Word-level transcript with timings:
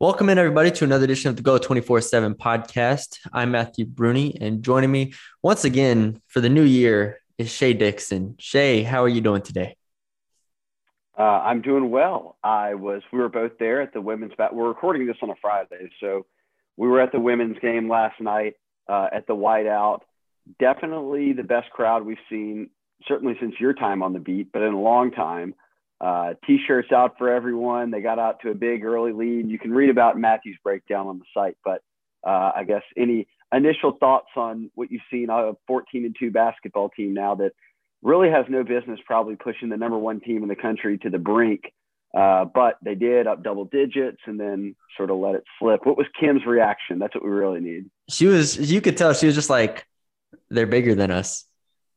Welcome 0.00 0.28
in, 0.28 0.38
everybody, 0.38 0.70
to 0.70 0.84
another 0.84 1.02
edition 1.02 1.28
of 1.28 1.34
the 1.34 1.42
Go 1.42 1.58
24 1.58 2.02
7 2.02 2.34
podcast. 2.36 3.18
I'm 3.32 3.50
Matthew 3.50 3.84
Bruni, 3.84 4.40
and 4.40 4.62
joining 4.62 4.92
me 4.92 5.12
once 5.42 5.64
again 5.64 6.22
for 6.28 6.40
the 6.40 6.48
new 6.48 6.62
year 6.62 7.20
is 7.36 7.50
Shea 7.50 7.72
Dixon. 7.72 8.36
Shea, 8.38 8.84
how 8.84 9.02
are 9.02 9.08
you 9.08 9.20
doing 9.20 9.42
today? 9.42 9.76
Uh, 11.18 11.22
I'm 11.22 11.62
doing 11.62 11.90
well. 11.90 12.36
I 12.44 12.74
was, 12.74 13.02
we 13.12 13.18
were 13.18 13.28
both 13.28 13.58
there 13.58 13.82
at 13.82 13.92
the 13.92 14.00
women's, 14.00 14.34
bat- 14.38 14.54
we're 14.54 14.68
recording 14.68 15.04
this 15.04 15.16
on 15.20 15.30
a 15.30 15.34
Friday. 15.42 15.90
So 15.98 16.26
we 16.76 16.86
were 16.86 17.00
at 17.00 17.10
the 17.10 17.18
women's 17.18 17.58
game 17.58 17.90
last 17.90 18.20
night 18.20 18.54
uh, 18.88 19.08
at 19.12 19.26
the 19.26 19.34
Whiteout. 19.34 20.02
Definitely 20.60 21.32
the 21.32 21.42
best 21.42 21.70
crowd 21.70 22.06
we've 22.06 22.18
seen, 22.30 22.70
certainly 23.08 23.36
since 23.40 23.56
your 23.58 23.74
time 23.74 24.04
on 24.04 24.12
the 24.12 24.20
beat, 24.20 24.52
but 24.52 24.62
in 24.62 24.74
a 24.74 24.80
long 24.80 25.10
time 25.10 25.56
uh, 26.00 26.34
t-shirts 26.46 26.92
out 26.92 27.18
for 27.18 27.28
everyone. 27.32 27.90
They 27.90 28.00
got 28.00 28.18
out 28.18 28.40
to 28.40 28.50
a 28.50 28.54
big 28.54 28.84
early 28.84 29.12
lead. 29.12 29.48
You 29.48 29.58
can 29.58 29.72
read 29.72 29.90
about 29.90 30.18
Matthew's 30.18 30.58
breakdown 30.62 31.06
on 31.06 31.18
the 31.18 31.24
site, 31.34 31.56
but 31.64 31.82
uh, 32.26 32.52
I 32.56 32.64
guess 32.64 32.82
any 32.96 33.26
initial 33.52 33.96
thoughts 33.98 34.28
on 34.36 34.70
what 34.74 34.90
you've 34.90 35.02
seen 35.10 35.30
a 35.30 35.52
14 35.66 36.04
and 36.04 36.16
two 36.18 36.30
basketball 36.30 36.90
team 36.90 37.14
now 37.14 37.34
that 37.36 37.52
really 38.02 38.30
has 38.30 38.44
no 38.48 38.62
business 38.62 39.00
probably 39.06 39.36
pushing 39.36 39.70
the 39.70 39.76
number 39.76 39.98
one 39.98 40.20
team 40.20 40.42
in 40.42 40.48
the 40.48 40.56
country 40.56 40.98
to 40.98 41.10
the 41.10 41.18
brink. 41.18 41.72
Uh, 42.16 42.44
but 42.44 42.78
they 42.82 42.94
did 42.94 43.26
up 43.26 43.42
double 43.42 43.66
digits 43.66 44.18
and 44.26 44.40
then 44.40 44.74
sort 44.96 45.10
of 45.10 45.18
let 45.18 45.34
it 45.34 45.44
slip. 45.58 45.84
What 45.84 45.98
was 45.98 46.06
Kim's 46.18 46.46
reaction? 46.46 46.98
That's 46.98 47.14
what 47.14 47.24
we 47.24 47.30
really 47.30 47.60
need. 47.60 47.90
She 48.08 48.26
was, 48.26 48.70
you 48.70 48.80
could 48.80 48.96
tell 48.96 49.12
she 49.12 49.26
was 49.26 49.34
just 49.34 49.50
like, 49.50 49.86
they're 50.48 50.66
bigger 50.66 50.94
than 50.94 51.10
us 51.10 51.44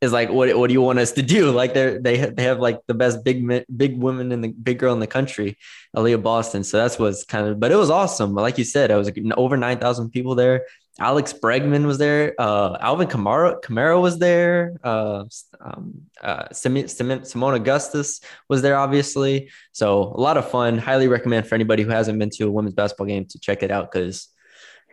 is 0.01 0.11
like 0.11 0.29
what 0.29 0.55
what 0.57 0.67
do 0.67 0.73
you 0.73 0.81
want 0.81 0.99
us 0.99 1.11
to 1.13 1.21
do? 1.21 1.51
Like 1.61 1.73
they're 1.73 1.99
they 1.99 2.17
they 2.17 2.43
have 2.43 2.59
like 2.59 2.79
the 2.87 2.93
best 2.93 3.23
big 3.23 3.47
big 3.75 3.97
women 3.97 4.31
in 4.31 4.41
the 4.41 4.47
big 4.49 4.79
girl 4.79 4.93
in 4.93 4.99
the 4.99 5.07
country 5.07 5.57
Aliyah 5.95 6.21
Boston. 6.21 6.63
So 6.63 6.77
that's 6.77 6.97
what's 6.97 7.23
kind 7.23 7.47
of 7.47 7.59
but 7.59 7.71
it 7.71 7.75
was 7.75 7.89
awesome. 7.89 8.33
Like 8.33 8.57
you 8.57 8.63
said 8.63 8.89
I 8.89 8.97
was 8.97 9.11
over 9.37 9.57
9,000 9.57 10.09
people 10.09 10.33
there. 10.33 10.65
Alex 10.99 11.33
Bregman 11.33 11.85
was 11.85 11.99
there. 11.99 12.33
Uh 12.39 12.77
Alvin 12.79 13.07
Kamara 13.07 13.61
Kamara 13.61 14.01
was 14.01 14.17
there. 14.17 14.79
Uh 14.83 15.25
um 15.59 16.01
uh 16.21 16.47
Sim, 16.51 16.87
Sim, 16.87 17.09
Seimone 17.09 17.55
Augustus 17.55 18.21
was 18.49 18.61
there 18.63 18.77
obviously. 18.77 19.49
So 19.71 20.13
a 20.15 20.21
lot 20.21 20.37
of 20.37 20.49
fun. 20.49 20.79
Highly 20.79 21.07
recommend 21.07 21.47
for 21.47 21.55
anybody 21.55 21.83
who 21.83 21.91
hasn't 21.91 22.17
been 22.17 22.31
to 22.31 22.47
a 22.47 22.51
women's 22.51 22.75
basketball 22.75 23.07
game 23.07 23.25
to 23.25 23.39
check 23.39 23.61
it 23.61 23.69
out 23.69 23.91
cuz 23.91 24.29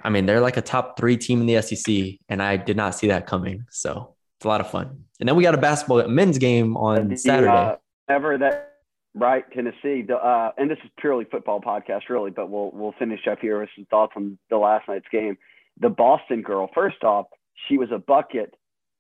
I 0.02 0.10
mean 0.10 0.26
they're 0.26 0.40
like 0.40 0.58
a 0.58 0.62
top 0.62 0.98
3 0.98 1.16
team 1.16 1.40
in 1.40 1.46
the 1.46 1.62
SEC 1.62 2.18
and 2.28 2.42
I 2.42 2.56
did 2.58 2.76
not 2.76 2.94
see 2.94 3.08
that 3.08 3.26
coming. 3.26 3.64
So 3.70 4.17
it's 4.38 4.44
a 4.44 4.48
lot 4.48 4.60
of 4.60 4.70
fun. 4.70 5.04
And 5.18 5.28
then 5.28 5.34
we 5.34 5.42
got 5.42 5.54
a 5.54 5.58
basketball 5.58 6.06
men's 6.06 6.38
game 6.38 6.76
on 6.76 7.08
the, 7.08 7.16
Saturday. 7.16 7.50
Uh, 7.50 7.76
ever 8.08 8.38
that 8.38 8.76
right, 9.12 9.44
Tennessee. 9.52 10.02
The, 10.06 10.14
uh, 10.14 10.52
and 10.56 10.70
this 10.70 10.78
is 10.84 10.90
purely 10.96 11.24
football 11.24 11.60
podcast, 11.60 12.02
really, 12.08 12.30
but 12.30 12.48
we'll 12.48 12.70
we'll 12.72 12.94
finish 13.00 13.26
up 13.28 13.40
here 13.40 13.58
with 13.58 13.70
some 13.74 13.84
thoughts 13.86 14.12
on 14.14 14.38
the 14.48 14.56
last 14.56 14.86
night's 14.86 15.08
game. 15.10 15.36
The 15.80 15.88
Boston 15.88 16.42
girl. 16.42 16.70
First 16.72 17.02
off, 17.02 17.26
she 17.68 17.78
was 17.78 17.88
a 17.92 17.98
bucket 17.98 18.54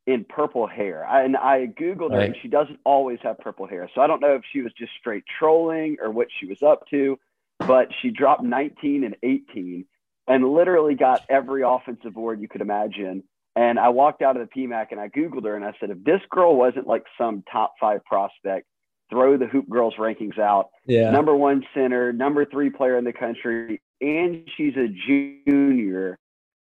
in 0.08 0.24
purple 0.24 0.66
hair. 0.66 1.06
I, 1.06 1.22
and 1.22 1.36
I 1.36 1.66
googled 1.66 2.12
her, 2.12 2.20
and 2.20 2.36
she 2.42 2.48
doesn't 2.48 2.80
always 2.84 3.20
have 3.22 3.38
purple 3.38 3.68
hair. 3.68 3.88
So 3.94 4.00
I 4.00 4.08
don't 4.08 4.20
know 4.20 4.34
if 4.34 4.42
she 4.52 4.62
was 4.62 4.72
just 4.76 4.90
straight 4.98 5.22
trolling 5.38 5.98
or 6.02 6.10
what 6.10 6.26
she 6.40 6.46
was 6.46 6.62
up 6.64 6.88
to. 6.90 7.16
But 7.60 7.88
she 8.02 8.10
dropped 8.10 8.42
19 8.42 9.04
and 9.04 9.14
18, 9.22 9.84
and 10.26 10.52
literally 10.52 10.96
got 10.96 11.24
every 11.28 11.62
offensive 11.62 12.14
board 12.14 12.40
you 12.40 12.48
could 12.48 12.60
imagine 12.60 13.22
and 13.58 13.76
I 13.76 13.88
walked 13.88 14.22
out 14.22 14.36
of 14.36 14.48
the 14.48 14.60
PMAC 14.60 14.92
and 14.92 15.00
I 15.00 15.08
Googled 15.08 15.44
her 15.44 15.56
and 15.56 15.64
I 15.64 15.72
said, 15.80 15.90
if 15.90 16.04
this 16.04 16.20
girl 16.30 16.54
wasn't 16.54 16.86
like 16.86 17.02
some 17.18 17.42
top 17.50 17.74
five 17.80 18.04
prospect, 18.04 18.66
throw 19.10 19.36
the 19.36 19.46
HoopGurlz 19.46 19.96
rankings 19.98 20.38
out. 20.38 20.68
Yeah. 20.86 21.10
Number 21.10 21.34
one 21.34 21.64
center, 21.74 22.12
number 22.12 22.44
three 22.44 22.70
player 22.70 22.96
in 22.96 23.04
the 23.04 23.12
country, 23.12 23.82
and 24.00 24.48
she's 24.56 24.74
a 24.76 24.86
junior 24.86 26.20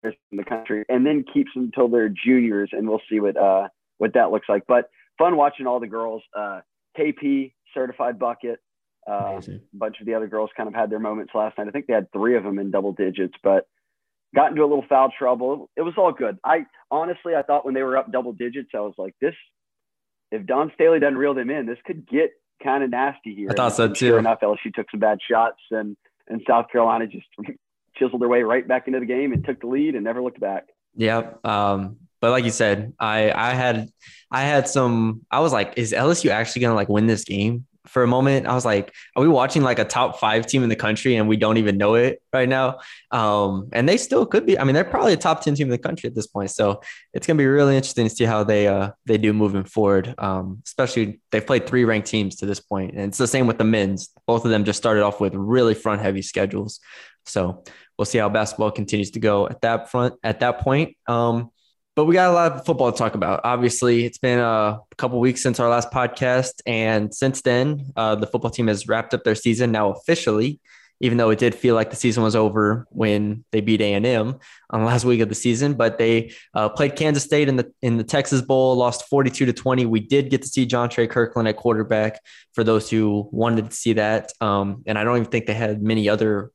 in 0.04 0.14
the 0.34 0.44
country, 0.44 0.84
and 0.90 1.06
then 1.06 1.24
keeps 1.34 1.52
them 1.54 1.64
until 1.66 1.88
they're 1.88 2.10
juniors, 2.10 2.70
and 2.74 2.90
we'll 2.90 3.02
see 3.10 3.22
what 3.22 3.38
uh 3.38 3.70
what 4.00 4.14
that 4.16 4.32
looks 4.32 4.50
like. 4.50 4.64
But 4.68 4.90
fun 5.18 5.38
watching 5.38 5.66
all 5.66 5.80
the 5.80 5.88
girls. 5.88 6.22
Uh, 6.38 6.60
KP 7.00 7.54
certified 7.74 8.20
bucket. 8.20 8.60
Uh, 9.08 9.40
a 9.48 9.60
bunch 9.74 10.02
of 10.02 10.06
the 10.06 10.16
other 10.16 10.28
girls 10.28 10.50
kind 10.58 10.68
of 10.68 10.76
had 10.76 10.90
their 10.90 11.00
moments 11.00 11.32
last 11.34 11.58
night. 11.58 11.68
I 11.68 11.72
think 11.72 11.88
they 11.88 11.94
had 11.94 12.12
three 12.12 12.36
of 12.36 12.44
them 12.44 12.60
in 12.60 12.72
double 12.72 12.92
digits, 12.92 13.36
but 13.42 13.68
got 14.34 14.52
into 14.52 14.64
a 14.64 14.68
little 14.68 14.86
foul 14.88 15.12
trouble. 15.18 15.70
It 15.76 15.82
was 15.82 15.94
all 15.98 16.12
good. 16.12 16.38
I 16.44 16.66
honestly, 16.90 17.36
I 17.36 17.44
thought 17.44 17.66
when 17.66 17.74
they 17.74 17.84
were 17.84 17.98
up 17.98 18.12
double 18.12 18.34
digits, 18.34 18.70
I 18.74 18.80
was 18.80 18.94
like, 18.98 19.16
this, 19.22 19.36
if 20.32 20.46
Dawn 20.46 20.72
Staley 20.76 21.00
doesn't 21.00 21.18
reel 21.18 21.34
them 21.34 21.50
in, 21.50 21.66
this 21.66 21.78
could 21.86 22.08
get 22.08 22.32
kind 22.64 22.84
of 22.84 22.90
nasty 22.90 23.36
here. 23.36 23.50
I 23.52 23.54
thought 23.54 23.76
so 23.76 23.88
too. 23.88 24.08
Sure 24.08 24.20
enough, 24.20 24.40
LSU 24.42 24.74
took 24.74 24.90
some 24.90 25.00
bad 25.00 25.20
shots 25.30 25.60
and, 25.72 25.96
and 26.28 26.42
South 26.48 26.66
Carolina 26.72 27.08
just 27.08 27.28
chiseled 27.96 28.22
their 28.22 28.30
way 28.30 28.44
right 28.44 28.68
back 28.68 28.88
into 28.88 29.00
the 29.00 29.06
game 29.06 29.34
and 29.34 29.46
took 29.46 29.62
the 29.62 29.68
lead 29.68 29.96
and 29.96 30.04
never 30.04 30.22
looked 30.22 30.40
back. 30.40 30.66
Yeah. 30.96 31.32
Um, 31.44 31.98
but 32.22 32.32
like 32.32 32.46
you 32.46 32.52
said, 32.52 32.94
I, 33.00 33.32
I 33.32 33.54
had, 33.54 33.90
I 34.32 34.44
had 34.44 34.68
some, 34.68 35.26
I 35.30 35.42
was 35.42 35.52
like, 35.52 35.74
is 35.78 35.92
LSU 35.92 36.30
actually 36.30 36.62
going 36.62 36.72
to 36.72 36.76
like 36.76 36.90
win 36.90 37.06
this 37.06 37.26
game? 37.26 37.66
For 37.86 38.04
a 38.04 38.08
moment. 38.08 38.48
I 38.48 38.54
was 38.54 38.66
like, 38.66 38.94
are 39.16 39.22
we 39.22 39.28
watching 39.28 39.62
like 39.62 39.80
a 39.80 39.86
top 39.86 40.20
five 40.20 40.46
team 40.46 40.64
in 40.64 40.70
the 40.70 40.76
country 40.76 41.16
and 41.16 41.28
we 41.28 41.38
don't 41.38 41.58
even 41.58 41.78
know 41.78 41.96
it 41.96 42.22
right 42.32 42.48
now? 42.48 42.80
Um, 43.12 43.70
and 43.74 43.88
they 43.88 43.98
still 43.98 44.26
could 44.26 44.46
be. 44.46 44.58
I 44.58 44.64
mean, 44.64 44.74
they're 44.74 44.84
probably 44.84 45.14
a 45.14 45.18
top 45.18 45.42
10 45.42 45.56
team 45.56 45.68
in 45.68 45.72
the 45.72 45.78
country 45.78 46.08
at 46.08 46.16
this 46.16 46.28
point. 46.28 46.52
So 46.52 46.82
it's 47.14 47.28
gonna 47.28 47.38
be 47.38 47.46
really 47.46 47.76
interesting 47.76 48.08
to 48.08 48.16
see 48.16 48.24
how 48.24 48.44
they 48.44 48.68
uh 48.68 48.92
they 49.06 49.18
do 49.18 49.34
moving 49.34 49.64
forward. 49.64 50.16
Um, 50.18 50.62
especially 50.66 51.20
they've 51.32 51.46
played 51.46 51.68
three 51.68 51.86
ranked 51.86 52.08
teams 52.08 52.38
to 52.38 52.46
this 52.46 52.60
point. 52.60 52.92
And 52.92 53.02
it's 53.02 53.18
the 53.18 53.28
same 53.28 53.48
with 53.48 53.58
the 53.58 53.64
men's. 53.64 54.10
Both 54.28 54.46
of 54.46 54.52
them 54.52 54.64
just 54.64 54.78
started 54.78 55.04
off 55.04 55.20
with 55.20 55.34
really 55.36 55.74
front 55.74 56.02
heavy 56.02 56.22
schedules. 56.22 56.80
So 57.26 57.64
we'll 57.98 58.06
see 58.06 58.18
how 58.18 58.30
basketball 58.30 58.72
continues 58.72 59.12
to 59.12 59.20
go 59.20 59.48
at 59.48 59.62
that 59.62 59.90
front 59.92 60.16
at 60.24 60.40
that 60.40 60.60
point. 60.60 60.96
Um, 61.08 61.52
but 61.96 62.06
we 62.06 62.14
got 62.16 62.32
a 62.32 62.34
lot 62.34 62.52
of 62.52 62.66
football 62.66 62.92
to 62.92 62.98
talk 62.98 63.14
about. 63.14 63.42
Obviously, 63.44 64.06
it's 64.06 64.18
been 64.18 64.40
a 64.40 64.80
couple 64.98 65.20
weeks 65.20 65.44
since 65.44 65.60
our 65.60 65.70
last 65.70 65.92
podcast, 65.92 66.62
and 66.66 67.14
since 67.14 67.42
then, 67.42 67.92
uh, 67.96 68.16
the 68.16 68.26
football 68.26 68.50
team 68.50 68.68
has 68.68 68.88
wrapped 68.88 69.14
up 69.14 69.24
their 69.24 69.36
season 69.36 69.72
now 69.72 69.92
officially. 69.92 70.60
Even 71.00 71.18
though 71.18 71.32
it 71.32 71.40
did 71.40 71.54
feel 71.54 71.76
like 71.76 71.90
the 71.90 71.98
season 71.98 72.24
was 72.24 72.34
over 72.34 72.88
when 72.90 73.44
they 73.52 73.60
beat 73.60 73.82
A 73.82 73.94
and 73.94 74.06
M 74.06 74.40
on 74.70 74.80
the 74.80 74.86
last 74.92 75.04
week 75.04 75.20
of 75.20 75.28
the 75.28 75.36
season, 75.36 75.74
but 75.74 75.98
they 75.98 76.32
uh, 76.54 76.70
played 76.70 76.96
Kansas 76.96 77.24
State 77.24 77.50
in 77.50 77.58
the 77.58 77.74
in 77.82 77.98
the 77.98 78.06
Texas 78.06 78.42
Bowl, 78.42 78.76
lost 78.76 79.10
forty 79.10 79.30
two 79.30 79.46
to 79.46 79.54
twenty. 79.54 79.86
We 79.86 80.00
did 80.00 80.30
get 80.30 80.44
to 80.44 80.48
see 80.48 80.66
Jontre 80.66 81.08
Kirklin 81.08 81.50
at 81.50 81.58
quarterback 81.58 82.22
for 82.54 82.64
those 82.64 82.90
who 82.90 83.28
wanted 83.32 83.70
to 83.70 83.76
see 83.76 83.94
that, 83.94 84.32
um, 84.40 84.84
and 84.86 84.98
I 84.98 85.04
don't 85.04 85.18
even 85.18 85.30
think 85.30 85.46
they 85.46 85.54
had 85.54 85.84
many 85.84 86.08
other 86.08 86.52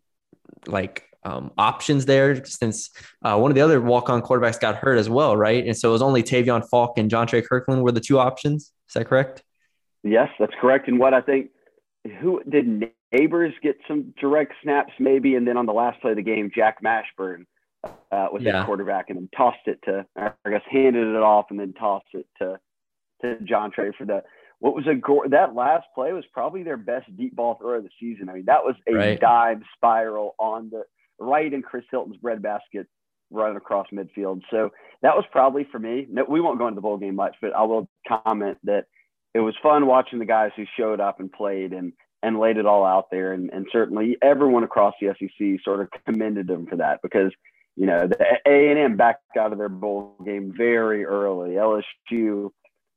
like 0.66 1.08
um, 1.28 1.50
options 1.59 2.06
there 2.06 2.44
since 2.44 2.91
uh, 3.22 3.37
one 3.39 3.50
of 3.50 3.55
the 3.55 3.61
other 3.61 3.81
walk-on 3.81 4.22
quarterbacks 4.22 4.59
got 4.59 4.77
hurt 4.77 4.97
as 4.97 5.11
well, 5.11 5.37
right? 5.37 5.65
And 5.66 5.77
so 5.77 5.91
it 5.91 5.93
was 5.93 6.03
only 6.03 6.22
Tavion 6.22 6.66
Falk 6.69 6.97
and 6.97 7.11
Jontre 7.11 7.47
Kirklin 7.47 7.83
were 7.83 7.93
the 7.93 8.00
two 8.00 8.19
options. 8.19 8.72
Is 8.89 8.94
that 8.94 9.06
correct? 9.06 9.43
Yes, 10.03 10.28
that's 10.39 10.55
correct. 10.61 10.89
And 10.89 10.99
what 10.99 11.12
I 11.12 11.21
think, 11.21 11.50
who 12.21 12.43
did 12.49 12.93
Nabers 13.15 13.53
get 13.62 13.77
some 13.87 14.15
direct 14.19 14.55
snaps 14.62 14.93
maybe, 14.99 15.34
and 15.34 15.47
then 15.47 15.56
on 15.56 15.66
the 15.66 15.72
last 15.72 16.00
play 16.00 16.12
of 16.12 16.16
the 16.16 16.22
game, 16.22 16.51
Jack 16.54 16.83
Mashburn 16.83 17.45
uh, 17.84 18.28
was 18.33 18.42
yeah. 18.42 18.60
the 18.60 18.65
quarterback, 18.65 19.10
and 19.10 19.19
then 19.19 19.28
tossed 19.36 19.66
it 19.66 19.80
to, 19.84 20.07
I 20.16 20.30
guess, 20.48 20.63
handed 20.71 21.09
it 21.09 21.22
off, 21.22 21.47
and 21.51 21.60
then 21.60 21.75
tossed 21.75 22.07
it 22.15 22.27
to 22.41 22.59
to 23.22 23.36
Jontre 23.45 23.92
for 23.98 24.07
the 24.07 24.22
what 24.60 24.75
was 24.75 24.86
a 24.86 25.28
that 25.28 25.54
last 25.54 25.86
play 25.95 26.13
was 26.13 26.25
probably 26.33 26.63
their 26.63 26.77
best 26.77 27.15
deep 27.16 27.34
ball 27.34 27.57
throw 27.60 27.78
of 27.78 27.83
the 27.83 27.91
season. 28.01 28.28
I 28.28 28.34
mean, 28.34 28.45
that 28.47 28.65
was 28.65 28.77
a 28.89 28.95
right. 28.95 29.21
dime 29.21 29.65
spiral 29.77 30.34
on 30.39 30.71
the 30.71 30.84
right 31.18 31.53
in 31.53 31.62
Chris 31.62 31.84
Hilton's 31.91 32.16
breadbasket 32.16 32.86
running 33.30 33.56
across 33.56 33.86
midfield. 33.92 34.41
So 34.50 34.70
that 35.03 35.15
was 35.15 35.24
probably 35.30 35.66
for 35.70 35.78
me. 35.78 36.06
No, 36.10 36.24
we 36.28 36.41
won't 36.41 36.59
go 36.59 36.66
into 36.68 36.76
the 36.76 36.82
bowl 36.82 36.97
game 36.97 37.16
much, 37.16 37.36
but 37.41 37.54
I 37.54 37.62
will 37.62 37.88
comment 38.06 38.59
that 38.65 38.86
it 39.34 39.41
was 39.41 39.54
fun 39.62 39.86
watching 39.86 40.18
the 40.18 40.24
guys 40.24 40.50
who 40.56 40.65
showed 40.76 41.00
up 41.00 41.20
and 41.20 41.30
played 41.30 41.72
and 41.72 41.92
and 42.22 42.41
laid 42.41 42.56
it 42.56 42.66
all 42.66 42.84
out 42.84 43.10
there. 43.12 43.32
And, 43.32 43.50
and 43.53 43.66
certainly 43.70 44.16
everyone 44.20 44.65
across 44.65 44.94
the 45.00 45.15
SEC 45.18 45.62
sort 45.65 45.80
of 45.80 45.88
commended 46.04 46.48
them 46.48 46.66
for 46.66 46.76
that 46.76 47.00
because 47.03 47.32
you 47.76 47.86
know 47.86 48.09
the 48.09 48.18
A 48.47 48.70
and 48.70 48.78
M 48.78 48.97
backed 48.97 49.36
out 49.38 49.53
of 49.53 49.59
their 49.59 49.68
bowl 49.68 50.16
game 50.24 50.53
very 50.56 51.04
early. 51.04 51.50
LSU 51.50 52.50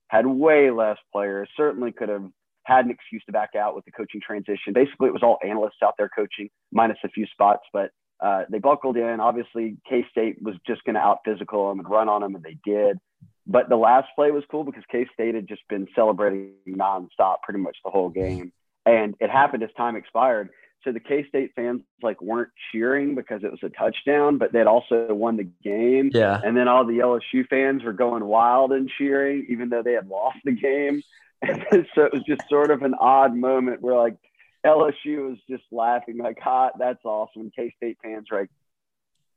had 0.07 0.25
way 0.25 0.71
less 0.71 0.97
players. 1.11 1.49
Certainly 1.55 1.91
could 1.93 2.09
have 2.09 2.25
had 2.65 2.85
an 2.85 2.91
excuse 2.91 3.23
to 3.25 3.31
back 3.31 3.55
out 3.55 3.75
with 3.75 3.85
the 3.85 3.91
coaching 3.91 4.21
transition. 4.25 4.73
Basically, 4.73 5.07
it 5.07 5.13
was 5.13 5.23
all 5.23 5.39
analysts 5.43 5.81
out 5.83 5.95
there 5.97 6.09
coaching, 6.09 6.49
minus 6.71 6.97
a 7.03 7.09
few 7.09 7.25
spots, 7.27 7.63
but 7.73 7.91
uh, 8.21 8.43
they 8.49 8.59
buckled 8.59 8.97
in. 8.97 9.19
Obviously, 9.19 9.77
K 9.89 10.05
State 10.11 10.41
was 10.41 10.55
just 10.67 10.83
going 10.83 10.95
to 10.95 11.01
out 11.01 11.19
physical 11.25 11.69
them 11.69 11.79
and 11.79 11.89
run 11.89 12.07
on 12.07 12.21
them, 12.21 12.35
and 12.35 12.43
they 12.43 12.57
did. 12.63 12.99
But 13.47 13.69
the 13.69 13.75
last 13.75 14.09
play 14.15 14.31
was 14.31 14.43
cool 14.49 14.63
because 14.63 14.83
K 14.91 15.07
State 15.13 15.35
had 15.35 15.47
just 15.47 15.67
been 15.67 15.87
celebrating 15.95 16.53
nonstop 16.67 17.37
pretty 17.43 17.59
much 17.59 17.77
the 17.83 17.89
whole 17.89 18.09
game. 18.09 18.53
And 18.85 19.15
it 19.19 19.29
happened 19.29 19.63
as 19.63 19.69
time 19.75 19.95
expired. 19.95 20.49
So 20.83 20.91
the 20.91 20.99
K 20.99 21.25
State 21.27 21.51
fans 21.55 21.81
like 22.01 22.21
weren't 22.21 22.49
cheering 22.71 23.15
because 23.15 23.43
it 23.43 23.51
was 23.51 23.59
a 23.63 23.69
touchdown, 23.69 24.37
but 24.37 24.51
they'd 24.51 24.67
also 24.67 25.13
won 25.13 25.37
the 25.37 25.49
game. 25.63 26.11
Yeah. 26.13 26.39
And 26.43 26.55
then 26.55 26.67
all 26.67 26.85
the 26.85 26.99
LSU 26.99 27.47
fans 27.47 27.83
were 27.83 27.93
going 27.93 28.25
wild 28.25 28.71
and 28.71 28.89
cheering, 28.97 29.47
even 29.49 29.69
though 29.69 29.83
they 29.83 29.93
had 29.93 30.07
lost 30.07 30.37
the 30.43 30.53
game. 30.53 31.03
And 31.41 31.65
so 31.95 32.03
it 32.03 32.13
was 32.13 32.23
just 32.27 32.47
sort 32.49 32.71
of 32.71 32.81
an 32.83 32.93
odd 32.99 33.35
moment 33.35 33.81
where 33.81 33.95
like 33.95 34.17
LSU 34.65 35.29
was 35.29 35.37
just 35.49 35.63
laughing 35.71 36.17
like, 36.17 36.39
"Hot, 36.39 36.77
that's 36.77 37.03
awesome." 37.03 37.51
K 37.55 37.73
State 37.77 37.97
fans 38.03 38.27
were 38.29 38.41
like, 38.41 38.49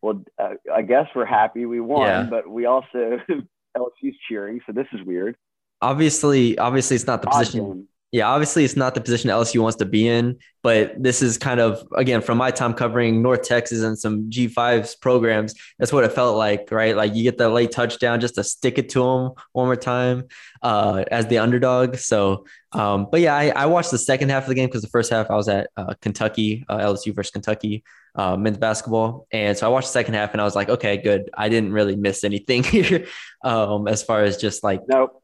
"Well, 0.02 0.24
uh, 0.38 0.54
I 0.72 0.82
guess 0.82 1.06
we're 1.14 1.24
happy 1.24 1.64
we 1.66 1.80
won, 1.80 2.02
Yeah. 2.06 2.22
but 2.28 2.48
we 2.48 2.66
also 2.66 3.18
LSU's 3.76 4.16
cheering, 4.28 4.60
so 4.66 4.72
this 4.72 4.86
is 4.92 5.02
weird." 5.02 5.36
Obviously, 5.80 6.56
obviously 6.58 6.94
it's 6.96 7.06
not 7.06 7.22
the 7.22 7.28
position. 7.28 7.60
game. 7.64 7.88
Yeah, 8.14 8.28
obviously 8.28 8.64
it's 8.64 8.76
not 8.76 8.94
the 8.94 9.00
position 9.00 9.28
LSU 9.28 9.60
wants 9.60 9.76
to 9.78 9.84
be 9.84 10.06
in, 10.06 10.38
but 10.62 10.94
this 11.02 11.20
is 11.20 11.36
kind 11.36 11.58
of 11.58 11.84
again 11.96 12.20
from 12.20 12.38
my 12.38 12.52
time 12.52 12.72
covering 12.72 13.22
North 13.22 13.42
Texas 13.42 13.82
and 13.82 13.98
some 13.98 14.30
G5s 14.30 15.00
programs. 15.00 15.52
That's 15.80 15.92
what 15.92 16.04
it 16.04 16.12
felt 16.12 16.36
like, 16.36 16.70
right? 16.70 16.94
Like 16.94 17.16
you 17.16 17.24
get 17.24 17.38
the 17.38 17.48
late 17.48 17.72
touchdown 17.72 18.20
just 18.20 18.36
to 18.36 18.44
stick 18.44 18.78
it 18.78 18.88
to 18.90 19.00
them 19.00 19.32
one 19.50 19.66
more 19.66 19.74
time 19.74 20.28
uh, 20.62 21.02
as 21.10 21.26
the 21.26 21.38
underdog. 21.38 21.96
So, 21.96 22.46
um, 22.70 23.08
but 23.10 23.20
yeah, 23.20 23.34
I, 23.34 23.48
I 23.48 23.66
watched 23.66 23.90
the 23.90 23.98
second 23.98 24.28
half 24.28 24.44
of 24.44 24.48
the 24.48 24.54
game 24.54 24.68
because 24.68 24.82
the 24.82 24.88
first 24.90 25.10
half 25.10 25.28
I 25.28 25.34
was 25.34 25.48
at 25.48 25.70
uh, 25.76 25.94
Kentucky, 26.00 26.64
uh, 26.68 26.78
LSU 26.78 27.12
versus 27.12 27.32
Kentucky 27.32 27.82
uh, 28.14 28.36
men's 28.36 28.58
basketball, 28.58 29.26
and 29.32 29.58
so 29.58 29.66
I 29.66 29.70
watched 29.70 29.88
the 29.88 29.92
second 29.92 30.14
half 30.14 30.34
and 30.34 30.40
I 30.40 30.44
was 30.44 30.54
like, 30.54 30.68
okay, 30.68 30.98
good. 30.98 31.30
I 31.36 31.48
didn't 31.48 31.72
really 31.72 31.96
miss 31.96 32.22
anything 32.22 32.62
here 32.76 33.08
um, 33.42 33.88
as 33.88 34.04
far 34.04 34.22
as 34.22 34.36
just 34.36 34.62
like 34.62 34.82
Nope. 34.86 35.20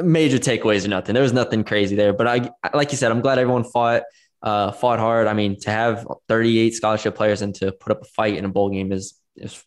Major 0.00 0.38
takeaways 0.38 0.84
or 0.84 0.88
nothing. 0.88 1.14
There 1.14 1.22
was 1.22 1.32
nothing 1.32 1.64
crazy 1.64 1.96
there, 1.96 2.12
but 2.12 2.26
I, 2.26 2.50
like 2.72 2.92
you 2.92 2.96
said, 2.98 3.10
I'm 3.10 3.20
glad 3.20 3.38
everyone 3.38 3.64
fought, 3.64 4.02
uh, 4.42 4.72
fought 4.72 4.98
hard. 4.98 5.26
I 5.26 5.32
mean, 5.32 5.58
to 5.60 5.70
have 5.70 6.06
38 6.28 6.74
scholarship 6.74 7.16
players 7.16 7.42
and 7.42 7.54
to 7.56 7.72
put 7.72 7.92
up 7.92 8.02
a 8.02 8.04
fight 8.04 8.36
in 8.36 8.44
a 8.44 8.48
bowl 8.48 8.70
game 8.70 8.92
is 8.92 9.18
is 9.36 9.62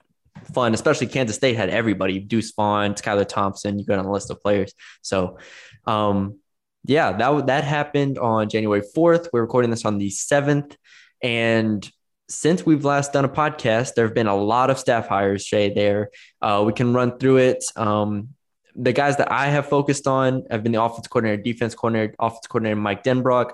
fun. 0.54 0.74
Especially 0.74 1.08
Kansas 1.08 1.36
State 1.36 1.58
had 1.58 1.70
everybody: 1.70 2.20
Deuce 2.20 2.52
Vaughn, 2.54 2.94
Skylar 2.94 3.28
Thompson. 3.28 3.78
You 3.78 3.86
got 3.86 4.00
on 4.00 4.06
the 4.06 4.12
list 4.12 4.32
of 4.32 4.42
players. 4.42 4.74
So, 5.02 5.38
um, 5.86 6.40
yeah, 6.86 7.12
that 7.12 7.48
that 7.48 7.64
happened 7.64 8.18
on 8.18 8.50
January 8.50 8.84
4th. 8.96 9.28
We're 9.34 9.42
recording 9.42 9.72
this 9.72 9.86
on 9.86 9.98
the 9.98 10.10
7th, 10.10 10.76
and 11.22 11.90
since 12.32 12.66
we've 12.66 12.86
last 12.86 13.14
done 13.14 13.26
a 13.26 13.30
podcast, 13.30 13.94
there 13.96 14.06
have 14.06 14.16
been 14.16 14.28
a 14.28 14.36
lot 14.36 14.70
of 14.70 14.80
staff 14.80 15.08
hires. 15.08 15.44
Shea, 15.46 15.74
there, 15.74 16.10
uh, 16.42 16.64
we 16.66 16.74
can 16.74 16.94
run 16.94 17.18
through 17.18 17.38
it. 17.38 17.64
Um, 17.76 18.30
the 18.76 18.94
guys 18.94 19.18
that 19.18 19.32
I 19.32 19.48
have 19.48 19.68
focused 19.68 20.08
on 20.08 20.46
have 20.50 20.64
been 20.64 20.72
the 20.72 20.82
offense 20.82 21.08
coordinator, 21.08 21.42
defense 21.42 21.76
coordinator, 21.76 22.16
offense 22.20 22.48
coordinator 22.48 22.76
Mike 22.76 23.04
Denbrock, 23.04 23.52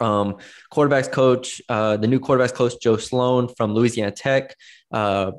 um, 0.00 0.36
quarterbacks 0.72 1.10
coach, 1.10 1.62
uh, 1.68 1.96
the 1.96 2.06
new 2.06 2.20
quarterbacks 2.20 2.54
coach 2.54 2.74
Joe 2.80 2.96
Sloan 2.96 3.48
from 3.48 3.74
Louisiana 3.74 4.10
Tech, 4.10 4.54
uh, 4.90 5.32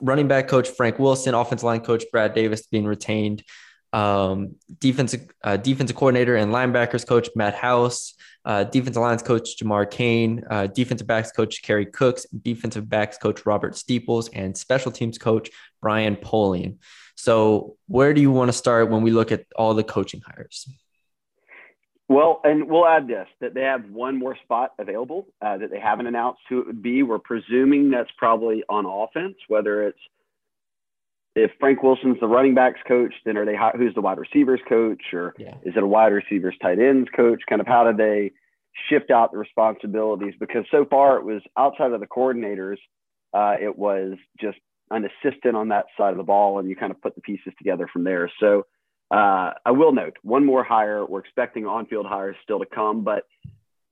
running 0.00 0.28
back 0.28 0.48
coach 0.48 0.68
Frank 0.68 0.98
Wilson, 0.98 1.34
offensive 1.34 1.64
line 1.64 1.80
coach 1.80 2.04
Brad 2.12 2.34
Davis 2.34 2.66
being 2.66 2.84
retained, 2.84 3.42
um, 3.92 4.56
defensive 4.78 5.28
uh, 5.44 5.56
defensive 5.56 5.96
coordinator 5.96 6.36
and 6.36 6.52
linebackers 6.52 7.06
coach 7.06 7.28
Matt 7.34 7.54
House, 7.54 8.14
uh, 8.44 8.64
defensive 8.64 9.02
lines 9.02 9.22
coach 9.22 9.56
Jamar 9.58 9.90
Cain, 9.90 10.44
uh, 10.50 10.66
defensive 10.66 11.06
backs 11.06 11.30
coach 11.30 11.62
Kerry 11.62 11.86
Cooks, 11.86 12.26
defensive 12.26 12.88
backs 12.88 13.18
coach 13.18 13.44
Robert 13.44 13.76
Steeples, 13.76 14.28
and 14.30 14.56
special 14.56 14.92
teams 14.92 15.18
coach 15.18 15.50
Brian 15.80 16.16
Polian. 16.16 16.78
So, 17.22 17.76
where 17.86 18.12
do 18.14 18.20
you 18.20 18.32
want 18.32 18.48
to 18.48 18.52
start 18.52 18.90
when 18.90 19.02
we 19.02 19.12
look 19.12 19.30
at 19.30 19.46
all 19.54 19.74
the 19.74 19.84
coaching 19.84 20.22
hires? 20.26 20.66
Well, 22.08 22.40
and 22.42 22.68
we'll 22.68 22.84
add 22.84 23.06
this 23.06 23.28
that 23.40 23.54
they 23.54 23.60
have 23.60 23.88
one 23.90 24.18
more 24.18 24.36
spot 24.42 24.72
available 24.76 25.28
uh, 25.40 25.56
that 25.58 25.70
they 25.70 25.78
haven't 25.78 26.08
announced 26.08 26.40
who 26.48 26.62
it 26.62 26.66
would 26.66 26.82
be. 26.82 27.04
We're 27.04 27.20
presuming 27.20 27.92
that's 27.92 28.10
probably 28.18 28.64
on 28.68 28.86
offense, 28.86 29.36
whether 29.46 29.86
it's 29.86 30.00
if 31.36 31.52
Frank 31.60 31.84
Wilson's 31.84 32.18
the 32.18 32.26
running 32.26 32.56
backs 32.56 32.80
coach, 32.88 33.14
then 33.24 33.36
are 33.36 33.46
they 33.46 33.56
who's 33.76 33.94
the 33.94 34.00
wide 34.00 34.18
receivers 34.18 34.60
coach, 34.68 35.02
or 35.12 35.32
Yeah. 35.38 35.54
is 35.62 35.76
it 35.76 35.82
a 35.84 35.86
wide 35.86 36.12
receivers 36.12 36.56
tight 36.60 36.80
ends 36.80 37.08
coach? 37.14 37.40
Kind 37.48 37.60
of 37.60 37.68
how 37.68 37.88
do 37.88 37.96
they 37.96 38.32
shift 38.88 39.12
out 39.12 39.30
the 39.30 39.38
responsibilities? 39.38 40.34
Because 40.40 40.64
so 40.72 40.84
far 40.86 41.18
it 41.18 41.24
was 41.24 41.40
outside 41.56 41.92
of 41.92 42.00
the 42.00 42.08
coordinators, 42.08 42.78
uh, 43.32 43.54
it 43.60 43.78
was 43.78 44.18
just 44.40 44.58
an 44.92 45.04
assistant 45.04 45.56
on 45.56 45.68
that 45.68 45.86
side 45.96 46.10
of 46.10 46.16
the 46.16 46.22
ball, 46.22 46.58
and 46.58 46.68
you 46.68 46.76
kind 46.76 46.92
of 46.92 47.00
put 47.00 47.14
the 47.14 47.20
pieces 47.20 47.52
together 47.58 47.88
from 47.92 48.04
there. 48.04 48.30
So 48.40 48.66
uh, 49.10 49.52
I 49.64 49.70
will 49.70 49.92
note 49.92 50.16
one 50.22 50.44
more 50.44 50.64
hire. 50.64 51.04
We're 51.04 51.20
expecting 51.20 51.66
on-field 51.66 52.06
hires 52.06 52.36
still 52.42 52.58
to 52.60 52.66
come, 52.66 53.04
but 53.04 53.24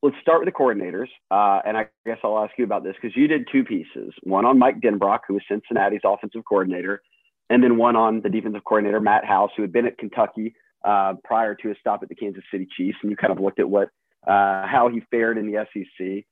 let's 0.03 0.17
start 0.23 0.41
with 0.41 0.47
the 0.47 0.59
coordinators. 0.59 1.09
Uh, 1.31 1.61
and 1.67 1.77
I 1.77 1.89
guess 2.07 2.19
I'll 2.25 2.39
ask 2.39 2.53
you 2.57 2.65
about 2.65 2.85
this 2.85 2.95
because 3.01 3.17
you 3.17 3.27
did 3.27 3.49
two 3.53 3.65
pieces: 3.65 4.15
one 4.23 4.45
on 4.45 4.59
Mike 4.59 4.81
Denbrock, 4.81 5.21
who 5.29 5.35
was 5.35 5.43
Cincinnati's 5.49 6.01
offensive 6.05 6.43
coordinator, 6.49 7.03
and 7.51 7.63
then 7.63 7.77
one 7.77 7.97
on 7.97 8.21
the 8.23 8.29
defensive 8.29 8.65
coordinator 8.65 9.01
Matt 9.01 9.25
House, 9.25 9.51
who 9.57 9.63
had 9.63 9.73
been 9.73 9.87
at 9.87 9.99
Kentucky 9.99 10.55
uh, 10.85 11.15
prior 11.25 11.55
to 11.55 11.69
his 11.69 11.77
stop 11.81 12.03
at 12.03 12.09
the 12.09 12.15
Kansas 12.15 12.45
City 12.51 12.67
Chiefs. 12.77 12.99
And 13.03 13.11
you 13.11 13.17
kind 13.17 13.33
of 13.33 13.41
looked 13.41 13.61
at 13.61 13.69
what 13.69 13.89
uh, 14.27 14.67
how 14.67 14.91
he 14.93 15.01
fared 15.11 15.39
in 15.39 15.51
the 15.51 15.67
SEC. 15.73 16.25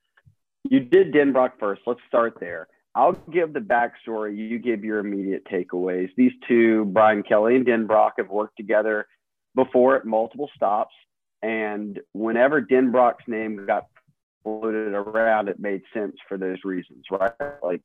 You 0.63 0.79
did 0.79 1.13
Denbrock 1.13 1.53
first. 1.59 1.81
Let's 1.85 2.01
start 2.07 2.37
there. 2.39 2.67
I'll 2.99 3.13
give 3.31 3.53
the 3.53 3.61
backstory. 3.61 4.35
You 4.35 4.59
give 4.59 4.83
your 4.83 4.99
immediate 4.99 5.45
takeaways. 5.45 6.09
These 6.17 6.33
two, 6.49 6.83
Brian 6.83 7.23
Kelly 7.23 7.55
and 7.55 7.65
Denbrock, 7.65 8.11
have 8.17 8.27
worked 8.29 8.57
together 8.57 9.07
before 9.55 9.95
at 9.95 10.05
multiple 10.05 10.49
stops. 10.53 10.93
And 11.41 11.97
whenever 12.11 12.61
Denbrock's 12.61 13.23
name 13.25 13.65
got 13.65 13.85
floated 14.43 14.93
around, 14.93 15.47
it 15.47 15.61
made 15.61 15.81
sense 15.93 16.17
for 16.27 16.37
those 16.37 16.57
reasons, 16.65 17.05
right? 17.09 17.31
Like 17.63 17.81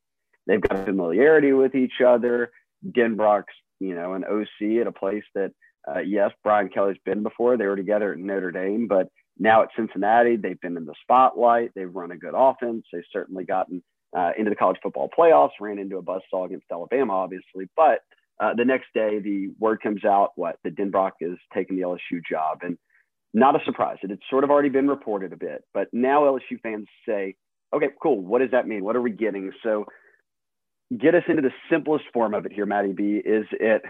they've 0.47 0.59
got 0.59 0.83
familiarity 0.83 1.53
with 1.53 1.75
each 1.75 2.01
other. 2.05 2.51
Denbrock's, 2.85 3.53
you 3.79 3.95
know, 3.95 4.15
an 4.15 4.25
OC 4.25 4.81
at 4.81 4.87
a 4.87 4.91
place 4.91 5.23
that, 5.33 5.51
uh, 5.87 5.99
yes, 5.99 6.31
Brian 6.43 6.67
Kelly's 6.67 6.97
been 7.05 7.23
before. 7.23 7.55
They 7.55 7.67
were 7.67 7.77
together 7.77 8.11
at 8.11 8.19
Notre 8.19 8.51
Dame, 8.51 8.87
but 8.89 9.07
now 9.39 9.63
at 9.63 9.69
Cincinnati, 9.77 10.35
they've 10.35 10.59
been 10.59 10.75
in 10.75 10.85
the 10.85 10.95
spotlight. 11.03 11.71
They've 11.73 11.95
run 11.95 12.11
a 12.11 12.17
good 12.17 12.33
offense. 12.35 12.83
They've 12.91 13.03
certainly 13.13 13.45
gotten 13.45 13.81
uh, 14.15 14.31
into 14.37 14.49
the 14.49 14.55
college 14.55 14.77
football 14.81 15.09
playoffs, 15.17 15.51
ran 15.59 15.77
into 15.77 15.97
a 15.97 16.01
buzzsaw 16.01 16.45
against 16.45 16.65
Alabama, 16.71 17.13
obviously. 17.13 17.69
But 17.75 17.99
uh, 18.39 18.53
the 18.55 18.65
next 18.65 18.87
day, 18.93 19.19
the 19.19 19.49
word 19.59 19.81
comes 19.81 20.05
out 20.05 20.31
what 20.35 20.57
that 20.63 20.75
Denbrock 20.75 21.11
is 21.21 21.37
taking 21.53 21.75
the 21.75 21.83
LSU 21.83 22.21
job, 22.27 22.59
and 22.61 22.77
not 23.33 23.55
a 23.55 23.63
surprise. 23.65 23.97
It 24.03 24.09
had 24.09 24.19
sort 24.29 24.43
of 24.43 24.49
already 24.49 24.69
been 24.69 24.87
reported 24.87 25.33
a 25.33 25.37
bit, 25.37 25.63
but 25.73 25.87
now 25.91 26.23
LSU 26.23 26.59
fans 26.63 26.87
say, 27.07 27.35
"Okay, 27.73 27.89
cool. 28.01 28.21
What 28.21 28.39
does 28.39 28.51
that 28.51 28.67
mean? 28.67 28.83
What 28.83 28.95
are 28.95 29.01
we 29.01 29.11
getting?" 29.11 29.51
So, 29.63 29.85
get 30.97 31.15
us 31.15 31.23
into 31.27 31.41
the 31.41 31.53
simplest 31.69 32.05
form 32.13 32.33
of 32.33 32.45
it 32.45 32.53
here, 32.53 32.65
Matty 32.65 32.93
B. 32.93 33.21
Is 33.23 33.45
it 33.51 33.83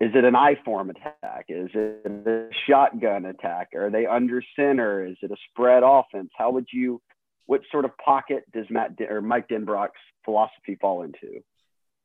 is 0.00 0.10
it 0.16 0.24
an 0.24 0.34
I 0.34 0.56
form 0.64 0.90
attack? 0.90 1.44
Is 1.48 1.70
it 1.74 2.26
a 2.26 2.48
shotgun 2.66 3.24
attack? 3.24 3.68
Are 3.76 3.88
they 3.88 4.04
under 4.04 4.42
center? 4.56 5.06
Is 5.06 5.16
it 5.22 5.30
a 5.30 5.36
spread 5.48 5.84
offense? 5.84 6.30
How 6.36 6.50
would 6.50 6.66
you 6.72 7.00
what 7.46 7.62
sort 7.70 7.84
of 7.84 7.96
pocket 7.98 8.44
does 8.52 8.66
Matt 8.70 8.92
or 9.08 9.20
Mike 9.20 9.48
Denbrock's 9.48 9.92
philosophy 10.24 10.76
fall 10.80 11.02
into? 11.02 11.42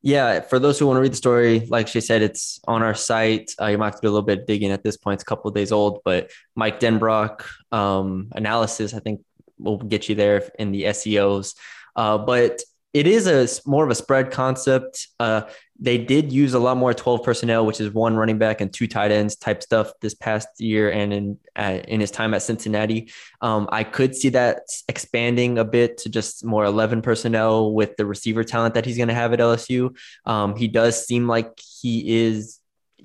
Yeah, 0.00 0.40
for 0.40 0.58
those 0.58 0.78
who 0.78 0.86
want 0.86 0.98
to 0.98 1.00
read 1.00 1.12
the 1.12 1.16
story, 1.16 1.66
like 1.68 1.88
she 1.88 2.00
said, 2.00 2.22
it's 2.22 2.60
on 2.68 2.82
our 2.82 2.94
site. 2.94 3.52
Uh, 3.60 3.66
you 3.66 3.78
might 3.78 3.86
have 3.86 3.96
to 3.96 4.00
do 4.02 4.08
a 4.08 4.12
little 4.12 4.26
bit 4.26 4.40
of 4.40 4.46
digging 4.46 4.70
at 4.70 4.84
this 4.84 4.96
point. 4.96 5.14
It's 5.14 5.24
a 5.24 5.26
couple 5.26 5.48
of 5.48 5.56
days 5.56 5.72
old, 5.72 6.00
but 6.04 6.30
Mike 6.54 6.78
Denbrock 6.78 7.44
um, 7.72 8.28
analysis, 8.32 8.94
I 8.94 9.00
think, 9.00 9.22
will 9.58 9.78
get 9.78 10.08
you 10.08 10.14
there 10.14 10.48
in 10.58 10.70
the 10.70 10.84
SEOs. 10.84 11.56
Uh, 11.96 12.16
but 12.16 12.62
it 12.94 13.08
is 13.08 13.26
a 13.26 13.48
more 13.68 13.84
of 13.84 13.90
a 13.90 13.94
spread 13.94 14.30
concept. 14.30 15.08
Uh, 15.18 15.42
they 15.80 15.96
did 15.96 16.32
use 16.32 16.54
a 16.54 16.58
lot 16.58 16.76
more 16.76 16.92
12 16.92 17.22
personnel, 17.22 17.64
which 17.64 17.80
is 17.80 17.92
one 17.92 18.16
running 18.16 18.36
back 18.36 18.60
and 18.60 18.72
two 18.72 18.88
tight 18.88 19.12
ends 19.12 19.36
type 19.36 19.62
stuff 19.62 19.92
this 20.00 20.14
past 20.14 20.48
year 20.58 20.90
and 20.90 21.12
in 21.12 21.38
uh, 21.54 21.78
in 21.86 22.00
his 22.00 22.10
time 22.10 22.34
at 22.34 22.42
Cincinnati. 22.42 23.12
Um, 23.40 23.68
I 23.70 23.84
could 23.84 24.14
see 24.14 24.30
that 24.30 24.62
expanding 24.88 25.58
a 25.58 25.64
bit 25.64 25.98
to 25.98 26.08
just 26.08 26.44
more 26.44 26.64
11 26.64 27.02
personnel 27.02 27.72
with 27.72 27.96
the 27.96 28.06
receiver 28.06 28.42
talent 28.42 28.74
that 28.74 28.84
he's 28.84 28.96
going 28.96 29.08
to 29.08 29.14
have 29.14 29.32
at 29.32 29.38
LSU. 29.38 29.96
Um, 30.24 30.56
he 30.56 30.66
does 30.66 31.06
seem 31.06 31.28
like 31.28 31.58
he 31.80 32.26
is 32.26 32.58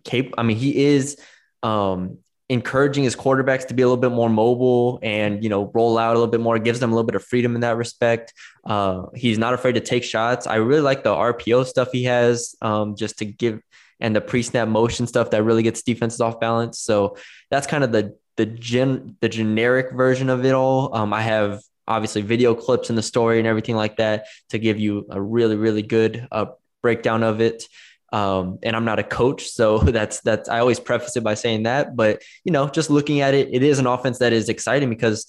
capable. 0.04 0.36
I 0.40 0.44
mean, 0.44 0.58
he 0.58 0.86
is 0.86 1.18
um, 1.62 2.18
encouraging 2.50 3.04
his 3.04 3.16
quarterbacks 3.16 3.68
to 3.68 3.74
be 3.74 3.82
a 3.82 3.88
little 3.88 4.02
bit 4.02 4.12
more 4.12 4.30
mobile 4.30 5.00
and 5.02 5.44
you 5.44 5.50
know 5.50 5.72
roll 5.74 5.98
out 5.98 6.16
a 6.16 6.20
little 6.20 6.32
bit 6.32 6.42
more 6.42 6.60
gives 6.60 6.80
them 6.80 6.92
a 6.92 6.94
little 6.94 7.06
bit 7.06 7.16
of 7.16 7.24
freedom 7.24 7.56
in 7.56 7.62
that 7.62 7.78
respect 7.78 8.34
uh, 8.66 9.04
he's 9.16 9.38
not 9.38 9.54
afraid 9.54 9.74
to 9.74 9.80
take 9.80 10.04
shots 10.04 10.46
i 10.46 10.56
really 10.56 10.82
like 10.82 11.04
the 11.04 11.10
rpo 11.10 11.66
stuff 11.66 11.90
he 11.92 12.04
has 12.04 12.56
um, 12.62 12.96
just 12.96 13.18
to 13.20 13.26
give 13.26 13.62
and 14.00 14.14
the 14.14 14.22
pre-snap 14.22 14.68
motion 14.68 15.08
stuff 15.08 15.30
that 15.30 15.44
really 15.44 15.64
gets 15.64 15.84
defenses 15.84 16.20
off 16.20 16.40
balance 16.40 16.80
so 16.80 17.16
that's 17.50 17.66
kind 17.66 17.84
of 17.84 17.92
the 17.94 18.14
the 18.36 18.46
gen 18.46 19.16
the 19.22 19.30
generic 19.30 19.94
version 19.94 20.30
of 20.30 20.46
it 20.46 20.54
all. 20.54 20.96
Um, 20.96 21.14
I 21.14 21.22
have 21.22 21.62
obviously 21.88 22.22
video 22.22 22.56
clips 22.56 22.90
in 22.90 22.96
the 22.96 23.04
story 23.04 23.40
and 23.40 23.48
everything 23.48 23.76
like 23.76 23.98
that 23.98 24.26
to 24.50 24.58
give 24.58 24.80
you 24.80 25.06
a 25.10 25.22
really 25.22 25.56
really 25.56 25.82
good 25.82 26.28
uh, 26.32 26.46
breakdown 26.82 27.24
of 27.24 27.42
it. 27.42 27.64
Um, 28.14 28.60
and 28.62 28.76
I'm 28.76 28.86
not 28.86 29.00
a 29.00 29.04
coach, 29.04 29.48
so 29.48 29.80
that's 29.80 30.22
that's 30.22 30.48
I 30.48 30.60
always 30.60 30.80
preface 30.80 31.18
it 31.18 31.24
by 31.24 31.34
saying 31.34 31.64
that. 31.64 31.96
But 31.96 32.22
you 32.46 32.52
know, 32.54 32.70
just 32.70 32.90
looking 32.90 33.20
at 33.22 33.34
it, 33.34 33.50
it 33.52 33.64
is 33.64 33.80
an 33.80 33.88
offense 33.88 34.20
that 34.20 34.32
is 34.32 34.48
exciting 34.48 34.90
because 34.90 35.28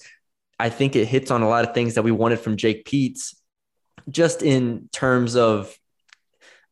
I 0.59 0.69
think 0.69 0.95
it 0.95 1.07
hits 1.07 1.31
on 1.31 1.41
a 1.41 1.49
lot 1.49 1.67
of 1.67 1.73
things 1.73 1.95
that 1.95 2.03
we 2.03 2.11
wanted 2.11 2.39
from 2.39 2.55
Jake 2.55 2.85
Peetz, 2.85 3.35
just 4.09 4.43
in 4.43 4.87
terms 4.93 5.35
of 5.35 5.75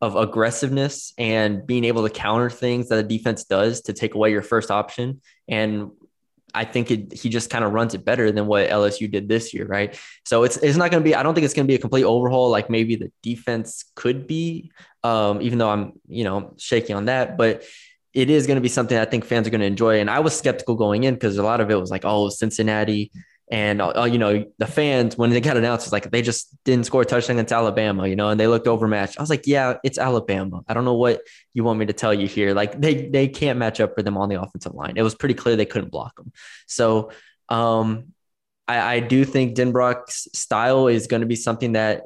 of 0.02 0.16
aggressiveness 0.16 1.14
and 1.18 1.66
being 1.66 1.86
able 1.86 2.04
to 2.04 2.14
counter 2.14 2.50
things 2.50 2.90
that 2.90 3.00
a 3.00 3.04
defense 3.04 3.46
does 3.46 3.82
to 3.82 3.94
take 3.94 4.16
away 4.16 4.32
your 4.32 4.42
first 4.42 4.70
option. 4.70 5.22
And 5.48 5.92
I 6.54 6.66
think 6.66 6.92
it, 6.92 7.14
he 7.14 7.30
just 7.30 7.50
kind 7.50 7.64
of 7.64 7.74
runs 7.74 7.94
it 7.94 8.06
better 8.06 8.32
than 8.32 8.46
what 8.46 8.70
LSU 8.70 9.10
did 9.12 9.28
this 9.28 9.54
year, 9.54 9.66
right? 9.66 10.00
So 10.26 10.44
it's 10.44 10.58
it's 10.58 10.78
not 10.78 10.92
going 10.92 11.02
to 11.02 11.06
be. 11.06 11.16
I 11.16 11.24
don't 11.24 11.34
think 11.34 11.46
it's 11.46 11.54
going 11.54 11.66
to 11.66 11.72
be 11.72 11.76
a 11.76 11.80
complete 11.80 12.04
overhaul 12.04 12.50
like 12.50 12.70
maybe 12.70 12.96
the 12.96 13.12
defense 13.22 13.86
could 13.96 14.28
be. 14.28 14.72
Um, 15.04 15.42
even 15.42 15.58
though 15.58 15.70
I'm 15.70 15.94
you 16.08 16.24
know 16.24 16.54
shaky 16.58 16.94
on 16.94 17.06
that, 17.06 17.38
but 17.38 17.64
it 18.14 18.30
is 18.30 18.46
going 18.46 18.56
to 18.56 18.62
be 18.62 18.70
something 18.70 18.98
I 18.98 19.06
think 19.06 19.26
fans 19.26 19.48
are 19.48 19.50
going 19.50 19.62
to 19.62 19.68
enjoy. 19.68 20.00
And 20.00 20.10
I 20.10 20.20
was 20.20 20.38
skeptical 20.38 20.76
going 20.76 21.04
in 21.04 21.16
because 21.16 21.38
a 21.38 21.44
lot 21.44 21.62
of 21.62 21.72
it 21.72 21.80
was 21.80 21.90
like, 21.90 22.06
oh, 22.06 22.30
Cincinnati 22.30 23.12
and 23.54 23.84
uh, 23.84 24.10
you 24.12 24.18
know, 24.18 24.46
the 24.58 24.66
fans 24.66 25.16
when 25.16 25.30
they 25.30 25.40
got 25.40 25.58
announced, 25.58 25.86
it's 25.86 25.94
like 25.94 26.10
they 26.10 26.24
just 26.24 26.58
didn't 26.64 26.88
score 26.88 27.04
a 27.04 27.06
touchdown 27.06 27.36
against 27.36 27.54
Alabama, 27.54 28.08
you 28.08 28.16
know, 28.16 28.30
and 28.30 28.40
they 28.40 28.48
looked 28.48 28.68
overmatched. 28.68 29.20
I 29.20 29.22
was 29.22 29.30
like, 29.30 29.46
yeah, 29.46 29.76
it's 29.84 30.00
Alabama. 30.00 30.64
I 30.68 30.74
don't 30.74 30.86
know 30.86 30.96
what 30.96 31.22
you 31.54 31.64
want 31.64 31.78
me 31.78 31.86
to 31.86 31.94
tell 31.94 32.16
you 32.16 32.28
here. 32.28 32.56
Like 32.56 32.82
they 32.82 33.10
they 33.10 33.28
can't 33.28 33.60
match 33.60 33.80
up 33.80 33.94
for 33.94 34.02
them 34.02 34.18
on 34.18 34.30
the 34.30 34.42
offensive 34.42 34.74
line. 34.74 34.94
It 34.96 35.04
was 35.04 35.14
pretty 35.14 35.36
clear 35.36 35.56
they 35.56 35.68
couldn't 35.68 35.92
block 35.92 36.16
them. 36.16 36.32
So 36.66 37.12
um, 37.48 38.14
I, 38.68 38.96
I 38.96 39.00
do 39.02 39.24
think 39.24 39.56
Denbrock's 39.56 40.30
style 40.34 40.88
is 40.88 41.06
going 41.06 41.22
to 41.22 41.28
be 41.28 41.36
something 41.36 41.74
that 41.74 42.06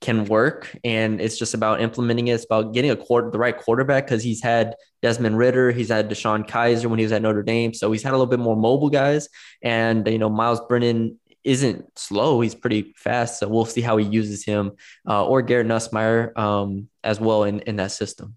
can 0.00 0.24
work 0.24 0.76
and 0.84 1.20
it's 1.20 1.38
just 1.38 1.54
about 1.54 1.80
implementing 1.80 2.28
it. 2.28 2.34
It's 2.34 2.44
about 2.44 2.72
getting 2.72 2.90
a 2.90 2.96
quarter 2.96 3.30
the 3.30 3.38
right 3.38 3.56
quarterback 3.56 4.06
because 4.06 4.22
he's 4.22 4.42
had 4.42 4.74
Desmond 5.02 5.38
Ridder, 5.38 5.70
he's 5.72 5.88
had 5.88 6.10
DeShone 6.10 6.48
Kizer 6.48 6.86
when 6.86 6.98
he 6.98 7.04
was 7.04 7.12
at 7.12 7.22
Notre 7.22 7.42
Dame. 7.42 7.74
So 7.74 7.90
he's 7.92 8.02
had 8.02 8.10
a 8.10 8.16
little 8.16 8.26
bit 8.26 8.38
more 8.38 8.56
mobile 8.56 8.90
guys. 8.90 9.28
And 9.62 10.06
you 10.06 10.18
know, 10.18 10.28
Miles 10.30 10.60
Brennan 10.68 11.18
isn't 11.42 11.98
slow, 11.98 12.40
he's 12.40 12.54
pretty 12.54 12.94
fast. 12.96 13.40
So 13.40 13.48
we'll 13.48 13.66
see 13.66 13.80
how 13.80 13.96
he 13.96 14.06
uses 14.06 14.44
him 14.44 14.72
uh, 15.08 15.24
or 15.26 15.42
Garrett 15.42 15.66
Nussmeier 15.66 16.36
um, 16.38 16.88
as 17.02 17.20
well 17.20 17.44
in, 17.44 17.60
in 17.60 17.76
that 17.76 17.92
system. 17.92 18.36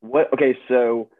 What 0.00 0.32
okay, 0.32 0.56
so 0.68 1.10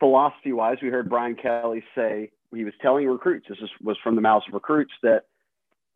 philosophy 0.00 0.52
wise, 0.52 0.78
we 0.82 0.88
heard 0.88 1.08
Brian 1.08 1.36
Kelly 1.36 1.84
say 1.94 2.30
he 2.54 2.64
was 2.64 2.74
telling 2.80 3.06
recruits, 3.06 3.46
this 3.48 3.58
was 3.82 3.96
from 4.02 4.14
the 4.14 4.20
mouths 4.20 4.46
of 4.48 4.54
recruits, 4.54 4.92
that 5.02 5.24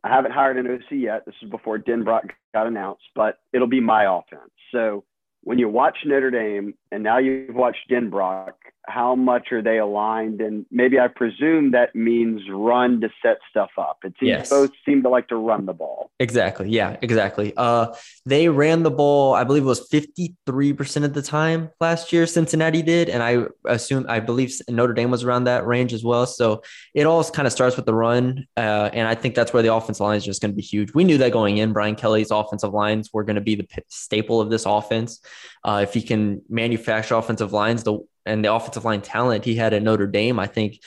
I 0.03 0.09
haven't 0.09 0.33
hired 0.33 0.59
an 0.59 0.67
OC 0.67 0.93
yet. 0.93 1.25
This 1.27 1.35
is 1.43 1.51
before 1.51 1.79
Denbrock 1.79 2.31
got 2.55 2.67
announced, 2.67 3.05
but 3.15 3.39
it'll 3.53 3.67
be 3.69 3.81
my 3.81 4.05
offense. 4.05 4.51
So 4.73 5.05
when 5.43 5.59
you 5.59 5.69
watch 5.69 5.99
Notre 6.05 6.31
Dame 6.31 6.75
and 6.93 7.03
now 7.03 7.19
you've 7.19 7.55
watched 7.55 7.89
Denbrock, 7.91 8.53
how 8.87 9.15
much 9.15 9.53
are 9.53 9.63
they 9.63 9.79
aligned? 9.79 10.41
And 10.41 10.67
maybe 10.71 10.99
I 10.99 11.07
presume 11.07 11.71
that 11.73 11.95
means 11.95 12.43
run 12.51 13.01
to 13.03 13.11
set 13.23 13.39
stuff 13.49 13.71
up. 13.79 13.99
It 14.05 14.15
seems 14.19 14.29
yes. 14.29 14.51
both 14.51 14.73
seem 14.85 15.03
to 15.05 15.09
like 15.09 15.29
to 15.29 15.37
run 15.37 15.67
the 15.67 15.73
ball. 15.73 16.11
Exactly. 16.19 16.69
Yeah, 16.69 16.97
exactly. 17.01 17.53
Uh, 17.57 17.95
they 18.27 18.49
ran 18.49 18.83
the 18.83 18.91
ball, 18.91 19.35
I 19.35 19.45
believe 19.45 19.63
it 19.63 19.67
was 19.67 19.89
53% 19.89 21.05
of 21.05 21.13
the 21.13 21.23
time 21.23 21.71
last 21.81 22.13
year, 22.13 22.27
Cincinnati 22.27 22.83
did. 22.83 23.09
And 23.09 23.23
I 23.23 23.45
assume, 23.67 24.07
I 24.09 24.19
believe 24.19 24.53
Notre 24.69 24.95
Dame 24.95 25.11
was 25.11 25.23
around 25.23 25.45
that 25.45 25.67
range 25.67 25.93
as 25.93 26.03
well. 26.03 26.27
So 26.27 26.63
it 26.95 27.07
all 27.07 27.23
kind 27.23 27.47
of 27.47 27.53
starts 27.53 27.77
with 27.77 27.87
the 27.87 27.95
run. 27.95 28.47
Uh, 28.57 28.91
and 28.93 29.07
I 29.07 29.15
think 29.15 29.35
that's 29.37 29.53
where 29.53 29.63
the 29.63 29.73
offensive 29.73 30.01
line 30.01 30.17
is 30.17 30.25
just 30.25 30.41
going 30.43 30.53
to 30.53 30.57
be 30.57 30.63
huge. 30.63 30.93
We 30.95 31.05
knew 31.05 31.19
that 31.19 31.31
going 31.33 31.59
in. 31.59 31.73
Brian 31.73 31.95
Kelly's 31.95 32.33
offensive 32.33 32.73
lines 32.73 33.11
were 33.13 33.23
going 33.23 33.37
to 33.37 33.41
be 33.43 33.55
the 33.55 33.69
staple 33.89 34.41
of 34.41 34.51
this 34.51 34.67
offense. 34.67 35.21
Uh, 35.63 35.81
if 35.83 35.93
he 35.93 36.01
can 36.03 36.41
manufacture 36.49 36.80
offensive 36.89 37.53
lines, 37.53 37.83
the 37.83 37.99
and 38.27 38.45
the 38.45 38.53
offensive 38.53 38.85
line 38.85 39.01
talent 39.01 39.45
he 39.45 39.57
had 39.57 39.73
at 39.73 39.83
Notre 39.83 40.07
Dame, 40.07 40.39
I 40.39 40.47
think 40.47 40.81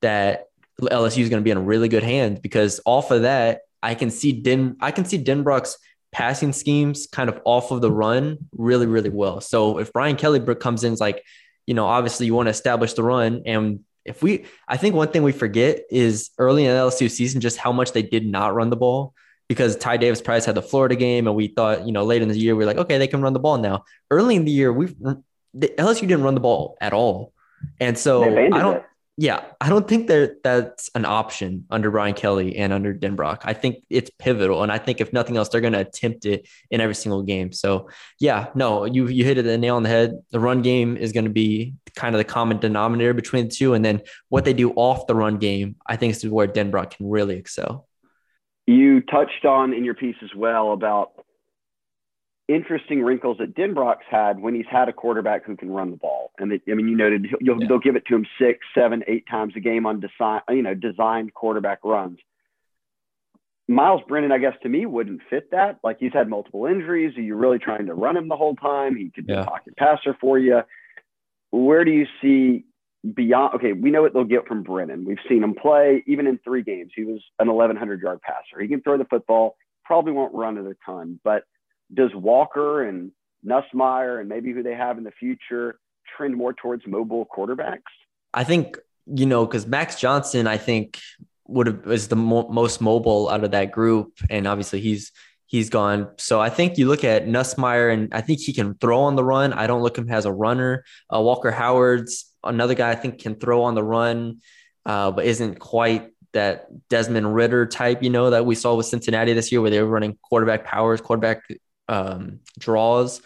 that 0.00 0.46
LSU 0.80 1.22
is 1.22 1.28
going 1.28 1.42
to 1.42 1.44
be 1.44 1.50
in 1.50 1.64
really 1.64 1.88
good 1.88 2.02
hands 2.02 2.40
because 2.40 2.80
off 2.84 3.10
of 3.10 3.22
that, 3.22 3.62
I 3.82 3.94
can 3.94 4.10
see 4.10 4.32
Den 4.32 4.76
I 4.80 4.90
can 4.90 5.04
see 5.04 5.22
Denbrock's 5.22 5.78
passing 6.12 6.52
schemes 6.52 7.06
kind 7.10 7.28
of 7.28 7.40
off 7.44 7.70
of 7.70 7.80
the 7.80 7.92
run 7.92 8.38
really, 8.56 8.86
really 8.86 9.10
well. 9.10 9.40
So 9.40 9.78
if 9.78 9.92
Brian 9.92 10.16
Kelly 10.16 10.40
comes 10.56 10.84
in, 10.84 10.92
it's 10.92 11.00
like, 11.00 11.22
you 11.66 11.74
know, 11.74 11.86
obviously 11.86 12.26
you 12.26 12.34
want 12.34 12.46
to 12.46 12.50
establish 12.50 12.94
the 12.94 13.02
run. 13.02 13.42
And 13.44 13.80
if 14.04 14.22
we, 14.22 14.46
I 14.66 14.78
think 14.78 14.94
one 14.94 15.08
thing 15.08 15.22
we 15.22 15.32
forget 15.32 15.80
is 15.90 16.30
early 16.38 16.64
in 16.64 16.74
the 16.74 16.80
LSU 16.80 17.10
season, 17.10 17.40
just 17.40 17.58
how 17.58 17.72
much 17.72 17.92
they 17.92 18.02
did 18.02 18.26
not 18.26 18.54
run 18.54 18.70
the 18.70 18.76
ball 18.76 19.14
because 19.48 19.76
Ty 19.76 19.98
Davis 19.98 20.22
Price 20.22 20.44
had 20.44 20.54
the 20.54 20.62
Florida 20.62 20.94
game, 20.94 21.26
and 21.26 21.34
we 21.34 21.48
thought, 21.48 21.86
you 21.86 21.92
know, 21.92 22.04
late 22.04 22.20
in 22.20 22.28
the 22.28 22.38
year, 22.38 22.54
we 22.54 22.64
are 22.64 22.66
like, 22.66 22.76
okay, 22.76 22.98
they 22.98 23.06
can 23.06 23.22
run 23.22 23.32
the 23.32 23.38
ball 23.38 23.56
now. 23.56 23.84
Early 24.10 24.36
in 24.36 24.44
the 24.44 24.52
year, 24.52 24.72
we've 24.72 24.94
the 25.54 25.68
LSU 25.78 26.02
didn't 26.02 26.22
run 26.22 26.34
the 26.34 26.40
ball 26.40 26.76
at 26.80 26.92
all. 26.92 27.32
And 27.80 27.98
so 27.98 28.22
I 28.24 28.48
don't 28.48 28.76
it. 28.76 28.84
yeah, 29.16 29.44
I 29.60 29.68
don't 29.68 29.88
think 29.88 30.06
that 30.08 30.42
that's 30.44 30.90
an 30.94 31.04
option 31.04 31.66
under 31.70 31.90
Brian 31.90 32.14
Kelly 32.14 32.56
and 32.56 32.72
under 32.72 32.94
Denbrock. 32.94 33.40
I 33.44 33.52
think 33.52 33.78
it's 33.90 34.10
pivotal. 34.18 34.62
And 34.62 34.70
I 34.70 34.78
think 34.78 35.00
if 35.00 35.12
nothing 35.12 35.36
else, 35.36 35.48
they're 35.48 35.60
gonna 35.60 35.80
attempt 35.80 36.24
it 36.24 36.48
in 36.70 36.80
every 36.80 36.94
single 36.94 37.22
game. 37.22 37.52
So 37.52 37.88
yeah, 38.20 38.48
no, 38.54 38.84
you 38.84 39.08
you 39.08 39.24
hit 39.24 39.38
it 39.38 39.42
the 39.42 39.58
nail 39.58 39.76
on 39.76 39.82
the 39.82 39.88
head. 39.88 40.18
The 40.30 40.40
run 40.40 40.62
game 40.62 40.96
is 40.96 41.12
gonna 41.12 41.30
be 41.30 41.74
kind 41.96 42.14
of 42.14 42.18
the 42.18 42.24
common 42.24 42.58
denominator 42.58 43.14
between 43.14 43.48
the 43.48 43.54
two. 43.54 43.74
And 43.74 43.84
then 43.84 44.02
what 44.28 44.44
they 44.44 44.52
do 44.52 44.70
off 44.72 45.06
the 45.06 45.14
run 45.14 45.38
game, 45.38 45.76
I 45.86 45.96
think 45.96 46.14
is 46.14 46.26
where 46.26 46.46
Denbrock 46.46 46.92
can 46.96 47.10
really 47.10 47.36
excel. 47.36 47.88
You 48.66 49.00
touched 49.00 49.46
on 49.46 49.72
in 49.72 49.84
your 49.84 49.94
piece 49.94 50.16
as 50.22 50.34
well 50.36 50.72
about 50.72 51.17
interesting 52.48 53.02
wrinkles 53.02 53.36
that 53.38 53.54
Denbrock's 53.54 54.06
had 54.10 54.40
when 54.40 54.54
he's 54.54 54.66
had 54.70 54.88
a 54.88 54.92
quarterback 54.92 55.44
who 55.44 55.56
can 55.56 55.70
run 55.70 55.90
the 55.90 55.96
ball. 55.96 56.32
And 56.38 56.50
they, 56.50 56.60
I 56.70 56.74
mean, 56.74 56.88
you 56.88 56.96
noted 56.96 57.26
yeah. 57.40 57.54
they'll 57.68 57.78
give 57.78 57.94
it 57.94 58.06
to 58.06 58.14
him 58.14 58.26
six, 58.40 58.60
seven, 58.74 59.04
eight 59.06 59.26
times 59.30 59.52
a 59.54 59.60
game 59.60 59.86
on 59.86 60.00
design, 60.00 60.40
you 60.48 60.62
know, 60.62 60.74
designed 60.74 61.34
quarterback 61.34 61.80
runs. 61.84 62.18
Miles 63.70 64.00
Brennan, 64.08 64.32
I 64.32 64.38
guess 64.38 64.54
to 64.62 64.68
me, 64.68 64.86
wouldn't 64.86 65.20
fit 65.28 65.50
that. 65.50 65.78
Like 65.84 65.98
he's 66.00 66.14
had 66.14 66.28
multiple 66.28 66.64
injuries. 66.64 67.16
Are 67.18 67.22
you 67.22 67.36
really 67.36 67.58
trying 67.58 67.86
to 67.86 67.94
run 67.94 68.16
him 68.16 68.28
the 68.28 68.36
whole 68.36 68.56
time? 68.56 68.96
He 68.96 69.10
could 69.10 69.26
be 69.26 69.34
yeah. 69.34 69.42
a 69.42 69.44
pocket 69.44 69.76
passer 69.76 70.16
for 70.18 70.38
you. 70.38 70.62
Where 71.50 71.84
do 71.84 71.90
you 71.90 72.06
see 72.22 72.64
beyond? 73.14 73.56
Okay, 73.56 73.74
we 73.74 73.90
know 73.90 74.00
what 74.00 74.14
they'll 74.14 74.24
get 74.24 74.46
from 74.46 74.62
Brennan. 74.62 75.04
We've 75.04 75.18
seen 75.28 75.42
him 75.42 75.54
play 75.54 76.02
even 76.06 76.26
in 76.26 76.38
three 76.38 76.62
games. 76.62 76.92
He 76.96 77.04
was 77.04 77.20
an 77.38 77.48
1,100 77.48 78.00
yard 78.00 78.22
passer. 78.22 78.58
He 78.58 78.68
can 78.68 78.80
throw 78.80 78.96
the 78.96 79.04
football. 79.04 79.56
Probably 79.84 80.12
won't 80.12 80.34
run 80.34 80.56
it 80.56 80.66
a 80.66 80.76
ton, 80.86 81.20
but 81.22 81.44
does 81.92 82.10
Walker 82.14 82.82
and 82.82 83.12
Nussmeier 83.46 84.20
and 84.20 84.28
maybe 84.28 84.52
who 84.52 84.62
they 84.62 84.74
have 84.74 84.98
in 84.98 85.04
the 85.04 85.12
future 85.12 85.78
trend 86.16 86.36
more 86.36 86.52
towards 86.52 86.86
mobile 86.86 87.26
quarterbacks? 87.26 87.82
I 88.34 88.44
think 88.44 88.78
you 89.06 89.26
know 89.26 89.46
because 89.46 89.66
Max 89.66 89.98
Johnson, 89.98 90.46
I 90.46 90.56
think 90.58 90.98
would 91.46 91.66
have 91.66 91.86
is 91.86 92.08
the 92.08 92.16
mo- 92.16 92.48
most 92.48 92.80
mobile 92.80 93.28
out 93.28 93.44
of 93.44 93.52
that 93.52 93.72
group, 93.72 94.18
and 94.28 94.46
obviously 94.46 94.80
he's 94.80 95.12
he's 95.46 95.70
gone. 95.70 96.10
So 96.18 96.40
I 96.40 96.50
think 96.50 96.78
you 96.78 96.86
look 96.86 97.04
at 97.04 97.26
Nussmeier, 97.26 97.92
and 97.92 98.12
I 98.12 98.20
think 98.20 98.40
he 98.40 98.52
can 98.52 98.74
throw 98.74 99.00
on 99.00 99.16
the 99.16 99.24
run. 99.24 99.52
I 99.52 99.66
don't 99.66 99.82
look 99.82 99.96
him 99.96 100.10
as 100.10 100.26
a 100.26 100.32
runner. 100.32 100.84
Uh, 101.12 101.20
Walker 101.20 101.50
Howard's 101.50 102.32
another 102.44 102.74
guy 102.74 102.90
I 102.90 102.94
think 102.94 103.20
can 103.20 103.34
throw 103.34 103.62
on 103.62 103.74
the 103.74 103.82
run, 103.82 104.40
uh, 104.86 105.10
but 105.10 105.24
isn't 105.24 105.58
quite 105.58 106.10
that 106.32 106.66
Desmond 106.88 107.34
Ridder 107.34 107.66
type, 107.66 108.02
you 108.02 108.10
know, 108.10 108.30
that 108.30 108.44
we 108.44 108.54
saw 108.54 108.74
with 108.74 108.86
Cincinnati 108.86 109.32
this 109.32 109.50
year, 109.50 109.60
where 109.60 109.70
they 109.70 109.80
were 109.80 109.88
running 109.88 110.16
quarterback 110.22 110.64
powers, 110.64 111.00
quarterback 111.00 111.42
um, 111.88 112.40
draws. 112.58 113.22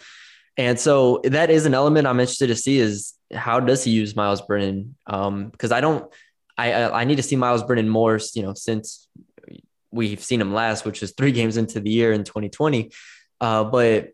And 0.57 0.79
so 0.79 1.21
that 1.23 1.49
is 1.49 1.65
an 1.65 1.73
element 1.73 2.07
I'm 2.07 2.19
interested 2.19 2.47
to 2.47 2.55
see 2.55 2.77
is 2.77 3.13
how 3.33 3.59
does 3.59 3.83
he 3.83 3.91
use 3.91 4.15
Miles 4.15 4.41
Brennan? 4.41 4.95
Because 5.05 5.71
um, 5.71 5.73
I 5.73 5.81
don't, 5.81 6.11
I 6.57 6.83
I 6.83 7.03
need 7.05 7.15
to 7.15 7.23
see 7.23 7.35
Miles 7.35 7.63
Brennan 7.63 7.89
more, 7.89 8.19
you 8.35 8.43
know, 8.43 8.53
since 8.53 9.07
we've 9.91 10.23
seen 10.23 10.41
him 10.41 10.53
last, 10.53 10.85
which 10.85 11.01
is 11.01 11.13
three 11.17 11.31
games 11.39 11.57
into 11.57 11.79
the 11.79 11.89
year 11.89 12.13
in 12.13 12.23
2020. 12.23 12.91
Uh, 13.41 13.63
but 13.63 14.09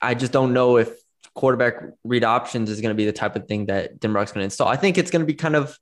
I 0.00 0.14
just 0.14 0.32
don't 0.32 0.52
know 0.52 0.76
if 0.76 0.90
quarterback 1.34 1.74
read 2.04 2.24
options 2.24 2.70
is 2.70 2.80
going 2.80 2.90
to 2.90 2.96
be 2.96 3.06
the 3.06 3.12
type 3.12 3.36
of 3.36 3.46
thing 3.48 3.66
that 3.66 3.98
Denbrock's 4.00 4.32
going 4.32 4.42
to 4.42 4.44
install. 4.44 4.68
I 4.68 4.76
think 4.76 4.98
it's 4.98 5.10
going 5.10 5.20
to 5.20 5.26
be 5.26 5.34
kind 5.34 5.56
of, 5.56 5.76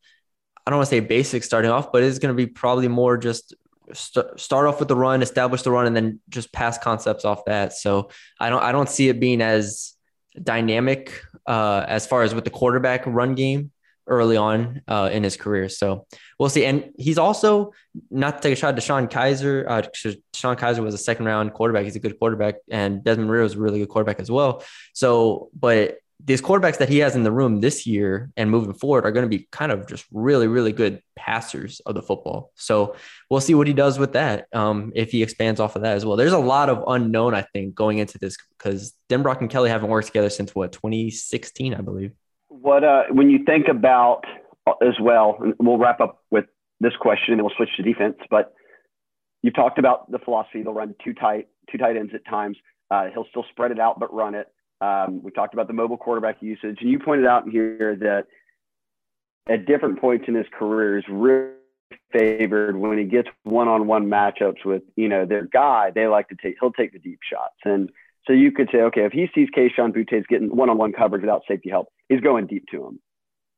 I 0.67 0.71
don't 0.71 0.79
want 0.79 0.89
to 0.89 0.95
say 0.97 1.01
basic 1.01 1.45
starting 1.45 1.71
off, 1.71 1.93
but 1.93 2.03
it's 2.03 2.19
going 2.19 2.35
to 2.35 2.37
be 2.37 2.47
probably 2.47 2.89
more 2.89 3.17
just 3.19 3.55
st- 3.93 4.39
start 4.39 4.67
off 4.67 4.79
with 4.79 4.89
the 4.89 4.97
run, 4.97 5.23
establish 5.23 5.63
the 5.63 5.71
run, 5.71 5.87
and 5.87 5.97
then 5.97 6.21
just 6.29 6.53
pass 6.53 6.79
concepts 6.79 7.25
off 7.25 7.45
that. 7.47 7.73
So 7.73 8.11
I 8.41 8.51
don't 8.51 8.63
I 8.63 8.73
don't 8.73 8.89
see 8.89 9.09
it 9.09 9.21
being 9.21 9.41
as 9.41 9.95
dynamic 10.41 11.23
uh, 11.47 11.85
as 11.87 12.07
far 12.07 12.23
as 12.23 12.35
with 12.35 12.45
the 12.45 12.51
quarterback 12.51 13.05
run 13.07 13.35
game 13.35 13.71
early 14.07 14.37
on 14.37 14.83
uh, 14.89 15.11
in 15.13 15.23
his 15.23 15.37
career. 15.37 15.69
So 15.69 16.07
we'll 16.39 16.49
see. 16.49 16.65
And 16.65 16.91
he's 16.99 17.19
also 17.19 17.73
not 18.11 18.37
to 18.37 18.43
take 18.43 18.53
a 18.53 18.57
shot. 18.57 18.75
DeShone 18.77 19.09
Kizer. 19.09 19.65
Uh, 19.69 19.83
DeShone 19.83 20.59
Kizer 20.59 20.83
was 20.83 20.95
a 20.95 20.99
second 20.99 21.27
round 21.27 21.53
quarterback. 21.53 21.85
He's 21.85 21.97
a 21.97 22.01
good 22.01 22.19
quarterback, 22.19 22.57
and 22.71 23.05
Desmond 23.05 23.31
Ridder 23.31 23.45
was 23.45 23.55
a 23.55 23.61
really 23.61 23.79
good 23.79 23.89
quarterback 23.89 24.21
as 24.21 24.31
well. 24.31 24.65
So, 24.93 25.51
but 25.59 25.99
these 26.25 26.41
quarterbacks 26.41 26.79
that 26.79 26.89
he 26.89 26.99
has 26.99 27.17
in 27.17 27.25
the 27.25 27.33
room 27.33 27.61
this 27.61 27.87
year 27.87 28.31
and 28.37 28.51
moving 28.51 28.75
forward 28.75 29.05
are 29.05 29.11
going 29.11 29.29
to 29.29 29.29
be 29.29 29.49
kind 29.51 29.73
of 29.73 29.87
just 29.89 30.05
really, 30.13 30.47
really 30.47 30.73
good 30.73 31.03
passers 31.17 31.81
of 31.81 31.95
the 31.95 32.03
football. 32.03 32.53
So 32.55 32.97
we'll 33.29 33.41
see 33.41 33.55
what 33.55 33.67
he 33.67 33.73
does 33.73 33.99
with 33.99 34.13
that. 34.13 34.47
Um, 34.53 34.93
if 34.95 35.11
he 35.11 35.23
expands 35.23 35.59
off 35.59 35.75
of 35.75 35.83
that 35.83 35.97
as 35.97 36.05
well. 36.05 36.17
There's 36.17 36.33
a 36.33 36.39
lot 36.39 36.69
of 36.69 36.85
unknown, 36.87 37.35
I 37.35 37.43
think, 37.43 37.75
going 37.75 37.99
into 37.99 38.19
this 38.19 38.37
because 38.57 38.95
Denbrock 39.09 39.41
and 39.41 39.51
Kelly 39.51 39.71
haven't 39.71 39.91
worked 39.91 40.07
together 40.07 40.31
since 40.31 40.55
what 40.55 40.73
2016, 40.73 41.75
I 41.75 41.81
believe. 41.81 42.13
What 42.49 42.85
uh, 42.85 43.05
when 43.11 43.31
you 43.31 43.45
think 43.45 43.69
about 43.69 44.25
uh, 44.67 44.73
as 44.87 44.95
well, 45.01 45.39
and 45.41 45.55
we'll 45.59 45.79
wrap 45.79 46.01
up 46.01 46.23
with 46.31 46.45
this 46.81 46.95
question 47.01 47.33
and 47.33 47.39
then 47.39 47.45
we'll 47.45 47.57
switch 47.57 47.71
to 47.77 47.83
defense. 47.83 48.17
But 48.31 48.55
you've 49.43 49.55
talked 49.55 49.79
about 49.79 50.11
the 50.11 50.19
philosophy; 50.19 50.63
they'll 50.63 50.75
run 50.75 50.95
two 51.03 51.15
tight, 51.15 51.49
two 51.71 51.79
tight 51.79 51.97
ends 51.97 52.13
at 52.15 52.25
times. 52.27 52.57
Uh, 52.91 53.07
he'll 53.13 53.27
still 53.31 53.45
spread 53.51 53.71
it 53.71 53.81
out 53.81 53.99
but 53.99 54.13
run 54.13 54.35
it. 54.35 54.47
Um, 54.83 55.23
we 55.23 55.31
talked 55.31 55.55
about 55.55 55.69
the 55.69 55.73
mobile 55.73 55.97
quarterback 55.97 56.43
usage, 56.43 56.79
and 56.81 56.91
you 56.91 56.99
pointed 56.99 57.27
out 57.27 57.49
here 57.49 57.97
that 58.01 58.27
at 59.49 59.65
different 59.65 60.01
points 60.01 60.25
in 60.27 60.35
his 60.35 60.47
career 60.59 60.99
is 60.99 61.05
really 61.09 61.53
favored 62.13 62.77
when 62.77 62.99
he 62.99 63.05
gets 63.05 63.29
one-on-one 63.45 64.07
matchups 64.07 64.65
with 64.65 64.83
you 64.97 65.09
know 65.09 65.25
their 65.25 65.47
guy. 65.47 65.93
They 65.95 66.09
like 66.09 66.29
to 66.29 66.37
take 66.43 66.57
he'll 66.61 66.73
take 66.73 66.93
the 66.93 66.99
deep 66.99 67.21
shots, 67.23 67.55
and 67.65 67.91
so 68.27 68.33
you 68.33 68.51
could 68.51 68.69
say, 68.73 68.79
okay, 68.83 69.05
if 69.05 69.13
he 69.13 69.29
sees 69.35 69.49
Kayshon 69.57 69.95
Boutte 69.95 70.27
getting 70.29 70.55
one-on-one 70.55 70.93
coverage 70.93 71.23
without 71.23 71.43
safety 71.47 71.71
help, 71.71 71.89
he's 72.09 72.21
going 72.21 72.47
deep 72.47 72.65
to 72.73 72.87
him. 72.87 73.01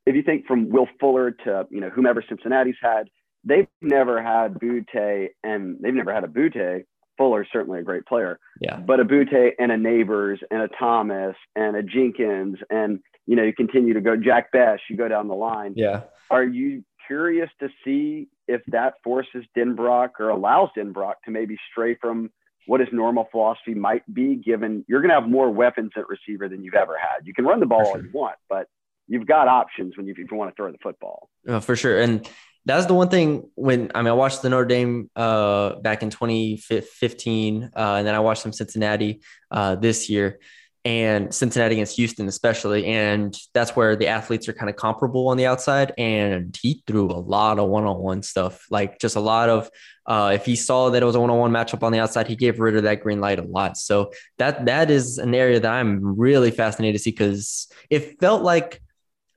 If 0.06 0.14
you 0.16 0.22
think 0.22 0.46
from 0.46 0.68
Will 0.68 0.88
Fuller 1.00 1.30
to 1.44 1.66
you 1.70 1.80
know 1.80 1.88
whomever 1.88 2.22
Cincinnati's 2.28 2.76
had, 2.82 3.08
they've 3.44 3.68
never 3.80 4.22
had 4.22 4.54
Boutte 4.54 5.28
and 5.42 5.78
they've 5.80 5.94
never 5.94 6.12
had 6.12 6.24
a 6.24 6.28
Boutte 6.28 6.84
Fuller's 7.16 7.48
certainly 7.52 7.80
a 7.80 7.82
great 7.82 8.06
player. 8.06 8.38
Yeah. 8.60 8.78
But 8.78 9.00
a 9.00 9.04
Boutte 9.04 9.52
and 9.58 9.72
a 9.72 9.76
Nabers 9.76 10.38
and 10.50 10.62
a 10.62 10.68
Thomas 10.68 11.36
and 11.54 11.76
a 11.76 11.82
Jenkins 11.82 12.58
and 12.70 13.00
you 13.26 13.36
know 13.36 13.42
you 13.42 13.52
continue 13.52 13.94
to 13.94 14.00
go 14.00 14.16
Jack 14.16 14.52
Bech, 14.52 14.80
you 14.88 14.96
go 14.96 15.08
down 15.08 15.28
the 15.28 15.34
line. 15.34 15.74
Yeah. 15.76 16.02
Are 16.30 16.44
you 16.44 16.84
curious 17.06 17.50
to 17.60 17.68
see 17.84 18.28
if 18.48 18.62
that 18.68 18.94
forces 19.02 19.44
Denbrock 19.56 20.10
or 20.18 20.30
allows 20.30 20.70
Denbrock 20.76 21.14
to 21.24 21.30
maybe 21.30 21.56
stray 21.70 21.96
from 22.00 22.30
what 22.66 22.80
his 22.80 22.88
normal 22.92 23.28
philosophy 23.30 23.74
might 23.74 24.02
be, 24.12 24.36
given 24.36 24.84
you're 24.88 25.00
going 25.00 25.10
to 25.10 25.20
have 25.20 25.28
more 25.28 25.50
weapons 25.50 25.90
at 25.96 26.08
receiver 26.08 26.48
than 26.48 26.64
you've 26.64 26.74
ever 26.74 26.96
had. 26.98 27.26
You 27.26 27.34
can 27.34 27.44
run 27.44 27.60
the 27.60 27.66
ball 27.66 27.84
sure. 27.84 27.96
all 27.96 28.02
you 28.02 28.10
want, 28.12 28.36
but 28.48 28.68
you've 29.06 29.26
got 29.26 29.48
options 29.48 29.96
when 29.96 30.06
you, 30.06 30.14
if 30.16 30.30
you 30.30 30.36
want 30.36 30.50
to 30.50 30.56
throw 30.56 30.70
the 30.72 30.78
football. 30.82 31.28
Oh, 31.46 31.60
for 31.60 31.76
sure. 31.76 32.00
And 32.00 32.26
that's 32.66 32.86
the 32.86 32.94
one 32.94 33.08
thing 33.08 33.48
when 33.54 33.90
I 33.94 34.00
mean 34.00 34.08
I 34.08 34.12
watched 34.12 34.42
the 34.42 34.48
Notre 34.48 34.64
Dame 34.64 35.10
uh, 35.14 35.76
back 35.76 36.02
in 36.02 36.10
2015, 36.10 37.70
uh, 37.76 37.78
and 37.78 38.06
then 38.06 38.14
I 38.14 38.20
watched 38.20 38.42
some 38.42 38.52
Cincinnati 38.52 39.20
uh, 39.50 39.74
this 39.74 40.08
year, 40.08 40.38
and 40.86 41.34
Cincinnati 41.34 41.74
against 41.74 41.96
Houston 41.96 42.26
especially, 42.26 42.86
and 42.86 43.36
that's 43.52 43.76
where 43.76 43.96
the 43.96 44.08
athletes 44.08 44.48
are 44.48 44.54
kind 44.54 44.70
of 44.70 44.76
comparable 44.76 45.28
on 45.28 45.36
the 45.36 45.46
outside. 45.46 45.92
And 45.98 46.56
he 46.60 46.82
threw 46.86 47.10
a 47.10 47.20
lot 47.20 47.58
of 47.58 47.68
one-on-one 47.68 48.22
stuff, 48.22 48.64
like 48.70 48.98
just 48.98 49.16
a 49.16 49.20
lot 49.20 49.48
of. 49.48 49.70
Uh, 50.06 50.32
if 50.34 50.44
he 50.44 50.54
saw 50.54 50.90
that 50.90 51.02
it 51.02 51.06
was 51.06 51.14
a 51.14 51.20
one-on-one 51.20 51.50
matchup 51.50 51.82
on 51.82 51.90
the 51.92 51.98
outside, 51.98 52.26
he 52.26 52.36
gave 52.36 52.60
rid 52.60 52.76
of 52.76 52.82
that 52.82 53.02
green 53.02 53.20
light 53.20 53.38
a 53.38 53.42
lot. 53.42 53.78
So 53.78 54.12
that 54.38 54.66
that 54.66 54.90
is 54.90 55.18
an 55.18 55.34
area 55.34 55.60
that 55.60 55.72
I'm 55.72 56.18
really 56.18 56.50
fascinated 56.50 56.96
to 56.96 57.02
see 57.02 57.10
because 57.10 57.68
it 57.88 58.20
felt 58.20 58.42
like 58.42 58.82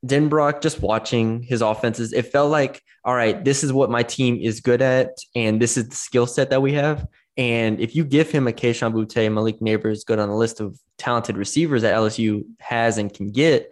Denbrock, 0.08 0.62
just 0.62 0.82
watching 0.82 1.44
his 1.44 1.62
offenses, 1.62 2.14
it 2.14 2.28
felt 2.28 2.52
like, 2.52 2.82
all 3.04 3.16
right, 3.16 3.44
this 3.44 3.64
is 3.64 3.72
what 3.72 3.90
my 3.90 4.04
team 4.04 4.40
is 4.42 4.60
good 4.60 4.82
at, 4.82 5.18
and 5.36 5.62
this 5.62 5.78
is 5.78 5.90
the 5.90 5.96
skill 5.96 6.28
set 6.28 6.50
that 6.50 6.62
we 6.62 6.74
have. 6.74 7.08
And 7.38 7.80
if 7.80 7.96
you 7.96 8.04
give 8.04 8.32
him 8.32 8.48
a 8.48 8.52
Kayshon 8.52 8.94
Boutte, 8.94 9.32
Malik 9.32 9.60
Nabers 9.60 10.06
good 10.06 10.20
on 10.20 10.28
the 10.28 10.36
list 10.36 10.60
of 10.60 10.80
talented 10.98 11.38
receivers 11.38 11.84
that 11.84 11.96
LSU 11.96 12.44
has 12.60 12.98
and 12.98 13.14
can 13.14 13.32
get, 13.32 13.72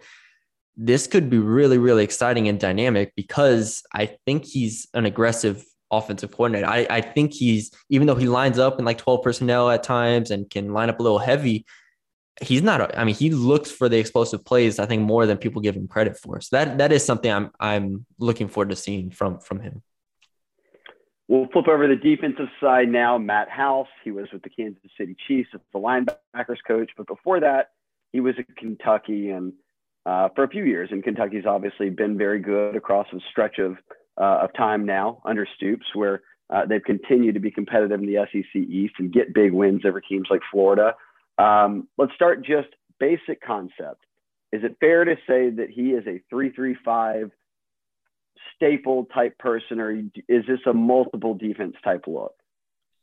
this 0.76 1.06
could 1.06 1.28
be 1.28 1.38
really, 1.38 1.78
really 1.78 2.04
exciting 2.04 2.48
and 2.48 2.60
dynamic 2.60 3.12
because 3.16 3.82
I 3.92 4.06
think 4.24 4.44
he's 4.44 4.86
an 4.94 5.06
aggressive 5.06 5.64
offensive 5.90 6.30
coordinator. 6.30 6.66
I, 6.66 6.86
I 6.88 7.00
think 7.00 7.32
he's, 7.32 7.72
even 7.88 8.06
though 8.06 8.14
he 8.14 8.28
lines 8.28 8.58
up 8.58 8.78
in 8.78 8.84
like 8.84 8.98
12 8.98 9.22
personnel 9.22 9.70
at 9.70 9.82
times 9.82 10.30
and 10.30 10.48
can 10.48 10.72
line 10.72 10.90
up 10.90 11.00
a 11.00 11.02
little 11.02 11.18
heavy, 11.18 11.64
he's 12.42 12.62
not. 12.62 12.96
I 12.96 13.04
mean, 13.04 13.14
he 13.14 13.30
looks 13.30 13.70
for 13.70 13.88
the 13.88 13.98
explosive 13.98 14.44
plays. 14.44 14.78
I 14.78 14.86
think 14.86 15.02
more 15.02 15.26
than 15.26 15.38
people 15.38 15.62
give 15.62 15.76
him 15.76 15.88
credit 15.88 16.18
for. 16.18 16.40
So 16.40 16.56
that 16.56 16.78
that 16.78 16.92
is 16.92 17.04
something 17.04 17.30
I'm 17.30 17.50
I'm 17.58 18.06
looking 18.18 18.48
forward 18.48 18.70
to 18.70 18.76
seeing 18.76 19.10
from 19.10 19.38
from 19.38 19.60
him. 19.60 19.82
We'll 21.28 21.48
flip 21.52 21.66
over 21.66 21.88
the 21.88 21.96
defensive 21.96 22.48
side 22.60 22.88
now. 22.88 23.18
Matt 23.18 23.48
House, 23.48 23.88
he 24.04 24.12
was 24.12 24.28
with 24.32 24.42
the 24.42 24.50
Kansas 24.50 24.80
City 24.96 25.16
Chiefs 25.26 25.48
as 25.54 25.60
the 25.72 25.80
linebackers 25.80 26.58
coach, 26.66 26.90
but 26.96 27.08
before 27.08 27.40
that, 27.40 27.70
he 28.12 28.20
was 28.20 28.36
at 28.38 28.56
Kentucky 28.56 29.30
and 29.30 29.52
uh, 30.04 30.28
for 30.36 30.44
a 30.44 30.48
few 30.48 30.64
years. 30.64 30.90
And 30.92 31.02
Kentucky's 31.02 31.46
obviously 31.46 31.90
been 31.90 32.16
very 32.16 32.38
good 32.38 32.76
across 32.76 33.08
a 33.12 33.18
stretch 33.30 33.58
of 33.58 33.76
uh, 34.18 34.38
of 34.42 34.52
time 34.54 34.86
now 34.86 35.20
under 35.24 35.46
Stoops, 35.56 35.86
where 35.94 36.22
uh, 36.48 36.64
they've 36.64 36.82
continued 36.82 37.34
to 37.34 37.40
be 37.40 37.50
competitive 37.50 38.00
in 38.00 38.06
the 38.06 38.24
SEC 38.32 38.54
East 38.54 38.94
and 38.98 39.12
get 39.12 39.34
big 39.34 39.52
wins 39.52 39.82
over 39.84 40.00
teams 40.00 40.28
like 40.30 40.40
Florida. 40.52 40.94
Um, 41.38 41.88
let's 41.98 42.14
start 42.14 42.44
just 42.44 42.68
basic 42.98 43.40
concept. 43.40 44.04
Is 44.52 44.62
it 44.64 44.76
fair 44.80 45.04
to 45.04 45.16
say 45.26 45.50
that 45.50 45.68
he 45.70 45.90
is 45.90 46.06
a 46.06 46.22
335 46.30 47.30
staple 48.54 49.06
type 49.06 49.38
person, 49.38 49.80
or 49.80 49.90
is 49.90 50.46
this 50.46 50.60
a 50.66 50.72
multiple 50.72 51.34
defense 51.34 51.76
type 51.84 52.04
look? 52.06 52.32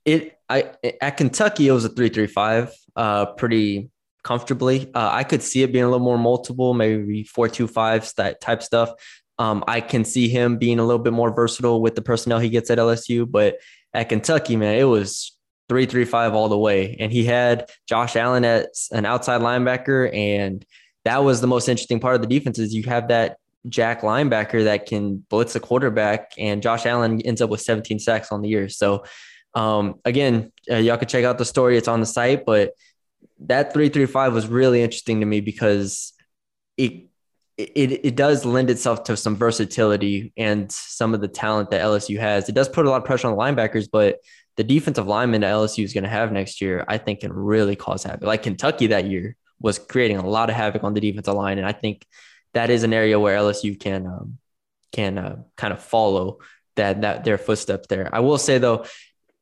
It 0.05 0.37
I 0.49 0.71
at 1.01 1.17
Kentucky 1.17 1.67
it 1.67 1.71
was 1.71 1.85
a 1.85 1.89
335, 1.89 2.73
uh, 2.95 3.25
pretty 3.33 3.89
comfortably. 4.23 4.89
Uh, 4.93 5.09
I 5.11 5.23
could 5.23 5.43
see 5.43 5.63
it 5.63 5.71
being 5.71 5.83
a 5.83 5.87
little 5.87 6.03
more 6.03 6.17
multiple, 6.17 6.73
maybe 6.73 7.23
425 7.23 8.39
type 8.39 8.63
stuff. 8.63 8.91
Um, 9.39 9.63
I 9.67 9.81
can 9.81 10.05
see 10.05 10.29
him 10.29 10.57
being 10.57 10.79
a 10.79 10.83
little 10.83 11.01
bit 11.01 11.13
more 11.13 11.33
versatile 11.33 11.81
with 11.81 11.95
the 11.95 12.01
personnel 12.01 12.39
he 12.39 12.49
gets 12.49 12.69
at 12.69 12.77
LSU, 12.77 13.29
but 13.29 13.57
at 13.93 14.09
Kentucky, 14.09 14.55
man, 14.55 14.77
it 14.77 14.83
was 14.83 15.37
three 15.73 15.87
three 15.87 16.05
five 16.05 16.35
all 16.35 16.49
the 16.49 16.57
way. 16.57 16.95
And 16.99 17.11
he 17.11 17.25
had 17.25 17.67
Josh 17.87 18.15
Allen 18.15 18.45
as 18.45 18.89
an 18.91 19.07
outside 19.07 19.41
linebacker, 19.41 20.13
and 20.15 20.63
that 21.03 21.23
was 21.23 21.41
the 21.41 21.47
most 21.47 21.67
interesting 21.67 21.99
part 21.99 22.13
of 22.13 22.21
the 22.21 22.27
defense 22.27 22.59
is 22.59 22.75
you 22.75 22.83
have 22.83 23.07
that 23.07 23.37
jack 23.69 24.01
linebacker 24.01 24.65
that 24.65 24.85
can 24.85 25.25
blitz 25.29 25.55
a 25.55 25.59
quarterback, 25.59 26.33
and 26.37 26.61
Josh 26.61 26.85
Allen 26.85 27.21
ends 27.21 27.41
up 27.41 27.49
with 27.49 27.61
17 27.61 27.97
sacks 27.97 28.31
on 28.31 28.43
the 28.43 28.49
year. 28.49 28.69
So 28.69 29.03
um, 29.55 29.95
again, 30.05 30.51
uh, 30.69 30.75
y'all 30.75 30.97
could 30.97 31.09
check 31.09 31.25
out 31.25 31.39
the 31.39 31.45
story; 31.45 31.75
it's 31.75 31.87
on 31.87 32.01
the 32.01 32.05
site. 32.05 32.45
But 32.45 32.73
that 33.39 33.73
three 33.73 33.89
three 33.89 34.05
five 34.05 34.31
was 34.31 34.45
really 34.45 34.83
interesting 34.83 35.21
to 35.21 35.25
me 35.25 35.41
because 35.41 36.13
it 36.77 37.07
it, 37.57 38.05
it 38.05 38.15
does 38.15 38.45
lend 38.45 38.69
itself 38.69 39.03
to 39.05 39.17
some 39.17 39.35
versatility 39.35 40.33
and 40.37 40.71
some 40.71 41.15
of 41.15 41.21
the 41.21 41.27
talent 41.27 41.71
that 41.71 41.81
LSU 41.81 42.19
has. 42.19 42.47
It 42.47 42.55
does 42.55 42.69
put 42.69 42.85
a 42.85 42.89
lot 42.89 42.97
of 42.97 43.05
pressure 43.05 43.27
on 43.27 43.35
the 43.35 43.41
linebackers, 43.41 43.87
but 43.91 44.19
the 44.55 44.63
defensive 44.63 45.07
lineman 45.07 45.41
that 45.41 45.53
LSU 45.53 45.83
is 45.83 45.93
going 45.93 46.03
to 46.03 46.09
have 46.09 46.31
next 46.31 46.61
year, 46.61 46.85
I 46.87 46.97
think 46.97 47.21
can 47.21 47.33
really 47.33 47.75
cause 47.75 48.03
havoc. 48.03 48.23
Like 48.23 48.43
Kentucky 48.43 48.87
that 48.87 49.05
year 49.05 49.35
was 49.59 49.79
creating 49.79 50.17
a 50.17 50.27
lot 50.27 50.49
of 50.49 50.55
havoc 50.55 50.83
on 50.83 50.93
the 50.93 51.01
defensive 51.01 51.33
line, 51.33 51.57
and 51.57 51.67
I 51.67 51.71
think 51.71 52.05
that 52.53 52.69
is 52.69 52.83
an 52.83 52.93
area 52.93 53.19
where 53.19 53.37
LSU 53.37 53.79
can 53.79 54.05
um, 54.05 54.37
can 54.91 55.17
uh, 55.17 55.37
kind 55.57 55.73
of 55.73 55.81
follow 55.81 56.39
that 56.75 57.01
that 57.01 57.23
their 57.23 57.37
footsteps 57.37 57.87
there. 57.87 58.09
I 58.13 58.19
will 58.19 58.37
say 58.37 58.57
though, 58.59 58.85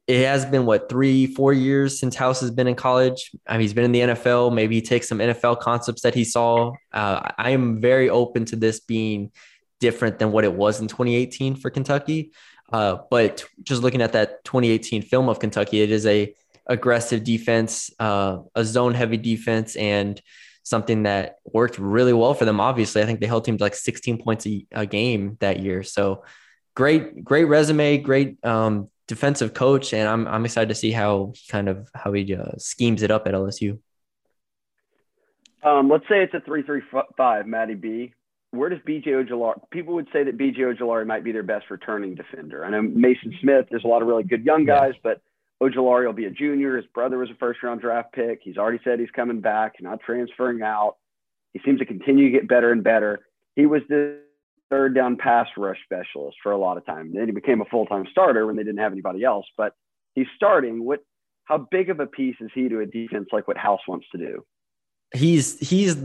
it 0.07 0.25
has 0.25 0.45
been 0.45 0.65
what 0.65 0.89
three 0.89 1.27
four 1.27 1.53
years 1.53 1.99
since 1.99 2.15
House 2.15 2.39
has 2.41 2.51
been 2.51 2.67
in 2.67 2.75
college. 2.75 3.31
I 3.47 3.53
mean, 3.53 3.61
he's 3.61 3.73
been 3.73 3.85
in 3.85 3.91
the 3.91 3.99
NFL. 4.01 4.53
Maybe 4.53 4.75
he 4.75 4.81
takes 4.81 5.07
some 5.09 5.19
NFL 5.19 5.59
concepts 5.59 6.01
that 6.03 6.15
he 6.15 6.23
saw. 6.23 6.73
Uh, 6.93 7.31
I 7.37 7.51
am 7.51 7.81
very 7.81 8.09
open 8.09 8.45
to 8.45 8.55
this 8.55 8.79
being 8.79 9.31
different 9.79 10.19
than 10.19 10.31
what 10.31 10.43
it 10.43 10.53
was 10.53 10.79
in 10.79 10.87
2018 10.87 11.55
for 11.55 11.69
Kentucky. 11.69 12.31
Uh, 12.71 12.97
but 13.09 13.43
just 13.63 13.81
looking 13.81 14.01
at 14.01 14.13
that 14.13 14.43
2018 14.45 15.01
film 15.01 15.29
of 15.29 15.39
Kentucky, 15.39 15.81
it 15.81 15.91
is 15.91 16.05
a 16.05 16.33
aggressive 16.67 17.23
defense, 17.23 17.91
uh, 17.99 18.39
a 18.55 18.63
zone 18.63 18.93
heavy 18.93 19.17
defense, 19.17 19.75
and 19.75 20.21
something 20.63 21.03
that 21.03 21.37
worked 21.43 21.77
really 21.79 22.13
well 22.13 22.33
for 22.33 22.45
them. 22.45 22.59
Obviously, 22.59 23.01
I 23.01 23.05
think 23.05 23.19
they 23.19 23.27
held 23.27 23.45
teams 23.45 23.61
like 23.61 23.75
16 23.75 24.23
points 24.23 24.45
a, 24.45 24.65
a 24.71 24.85
game 24.85 25.37
that 25.39 25.59
year. 25.59 25.83
So 25.83 26.23
great, 26.75 27.23
great 27.23 27.45
resume, 27.45 27.97
great 27.97 28.43
um, 28.45 28.89
defensive 29.07 29.53
coach, 29.53 29.93
and 29.93 30.07
I'm 30.07 30.27
I'm 30.27 30.45
excited 30.45 30.69
to 30.69 30.75
see 30.75 30.91
how 30.91 31.33
kind 31.49 31.67
of 31.67 31.89
how 31.93 32.13
he 32.13 32.33
uh, 32.33 32.57
schemes 32.57 33.03
it 33.03 33.11
up 33.11 33.27
at 33.27 33.33
LSU. 33.33 33.79
Um, 35.63 35.89
let's 35.89 36.05
say 36.09 36.23
it's 36.23 36.33
a 36.33 36.39
three-three-five, 36.39 37.45
Matty 37.45 37.75
B 37.75 38.13
where 38.51 38.69
does 38.69 38.79
BJ 38.79 39.07
Ojulari? 39.07 39.59
People 39.71 39.93
would 39.95 40.07
say 40.11 40.23
that 40.23 40.37
BJ 40.37 40.59
Ojulari 40.59 41.07
might 41.07 41.23
be 41.23 41.31
their 41.31 41.43
best 41.43 41.69
returning 41.69 42.15
defender. 42.15 42.65
I 42.65 42.69
know 42.69 42.81
Maason 42.81 43.39
Smith. 43.41 43.67
There's 43.69 43.85
a 43.85 43.87
lot 43.87 44.01
of 44.01 44.07
really 44.07 44.23
good 44.23 44.45
young 44.45 44.65
guys, 44.65 44.93
yeah. 44.95 45.13
but 45.15 45.21
Ojulari 45.61 46.05
will 46.05 46.13
be 46.13 46.25
a 46.25 46.31
junior. 46.31 46.75
His 46.75 46.85
brother 46.87 47.17
was 47.17 47.29
a 47.29 47.35
first 47.35 47.63
round 47.63 47.81
draft 47.81 48.13
pick. 48.13 48.39
He's 48.43 48.57
already 48.57 48.79
said 48.83 48.99
he's 48.99 49.09
coming 49.11 49.39
back, 49.39 49.75
not 49.79 50.01
transferring 50.01 50.61
out. 50.61 50.97
He 51.53 51.61
seems 51.63 51.79
to 51.79 51.85
continue 51.85 52.31
to 52.31 52.37
get 52.37 52.47
better 52.47 52.71
and 52.71 52.83
better. 52.83 53.19
He 53.55 53.65
was 53.65 53.81
the 53.87 54.19
third 54.69 54.95
down 54.95 55.17
pass 55.17 55.47
rush 55.57 55.77
specialist 55.83 56.37
for 56.43 56.51
a 56.51 56.57
lot 56.57 56.77
of 56.77 56.85
time. 56.85 57.13
Then 57.13 57.27
he 57.27 57.31
became 57.31 57.61
a 57.61 57.65
full 57.65 57.85
time 57.85 58.05
starter 58.11 58.45
when 58.45 58.55
they 58.55 58.63
didn't 58.63 58.79
have 58.79 58.91
anybody 58.91 59.23
else. 59.23 59.45
But 59.55 59.75
he's 60.13 60.27
starting. 60.35 60.83
What? 60.83 61.03
How 61.45 61.67
big 61.69 61.89
of 61.89 61.99
a 61.99 62.07
piece 62.07 62.37
is 62.39 62.49
he 62.53 62.69
to 62.69 62.79
a 62.79 62.85
defense 62.85 63.27
like 63.31 63.47
what 63.47 63.57
House 63.57 63.81
wants 63.87 64.07
to 64.13 64.17
do? 64.17 64.45
He's 65.13 65.59
he's 65.59 65.95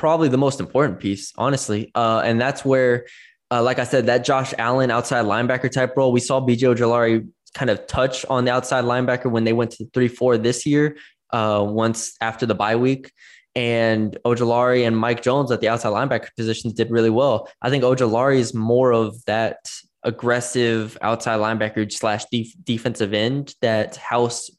probably 0.00 0.30
the 0.30 0.38
most 0.38 0.60
important 0.60 0.98
piece, 0.98 1.30
honestly. 1.36 1.92
Uh, 1.94 2.22
and 2.24 2.40
that's 2.40 2.64
where, 2.64 3.04
uh, 3.50 3.62
like 3.62 3.78
I 3.78 3.84
said, 3.84 4.06
that 4.06 4.24
Josh 4.24 4.54
Allen 4.56 4.90
outside 4.90 5.26
linebacker 5.26 5.70
type 5.70 5.94
role, 5.94 6.10
we 6.10 6.20
saw 6.20 6.40
BJ 6.40 6.74
Ojulari 6.74 7.28
kind 7.52 7.68
of 7.68 7.86
touch 7.86 8.24
on 8.30 8.46
the 8.46 8.50
outside 8.50 8.84
linebacker 8.84 9.30
when 9.30 9.44
they 9.44 9.52
went 9.52 9.72
to 9.72 9.84
three 9.92 10.08
four 10.08 10.38
this 10.38 10.64
year. 10.64 10.96
Uh, 11.34 11.64
once 11.68 12.16
after 12.22 12.46
the 12.46 12.54
bye 12.54 12.76
week, 12.76 13.12
and 13.54 14.16
Ojulari 14.24 14.86
and 14.86 14.96
Mike 14.96 15.20
Jones 15.20 15.52
at 15.52 15.60
the 15.60 15.68
outside 15.68 15.90
linebacker 15.90 16.34
positions 16.34 16.72
did 16.72 16.90
really 16.90 17.10
well. 17.10 17.50
I 17.60 17.68
think 17.68 17.84
Ojulari 17.84 18.38
is 18.38 18.54
more 18.54 18.92
of 18.92 19.22
that 19.26 19.58
aggressive 20.02 20.96
outside 21.02 21.40
linebacker 21.40 21.92
slash 21.92 22.24
def- 22.32 22.54
defensive 22.64 23.12
end 23.12 23.54
that 23.60 23.96
House 23.96 24.50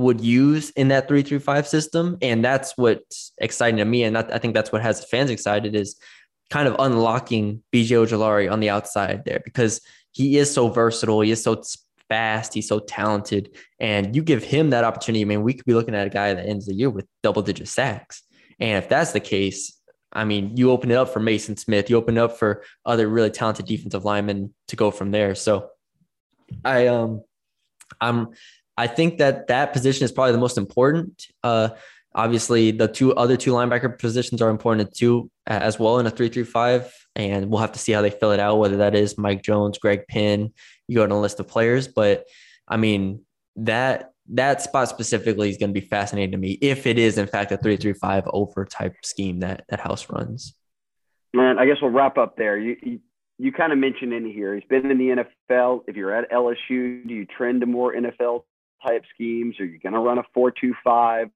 would 0.00 0.20
use 0.20 0.70
in 0.70 0.88
that 0.88 1.08
three 1.08 1.22
through 1.22 1.40
five 1.40 1.68
system, 1.68 2.16
and 2.22 2.44
that's 2.44 2.72
what's 2.76 3.32
exciting 3.38 3.76
to 3.76 3.84
me. 3.84 4.02
And 4.02 4.16
that, 4.16 4.34
I 4.34 4.38
think 4.38 4.54
that's 4.54 4.72
what 4.72 4.82
has 4.82 5.00
the 5.00 5.06
fans 5.06 5.30
excited 5.30 5.74
is 5.74 5.96
kind 6.48 6.66
of 6.66 6.74
unlocking 6.78 7.62
BJ 7.72 8.06
Ojulari 8.06 8.50
on 8.50 8.60
the 8.60 8.70
outside 8.70 9.24
there 9.24 9.40
because 9.44 9.80
he 10.12 10.38
is 10.38 10.52
so 10.52 10.68
versatile. 10.68 11.20
He 11.20 11.30
is 11.30 11.42
so 11.42 11.62
fast. 12.08 12.54
He's 12.54 12.66
so 12.66 12.80
talented. 12.80 13.56
And 13.78 14.16
you 14.16 14.22
give 14.22 14.42
him 14.42 14.70
that 14.70 14.84
opportunity. 14.84 15.20
I 15.20 15.26
mean, 15.26 15.42
we 15.42 15.52
could 15.52 15.66
be 15.66 15.74
looking 15.74 15.94
at 15.94 16.06
a 16.06 16.10
guy 16.10 16.32
that 16.32 16.46
ends 16.46 16.66
the 16.66 16.74
year 16.74 16.90
with 16.90 17.06
double 17.22 17.42
digit 17.42 17.68
sacks. 17.68 18.22
And 18.58 18.82
if 18.82 18.88
that's 18.88 19.12
the 19.12 19.20
case, 19.20 19.78
I 20.12 20.24
mean, 20.24 20.56
you 20.56 20.70
open 20.70 20.90
it 20.90 20.96
up 20.96 21.10
for 21.10 21.20
Maason 21.20 21.58
Smith, 21.58 21.88
you 21.88 21.96
open 21.96 22.16
it 22.16 22.20
up 22.20 22.38
for 22.38 22.64
other 22.84 23.06
really 23.06 23.30
talented 23.30 23.66
defensive 23.66 24.04
linemen 24.04 24.54
to 24.68 24.76
go 24.76 24.90
from 24.90 25.10
there. 25.12 25.34
So 25.34 25.68
I 26.64 26.88
um 26.88 27.22
I'm 28.00 28.28
I 28.80 28.86
think 28.86 29.18
that 29.18 29.48
that 29.48 29.72
position 29.72 30.04
is 30.04 30.12
probably 30.12 30.32
the 30.32 30.38
most 30.46 30.58
important. 30.58 31.26
Uh 31.42 31.70
obviously 32.14 32.70
the 32.70 32.88
two 32.88 33.14
other 33.14 33.36
two 33.36 33.52
linebacker 33.52 33.98
positions 33.98 34.42
are 34.42 34.50
important 34.50 34.92
too 34.94 35.30
as 35.46 35.78
well 35.78 35.98
in 35.98 36.06
a 36.06 36.10
335 36.10 36.92
and 37.16 37.50
we'll 37.50 37.60
have 37.60 37.72
to 37.72 37.78
see 37.78 37.92
how 37.92 38.02
they 38.02 38.10
fill 38.10 38.32
it 38.32 38.40
out 38.40 38.58
whether 38.58 38.78
that 38.78 38.94
is 38.94 39.16
Mike 39.16 39.42
Jones, 39.42 39.78
Greg 39.78 40.06
Penn, 40.08 40.52
you 40.88 40.96
go 40.96 41.02
on 41.04 41.10
a 41.10 41.20
list 41.20 41.40
of 41.40 41.48
players, 41.48 41.86
but 41.88 42.24
I 42.66 42.76
mean 42.76 43.24
that 43.56 44.12
that 44.32 44.62
spot 44.62 44.88
specifically 44.88 45.50
is 45.50 45.56
going 45.56 45.72
to 45.74 45.80
be 45.80 45.86
fascinating 45.86 46.32
to 46.32 46.38
me 46.38 46.52
if 46.60 46.86
it 46.86 46.98
is 46.98 47.18
in 47.18 47.26
fact 47.26 47.52
a 47.52 47.56
three 47.56 47.76
three 47.76 47.92
five 47.92 48.24
over 48.32 48.64
type 48.64 48.94
scheme 49.02 49.40
that 49.40 49.64
that 49.68 49.80
House 49.80 50.08
runs. 50.10 50.54
Man, 51.32 51.58
I 51.58 51.66
guess 51.66 51.76
we'll 51.80 51.90
wrap 51.92 52.18
up 52.18 52.36
there. 52.36 52.58
You 52.58 52.76
you, 52.82 53.00
you 53.38 53.52
kind 53.52 53.72
of 53.72 53.78
mentioned 53.78 54.12
in 54.12 54.30
here 54.30 54.54
he's 54.54 54.68
been 54.68 54.90
in 54.90 54.98
the 54.98 55.24
NFL. 55.50 55.82
If 55.88 55.96
you're 55.96 56.14
at 56.14 56.30
LSU, 56.30 57.06
do 57.06 57.14
you 57.14 57.26
trend 57.26 57.60
to 57.60 57.66
more 57.66 57.94
NFL 57.94 58.44
type 58.86 59.04
schemes? 59.14 59.58
Are 59.60 59.64
you 59.64 59.78
going 59.78 59.92
to 59.92 59.98
run 59.98 60.18
a 60.18 60.22
four 60.34 60.50
two 60.50 60.74
five? 60.84 61.28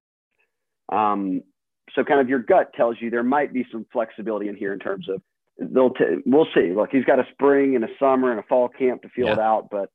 Um, 0.91 1.43
so 1.95 2.05
kind 2.05 2.21
of 2.21 2.29
your 2.29 2.41
gut 2.41 2.73
tells 2.75 2.97
you 3.01 3.11
there 3.11 3.23
might 3.23 3.53
be 3.53 3.67
some 3.71 3.87
flexibility 3.93 4.49
in 4.49 4.57
here 4.57 4.73
in 4.73 4.79
terms 4.79 5.09
of 5.09 5.23
they'll 5.59 5.91
t- 5.91 6.23
we'll 6.27 6.47
see. 6.55 6.73
Look, 6.75 6.91
he's 6.91 7.05
got 7.05 7.19
a 7.19 7.27
spring 7.33 7.77
and 7.77 7.85
a 7.85 7.89
summer 7.99 8.31
and 8.31 8.41
a 8.41 8.45
fall 8.45 8.69
camp 8.69 9.03
to 9.03 9.09
feel 9.09 9.27
yeah. 9.27 9.35
it 9.35 9.39
out, 9.39 9.69
but 9.71 9.91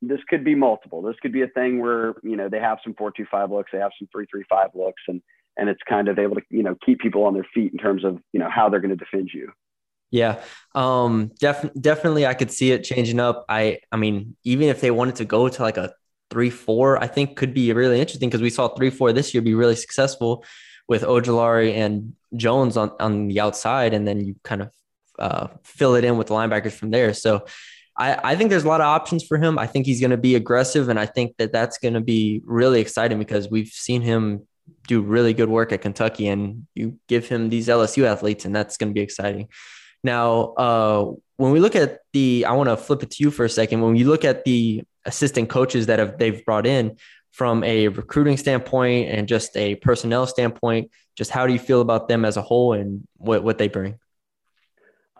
this 0.00 0.20
could 0.28 0.44
be 0.44 0.54
multiple. 0.54 1.02
This 1.02 1.16
could 1.20 1.32
be 1.32 1.42
a 1.42 1.48
thing 1.48 1.80
where 1.80 2.14
you 2.22 2.36
know 2.36 2.48
they 2.48 2.60
have 2.60 2.78
some 2.82 2.94
four 2.94 3.10
two 3.10 3.26
five 3.30 3.50
looks, 3.50 3.70
they 3.72 3.78
have 3.78 3.92
some 3.98 4.08
three 4.12 4.26
three 4.30 4.44
five 4.48 4.70
looks, 4.74 5.02
and 5.08 5.22
and 5.56 5.68
it's 5.68 5.82
kind 5.88 6.08
of 6.08 6.18
able 6.18 6.36
to 6.36 6.42
you 6.50 6.62
know 6.62 6.76
keep 6.84 7.00
people 7.00 7.24
on 7.24 7.34
their 7.34 7.46
feet 7.54 7.72
in 7.72 7.78
terms 7.78 8.04
of 8.04 8.18
you 8.32 8.40
know 8.40 8.48
how 8.50 8.68
they're 8.68 8.80
going 8.80 8.96
to 8.96 9.04
defend 9.04 9.30
you. 9.32 9.50
Yeah, 10.10 10.40
um, 10.74 11.32
def- 11.38 11.70
definitely, 11.78 12.26
I 12.26 12.32
could 12.32 12.50
see 12.50 12.70
it 12.70 12.82
changing 12.82 13.20
up. 13.20 13.44
I, 13.48 13.80
I 13.92 13.98
mean, 13.98 14.36
even 14.42 14.68
if 14.68 14.80
they 14.80 14.90
wanted 14.90 15.16
to 15.16 15.26
go 15.26 15.48
to 15.50 15.62
like 15.62 15.76
a 15.76 15.92
three 16.30 16.50
four, 16.50 17.02
I 17.02 17.06
think 17.06 17.36
could 17.36 17.54
be 17.54 17.72
really 17.72 18.00
interesting 18.00 18.28
because 18.28 18.42
we 18.42 18.50
saw 18.50 18.68
three 18.68 18.90
four 18.90 19.12
this 19.12 19.34
year 19.34 19.42
be 19.42 19.54
really 19.54 19.76
successful 19.76 20.44
with 20.86 21.02
Ojulari 21.02 21.74
and 21.74 22.14
Jones 22.36 22.76
on 22.76 22.90
on 23.00 23.28
the 23.28 23.40
outside, 23.40 23.94
and 23.94 24.06
then 24.06 24.24
you 24.24 24.36
kind 24.42 24.62
of 24.62 24.70
uh, 25.18 25.48
fill 25.64 25.94
it 25.94 26.04
in 26.04 26.16
with 26.16 26.28
the 26.28 26.34
linebackers 26.34 26.72
from 26.72 26.90
there. 26.90 27.12
So 27.12 27.46
I, 27.96 28.32
I 28.32 28.36
think 28.36 28.50
there's 28.50 28.64
a 28.64 28.68
lot 28.68 28.80
of 28.80 28.86
options 28.86 29.24
for 29.24 29.36
him. 29.38 29.58
I 29.58 29.66
think 29.66 29.84
he's 29.86 30.00
going 30.00 30.12
to 30.12 30.16
be 30.16 30.36
aggressive, 30.36 30.88
and 30.88 30.98
I 30.98 31.06
think 31.06 31.36
that 31.38 31.52
that's 31.52 31.78
going 31.78 31.94
to 31.94 32.00
be 32.00 32.40
really 32.44 32.80
exciting 32.80 33.18
because 33.18 33.50
we've 33.50 33.68
seen 33.68 34.02
him 34.02 34.46
do 34.86 35.00
really 35.00 35.34
good 35.34 35.48
work 35.48 35.72
at 35.72 35.82
Kentucky, 35.82 36.28
and 36.28 36.66
you 36.74 36.98
give 37.08 37.28
him 37.28 37.48
these 37.48 37.68
LSU 37.68 38.04
athletes, 38.04 38.44
and 38.44 38.54
that's 38.54 38.76
going 38.76 38.90
to 38.90 38.94
be 38.94 39.00
exciting. 39.00 39.48
Now, 40.04 40.54
uh, 40.56 41.12
when 41.36 41.50
we 41.50 41.60
look 41.60 41.74
at 41.74 41.98
the, 42.12 42.44
I 42.46 42.52
want 42.52 42.68
to 42.68 42.76
flip 42.76 43.02
it 43.02 43.10
to 43.12 43.22
you 43.22 43.30
for 43.30 43.44
a 43.44 43.50
second. 43.50 43.80
When 43.80 43.96
you 43.96 44.08
look 44.08 44.24
at 44.24 44.44
the 44.44 44.84
assistant 45.08 45.48
coaches 45.48 45.86
that 45.86 45.98
have 45.98 46.18
they've 46.18 46.44
brought 46.44 46.66
in 46.66 46.96
from 47.32 47.62
a 47.64 47.88
recruiting 47.88 48.36
standpoint 48.36 49.10
and 49.10 49.28
just 49.28 49.56
a 49.56 49.74
personnel 49.76 50.26
standpoint, 50.26 50.90
just 51.16 51.30
how 51.30 51.46
do 51.46 51.52
you 51.52 51.58
feel 51.58 51.80
about 51.80 52.08
them 52.08 52.24
as 52.24 52.36
a 52.36 52.42
whole 52.42 52.72
and 52.72 53.06
what 53.16 53.42
what 53.42 53.58
they 53.58 53.68
bring? 53.68 53.98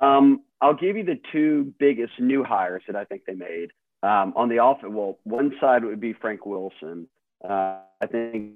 Um, 0.01 0.43
I'll 0.61 0.75
give 0.75 0.97
you 0.97 1.05
the 1.05 1.19
two 1.33 1.75
biggest 1.79 2.13
new 2.19 2.45
hires 2.45 2.83
that 2.87 2.97
I 2.97 3.05
think 3.05 3.23
they 3.27 3.35
made. 3.35 3.71
Um, 4.03 4.33
on 4.37 4.49
the 4.49 4.61
off, 4.61 4.79
well, 4.85 5.19
one 5.25 5.53
side 5.61 5.85
would 5.85 6.01
be 6.01 6.13
Frank 6.13 6.47
Wilson. 6.47 7.09
Uh, 7.43 7.79
I 8.01 8.07
think 8.07 8.53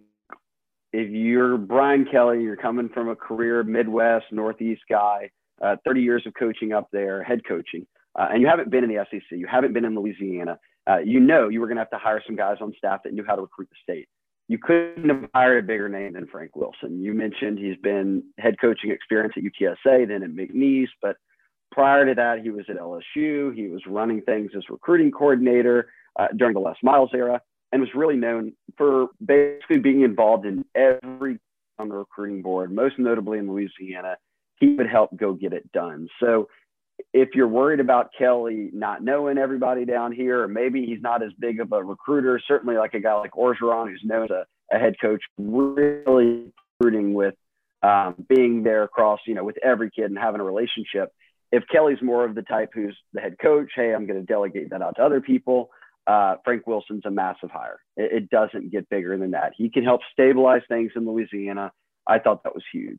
if 0.92 1.10
you're 1.10 1.56
Brian 1.56 2.06
Kelly, 2.10 2.42
you're 2.42 2.56
coming 2.56 2.88
from 2.88 3.08
a 3.08 3.16
career 3.16 3.64
Midwest, 3.64 4.26
Northeast 4.30 4.82
guy, 4.88 5.30
uh, 5.60 5.76
30 5.84 6.02
years 6.02 6.22
of 6.26 6.34
coaching 6.34 6.72
up 6.72 6.88
there, 6.92 7.22
head 7.22 7.40
coaching, 7.46 7.86
uh, 8.14 8.28
and 8.30 8.40
you 8.40 8.48
haven't 8.48 8.70
been 8.70 8.84
in 8.84 8.90
the 8.90 9.04
SEC, 9.10 9.22
you 9.30 9.46
haven't 9.46 9.72
been 9.72 9.84
in 9.84 9.94
Louisiana, 9.94 10.58
uh, 10.88 10.98
you 10.98 11.20
know 11.20 11.48
you 11.48 11.60
were 11.60 11.66
going 11.66 11.76
to 11.76 11.82
have 11.82 11.90
to 11.90 11.98
hire 11.98 12.22
some 12.26 12.36
guys 12.36 12.56
on 12.60 12.72
staff 12.76 13.00
that 13.04 13.12
knew 13.12 13.24
how 13.26 13.36
to 13.36 13.42
recruit 13.42 13.68
the 13.70 13.92
state. 13.92 14.08
You 14.48 14.58
couldn't 14.58 15.08
have 15.08 15.30
hired 15.34 15.64
a 15.64 15.66
bigger 15.66 15.88
name 15.88 16.14
than 16.14 16.26
Frank 16.26 16.56
Wilson. 16.56 17.00
You 17.00 17.14
mentioned 17.14 17.58
he's 17.58 17.76
been 17.76 18.24
head 18.38 18.56
coaching 18.60 18.90
experience 18.90 19.34
at 19.36 19.44
UTSA, 19.44 20.08
then 20.08 20.22
at 20.22 20.30
McNeese, 20.30 20.88
but– 21.00 21.16
Prior 21.72 22.04
to 22.04 22.14
that, 22.14 22.42
he 22.42 22.50
was 22.50 22.66
at 22.68 22.76
LSU. 22.76 23.54
He 23.54 23.68
was 23.68 23.80
running 23.86 24.20
things 24.22 24.50
as 24.54 24.62
recruiting 24.68 25.10
coordinator 25.10 25.90
uh, 26.18 26.28
during 26.36 26.52
the 26.52 26.60
Les 26.60 26.76
Miles 26.82 27.10
era 27.14 27.40
and 27.72 27.80
was 27.80 27.88
really 27.94 28.16
known 28.16 28.52
for 28.76 29.06
basically 29.24 29.78
being 29.78 30.02
involved 30.02 30.44
in 30.44 30.64
every 30.74 31.38
on 31.78 31.88
the 31.88 31.94
recruiting 31.94 32.42
board, 32.42 32.70
most 32.70 32.98
notably 32.98 33.38
in 33.38 33.50
Louisiana. 33.50 34.16
He 34.60 34.74
would 34.74 34.86
help 34.86 35.16
go 35.16 35.32
get 35.32 35.54
it 35.54 35.72
done. 35.72 36.08
So 36.20 36.48
if 37.12 37.30
you're 37.34 37.48
worried 37.48 37.80
about 37.80 38.10
Kelly 38.16 38.70
not 38.72 39.02
knowing 39.02 39.38
everybody 39.38 39.84
down 39.84 40.12
here, 40.12 40.42
or 40.42 40.48
maybe 40.48 40.84
he's 40.86 41.02
not 41.02 41.22
as 41.22 41.32
big 41.38 41.60
of 41.60 41.72
a 41.72 41.82
recruiter, 41.82 42.40
certainly 42.46 42.76
like 42.76 42.94
a 42.94 43.00
guy 43.00 43.14
like 43.14 43.32
Orgeron, 43.32 43.88
who's 43.88 44.02
known 44.04 44.24
as 44.24 44.30
a, 44.30 44.44
a 44.74 44.78
head 44.78 44.94
coach, 45.00 45.22
really 45.38 46.52
recruiting 46.80 47.14
with 47.14 47.34
um, 47.82 48.14
being 48.28 48.62
there 48.62 48.84
across, 48.84 49.20
you 49.26 49.34
know, 49.34 49.44
with 49.44 49.56
every 49.62 49.90
kid 49.90 50.06
and 50.06 50.18
having 50.18 50.40
a 50.40 50.44
relationship 50.44 51.12
if 51.52 51.64
Kelly's 51.70 52.02
more 52.02 52.24
of 52.24 52.34
the 52.34 52.42
type 52.42 52.70
who's 52.74 52.96
the 53.12 53.20
head 53.20 53.36
coach, 53.40 53.70
hey, 53.76 53.94
I'm 53.94 54.06
going 54.06 54.18
to 54.18 54.26
delegate 54.26 54.70
that 54.70 54.82
out 54.82 54.96
to 54.96 55.02
other 55.02 55.20
people. 55.20 55.68
Uh, 56.06 56.36
Frank 56.44 56.66
Wilson's 56.66 57.04
a 57.04 57.10
massive 57.10 57.50
hire. 57.50 57.78
It, 57.96 58.24
it, 58.24 58.30
doesn't 58.30 58.72
get 58.72 58.88
bigger 58.88 59.16
than 59.16 59.32
that. 59.32 59.52
He 59.56 59.70
can 59.70 59.84
help 59.84 60.00
stabilize 60.12 60.62
things 60.68 60.90
in 60.96 61.06
Louisiana. 61.06 61.70
I 62.08 62.18
thought 62.18 62.42
that 62.42 62.54
was 62.54 62.64
huge. 62.72 62.98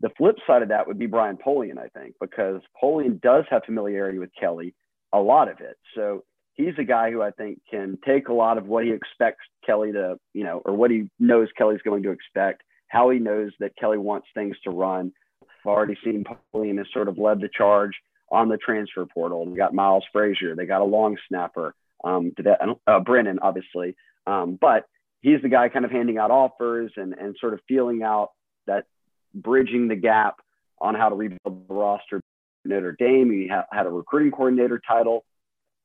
The 0.00 0.10
flip 0.16 0.36
side 0.46 0.62
of 0.62 0.68
that 0.68 0.86
would 0.86 0.98
be 0.98 1.06
Brian 1.06 1.36
Polian, 1.36 1.78
I 1.78 1.88
think, 1.88 2.14
because 2.20 2.60
Polian 2.82 3.20
does 3.20 3.44
have 3.50 3.64
familiarity 3.64 4.18
with 4.18 4.30
Kelly, 4.38 4.74
a 5.12 5.18
lot 5.18 5.50
of 5.50 5.60
it. 5.60 5.76
So 5.94 6.24
he's 6.54 6.74
a 6.78 6.84
guy 6.84 7.10
who 7.10 7.22
I 7.22 7.30
think 7.32 7.60
can 7.70 7.98
take 8.06 8.28
a 8.28 8.32
lot 8.32 8.56
of 8.56 8.66
what 8.66 8.84
he 8.84 8.92
expects 8.92 9.44
Kelly 9.64 9.92
to, 9.92 10.18
you 10.32 10.44
know, 10.44 10.62
or 10.64 10.74
what 10.74 10.90
he 10.90 11.10
knows 11.18 11.48
Kelly's 11.56 11.82
going 11.82 12.02
to 12.04 12.10
expect, 12.10 12.62
how 12.88 13.10
he 13.10 13.18
knows 13.18 13.52
that 13.60 13.76
Kelly 13.76 13.98
wants 13.98 14.28
things 14.34 14.56
to 14.64 14.70
run, 14.70 15.12
I've 15.42 15.66
already 15.66 15.96
seen 16.02 16.24
Polian 16.54 16.78
has 16.78 16.86
sort 16.92 17.08
of 17.08 17.18
led 17.18 17.40
the 17.40 17.48
charge 17.48 17.92
on 18.30 18.48
the 18.48 18.56
transfer 18.56 19.04
portal. 19.06 19.46
They 19.46 19.56
got 19.56 19.74
Miles 19.74 20.04
Frazier. 20.12 20.54
They 20.54 20.66
got 20.66 20.80
a 20.80 20.84
long 20.84 21.16
snapper. 21.28 21.74
Um, 22.02 22.32
to 22.38 22.42
that, 22.44 22.60
uh, 22.86 23.00
Brennan, 23.00 23.40
obviously. 23.42 23.94
Um, 24.26 24.56
but 24.58 24.86
he's 25.20 25.42
the 25.42 25.50
guy 25.50 25.68
kind 25.68 25.84
of 25.84 25.90
handing 25.90 26.16
out 26.16 26.30
offers 26.30 26.92
and, 26.96 27.12
and 27.12 27.36
sort 27.38 27.52
of 27.52 27.60
feeling 27.68 28.02
out 28.02 28.30
that 28.66 28.86
bridging 29.34 29.88
the 29.88 29.96
gap 29.96 30.40
on 30.80 30.94
how 30.94 31.08
to 31.08 31.14
rebuild 31.14 31.68
the 31.68 31.74
roster. 31.74 32.20
Notre 32.64 32.92
Dame, 32.92 33.30
he 33.30 33.48
ha- 33.48 33.66
had 33.72 33.86
a 33.86 33.90
recruiting 33.90 34.30
coordinator 34.30 34.80
title. 34.86 35.24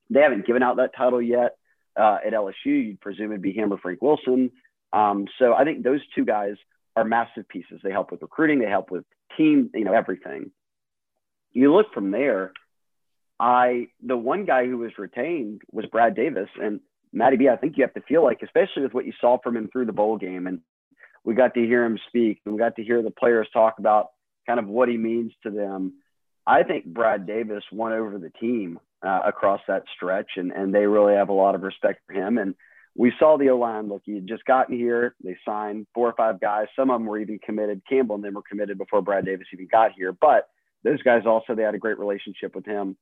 They 0.10 0.22
haven't 0.22 0.46
given 0.46 0.64
out 0.64 0.78
that 0.78 0.96
title 0.96 1.22
yet. 1.22 1.58
Uh, 1.98 2.18
at 2.26 2.34
LSU, 2.34 2.54
you'd 2.66 3.00
presume 3.00 3.32
it'd 3.32 3.42
be 3.42 3.54
him 3.54 3.72
or 3.72 3.78
Frank 3.78 4.02
Wilson. 4.02 4.52
Um, 4.92 5.28
so 5.40 5.54
I 5.54 5.64
think 5.64 5.84
those 5.84 6.02
two 6.14 6.26
guys 6.26 6.56
are 6.96 7.06
massive 7.06 7.48
pieces. 7.48 7.80
They 7.84 7.92
help 7.92 8.12
with 8.12 8.22
recruiting, 8.22 8.60
they 8.60 8.70
help 8.70 8.92
with 8.92 9.06
team, 9.38 9.70
you 9.74 9.86
know, 9.86 9.94
everything. 9.94 10.52
You 11.52 11.74
look 11.74 11.94
from 11.94 12.12
there. 12.12 12.52
I 13.40 13.88
the 14.02 14.16
one 14.16 14.46
guy 14.46 14.66
who 14.66 14.78
was 14.78 14.92
retained 14.98 15.62
was 15.72 15.86
Brad 15.88 16.16
Davis 16.16 16.50
and 16.62 16.80
Matty 17.12 17.38
B. 17.38 17.50
I 17.50 17.58
think 17.58 17.78
you 17.78 17.84
have 17.84 17.94
to 17.94 18.02
feel 18.02 18.24
like, 18.24 18.42
especially 18.42 18.84
with 18.84 18.94
what 18.94 19.06
you 19.06 19.14
saw 19.20 19.38
from 19.42 19.58
him 19.58 19.70
through 19.72 19.86
the 19.86 19.94
bowl 19.94 20.18
game, 20.18 20.48
and 20.48 20.62
we 21.26 21.34
got 21.34 21.56
to 21.56 21.66
hear 21.66 21.84
him 21.84 22.00
speak, 22.08 22.40
and 22.46 22.54
we 22.54 22.60
got 22.60 22.76
to 22.78 22.84
hear 22.84 23.02
the 23.02 23.12
players 23.12 23.48
talk 23.52 23.80
about 23.80 24.10
kind 24.48 24.60
of 24.60 24.68
what 24.68 24.88
he 24.88 24.96
means 24.96 25.34
to 25.44 25.50
them. 25.50 25.94
I 26.48 26.64
think 26.64 26.86
Brad 26.86 27.26
Davis 27.26 27.64
won 27.72 27.92
over 27.92 28.20
the 28.20 28.30
team 28.30 28.80
uh, 29.06 29.22
across 29.26 29.62
that 29.68 29.84
stretch, 29.96 30.32
and 30.38 30.52
and 30.52 30.74
they 30.74 30.86
really 30.86 31.16
have 31.16 31.30
a 31.30 31.34
lot 31.34 31.56
of 31.56 31.64
respect 31.64 32.02
for 32.06 32.14
him. 32.14 32.38
And 32.38 32.54
we 32.96 33.12
saw 33.20 33.38
the 33.38 33.50
O 33.50 33.58
line 33.58 33.90
look. 33.90 34.04
He 34.06 34.14
had 34.14 34.28
just 34.28 34.46
gotten 34.46 34.78
here. 34.78 35.16
They 35.24 35.36
signed 35.44 35.88
four 35.96 36.08
or 36.08 36.14
five 36.14 36.40
guys. 36.40 36.68
Some 36.76 36.92
of 36.92 37.00
them 37.00 37.08
were 37.08 37.18
even 37.18 37.40
committed. 37.40 37.82
Campbell 37.90 38.16
and 38.16 38.24
them 38.24 38.36
were 38.36 38.44
committed 38.48 38.78
before 38.78 39.02
Brad 39.02 39.26
Davis 39.26 39.48
even 39.52 39.68
got 39.70 39.94
here. 39.98 40.14
But 40.14 40.48
those 40.84 41.02
guys 41.02 41.24
also 41.26 41.56
they 41.56 41.64
had 41.64 41.74
a 41.74 41.80
great 41.80 41.98
relationship 41.98 42.56
with 42.56 42.66
him. 42.66 42.96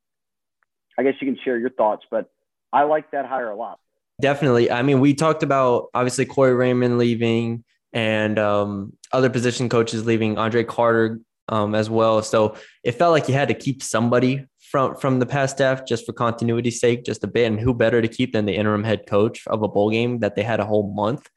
I 0.97 1.03
guess 1.03 1.15
you 1.19 1.27
can 1.27 1.38
share 1.43 1.57
your 1.57 1.71
thoughts, 1.71 2.05
but 2.09 2.31
I 2.71 2.83
like 2.83 3.12
that 3.12 3.25
hire 3.25 3.49
a 3.49 3.55
lot. 3.55 3.79
Definitely. 4.21 4.71
I 4.71 4.83
mean, 4.83 4.99
we 4.99 5.13
talked 5.13 5.43
about 5.43 5.89
obviously 5.93 6.25
Corey 6.25 6.53
Raymond 6.53 6.97
leaving 6.97 7.63
and 7.93 8.39
um, 8.39 8.93
other 9.12 9.29
position 9.29 9.69
coaches 9.69 10.06
leaving, 10.06 10.38
Andre 10.38 10.63
Carter 10.63 11.19
um, 11.49 11.75
as 11.75 11.89
well. 11.89 12.21
So 12.23 12.56
it 12.84 12.93
felt 12.93 13.12
like 13.12 13.27
you 13.27 13.34
had 13.34 13.47
to 13.49 13.53
keep 13.53 13.84
somebody 13.84 14.45
from 14.60 14.95
from 14.95 15.19
the 15.19 15.25
past 15.25 15.58
staff 15.58 15.86
just 15.86 16.06
for 16.06 16.13
continuity's 16.13 16.79
sake, 16.79 17.06
just 17.06 17.23
a 17.23 17.27
bit. 17.27 17.45
And 17.45 17.60
who 17.60 17.73
better 17.73 18.01
to 18.01 18.08
keep 18.08 18.34
than 18.34 18.45
the 18.45 18.56
interim 18.56 18.84
head 18.84 19.06
coach 19.08 19.45
of 19.47 19.62
a 19.62 19.67
bowl 19.67 19.91
game 19.91 20.19
that 20.19 20.36
they 20.36 20.43
had 20.43 20.60
a 20.60 20.65
whole 20.65 20.93
month 20.93 21.29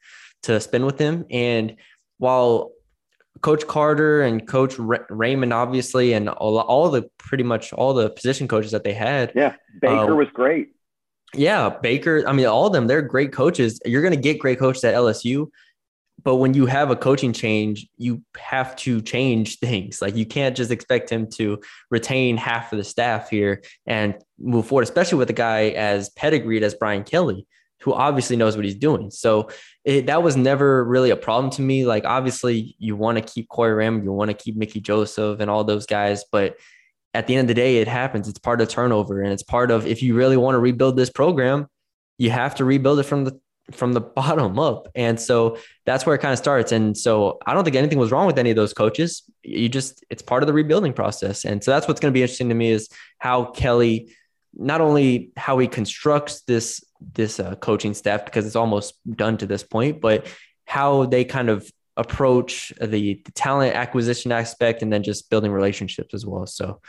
to 0.43 0.59
spend 0.59 0.85
with 0.85 0.99
him. 0.99 1.25
And 1.29 1.75
while 2.17 2.71
Coach 3.41 3.67
Carter 3.67 4.21
and 4.21 4.47
Coach 4.47 4.75
Raymond, 4.77 5.53
obviously, 5.53 6.13
and 6.13 6.29
all, 6.29 6.59
all 6.59 6.89
the 6.89 7.09
pretty 7.17 7.43
much 7.43 7.73
all 7.73 7.93
the 7.93 8.09
position 8.09 8.47
coaches 8.47 8.71
that 8.71 8.83
they 8.83 8.93
had. 8.93 9.31
Yeah, 9.35 9.55
Baker 9.81 10.13
uh, 10.13 10.15
was 10.15 10.27
great. 10.33 10.69
Yeah, 11.33 11.69
Baker. 11.69 12.23
I 12.27 12.31
mean, 12.31 12.47
all 12.47 12.67
of 12.67 12.73
them, 12.73 12.87
they're 12.87 13.01
great 13.01 13.31
coaches. 13.31 13.79
You're 13.85 14.01
going 14.01 14.13
to 14.13 14.19
get 14.19 14.39
great 14.39 14.59
coaches 14.59 14.83
at 14.83 14.95
LSU 14.95 15.49
but 16.23 16.35
when 16.35 16.53
you 16.53 16.65
have 16.65 16.89
a 16.89 16.95
coaching 16.95 17.33
change, 17.33 17.87
you 17.97 18.21
have 18.37 18.75
to 18.77 19.01
change 19.01 19.59
things. 19.59 20.01
Like 20.01 20.15
you 20.15 20.25
can't 20.25 20.55
just 20.55 20.71
expect 20.71 21.09
him 21.09 21.29
to 21.31 21.61
retain 21.89 22.37
half 22.37 22.71
of 22.71 22.77
the 22.77 22.83
staff 22.83 23.29
here 23.29 23.63
and 23.85 24.15
move 24.39 24.67
forward, 24.67 24.83
especially 24.83 25.17
with 25.17 25.29
a 25.29 25.33
guy 25.33 25.69
as 25.69 26.09
pedigreed 26.09 26.63
as 26.63 26.73
Brian 26.73 27.03
Kelly, 27.03 27.45
who 27.81 27.93
obviously 27.93 28.35
knows 28.35 28.55
what 28.55 28.65
he's 28.65 28.75
doing. 28.75 29.11
So 29.11 29.49
it, 29.85 30.07
that 30.07 30.23
was 30.23 30.35
never 30.35 30.83
really 30.83 31.11
a 31.11 31.15
problem 31.15 31.51
to 31.51 31.61
me. 31.61 31.85
Like 31.85 32.05
obviously 32.05 32.75
you 32.79 32.95
want 32.95 33.17
to 33.17 33.23
keep 33.23 33.47
Corey 33.49 33.73
Ram, 33.73 34.03
you 34.03 34.11
want 34.11 34.29
to 34.29 34.35
keep 34.35 34.57
Mickey 34.57 34.81
Joseph 34.81 35.39
and 35.39 35.49
all 35.49 35.63
those 35.63 35.85
guys, 35.85 36.25
but 36.31 36.57
at 37.13 37.25
the 37.25 37.35
end 37.35 37.45
of 37.45 37.47
the 37.47 37.59
day, 37.59 37.77
it 37.77 37.87
happens. 37.87 38.27
It's 38.27 38.37
part 38.37 38.61
of 38.61 38.69
turnover, 38.69 39.21
and 39.21 39.33
it's 39.33 39.41
part 39.41 39.71
of 39.71 39.87
if 39.87 40.03
you 40.03 40.13
really 40.13 40.37
want 40.37 40.53
to 40.53 40.59
rebuild 40.59 40.97
this 40.97 41.09
program, 41.09 41.65
you 42.19 42.29
have 42.29 42.53
to 42.55 42.65
rebuild 42.65 42.99
it 42.99 43.03
from 43.03 43.23
the 43.23 43.39
from 43.71 43.93
the 43.93 44.01
bottom 44.17 44.59
up. 44.59 44.87
And 44.95 45.19
so 45.19 45.57
that's 45.85 46.05
where 46.05 46.15
it 46.15 46.19
kind 46.19 46.33
of 46.33 46.39
starts. 46.39 46.71
And 46.71 46.97
so 46.97 47.39
I 47.45 47.53
don't 47.53 47.63
think 47.63 47.75
anything 47.75 47.99
was 47.99 48.11
wrong 48.11 48.27
with 48.27 48.37
any 48.37 48.49
of 48.49 48.55
those 48.55 48.73
coaches. 48.73 49.23
You 49.43 49.69
just, 49.69 50.03
it's 50.09 50.21
part 50.21 50.43
of 50.43 50.47
the 50.47 50.53
rebuilding 50.53 50.93
process. 50.93 51.45
And 51.45 51.63
so 51.63 51.71
that's 51.71 51.87
what's 51.87 51.99
going 51.99 52.11
to 52.11 52.17
be 52.17 52.21
interesting 52.21 52.49
to 52.49 52.55
me 52.55 52.71
is 52.71 52.89
how 53.17 53.45
Kelly, 53.45 54.13
not 54.53 54.81
only 54.81 55.31
how 55.37 55.57
he 55.59 55.67
constructs 55.67 56.41
this, 56.41 56.83
this 57.13 57.39
uh, 57.39 57.55
coaching 57.55 57.93
staff, 57.93 58.25
because 58.25 58.45
it's 58.45 58.55
almost 58.55 58.95
done 59.15 59.37
to 59.37 59.45
this 59.45 59.63
point, 59.63 60.01
but 60.01 60.27
how 60.65 61.05
they 61.05 61.23
kind 61.23 61.49
of 61.49 61.69
approach 61.95 62.71
the, 62.79 62.87
the 62.87 63.31
talent 63.33 63.75
acquisition 63.75 64.31
aspect 64.31 64.81
and 64.81 64.93
then 64.93 65.03
just 65.03 65.29
building 65.29 65.51
relationships 65.51 66.13
as 66.13 66.25
well. 66.25 66.45
So 66.45 66.79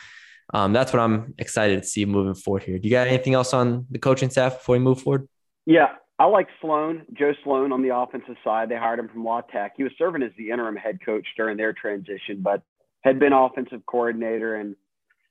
um, 0.53 0.73
that's 0.73 0.93
what 0.93 1.01
I'm 1.01 1.35
excited 1.39 1.83
to 1.83 1.89
see 1.89 2.05
moving 2.05 2.35
forward 2.35 2.63
here. 2.63 2.79
Do 2.79 2.89
you 2.89 2.93
got 2.93 3.07
anything 3.07 3.35
else 3.35 3.53
on 3.53 3.87
the 3.91 3.99
coaching 3.99 4.31
staff 4.31 4.59
before 4.59 4.75
we 4.75 4.79
move 4.79 5.01
forward? 5.03 5.29
Yeah, 5.67 5.89
I 6.19 6.25
like 6.25 6.49
Sloan, 6.61 7.03
Joe 7.13 7.33
Sloan 7.45 7.73
on 7.73 7.83
the 7.83 7.95
offensive 7.95 8.37
side. 8.43 8.69
They 8.69 8.77
hired 8.77 8.99
him 8.99 9.09
from 9.09 9.25
La 9.25 9.41
Tech. 9.43 9.75
He 9.77 9.85
was 9.85 9.93
serving 9.97 10.23
as 10.23 10.33
the 10.37 10.51
interim 10.51 10.75
head 10.75 10.99
coach 11.05 11.27
during 11.37 11.57
their 11.57 11.73
transition, 11.73 12.41
but 12.43 12.63
had 13.03 13.21
been 13.21 13.33
offensive 13.33 13.87
coordinator. 13.87 14.57
And 14.57 14.75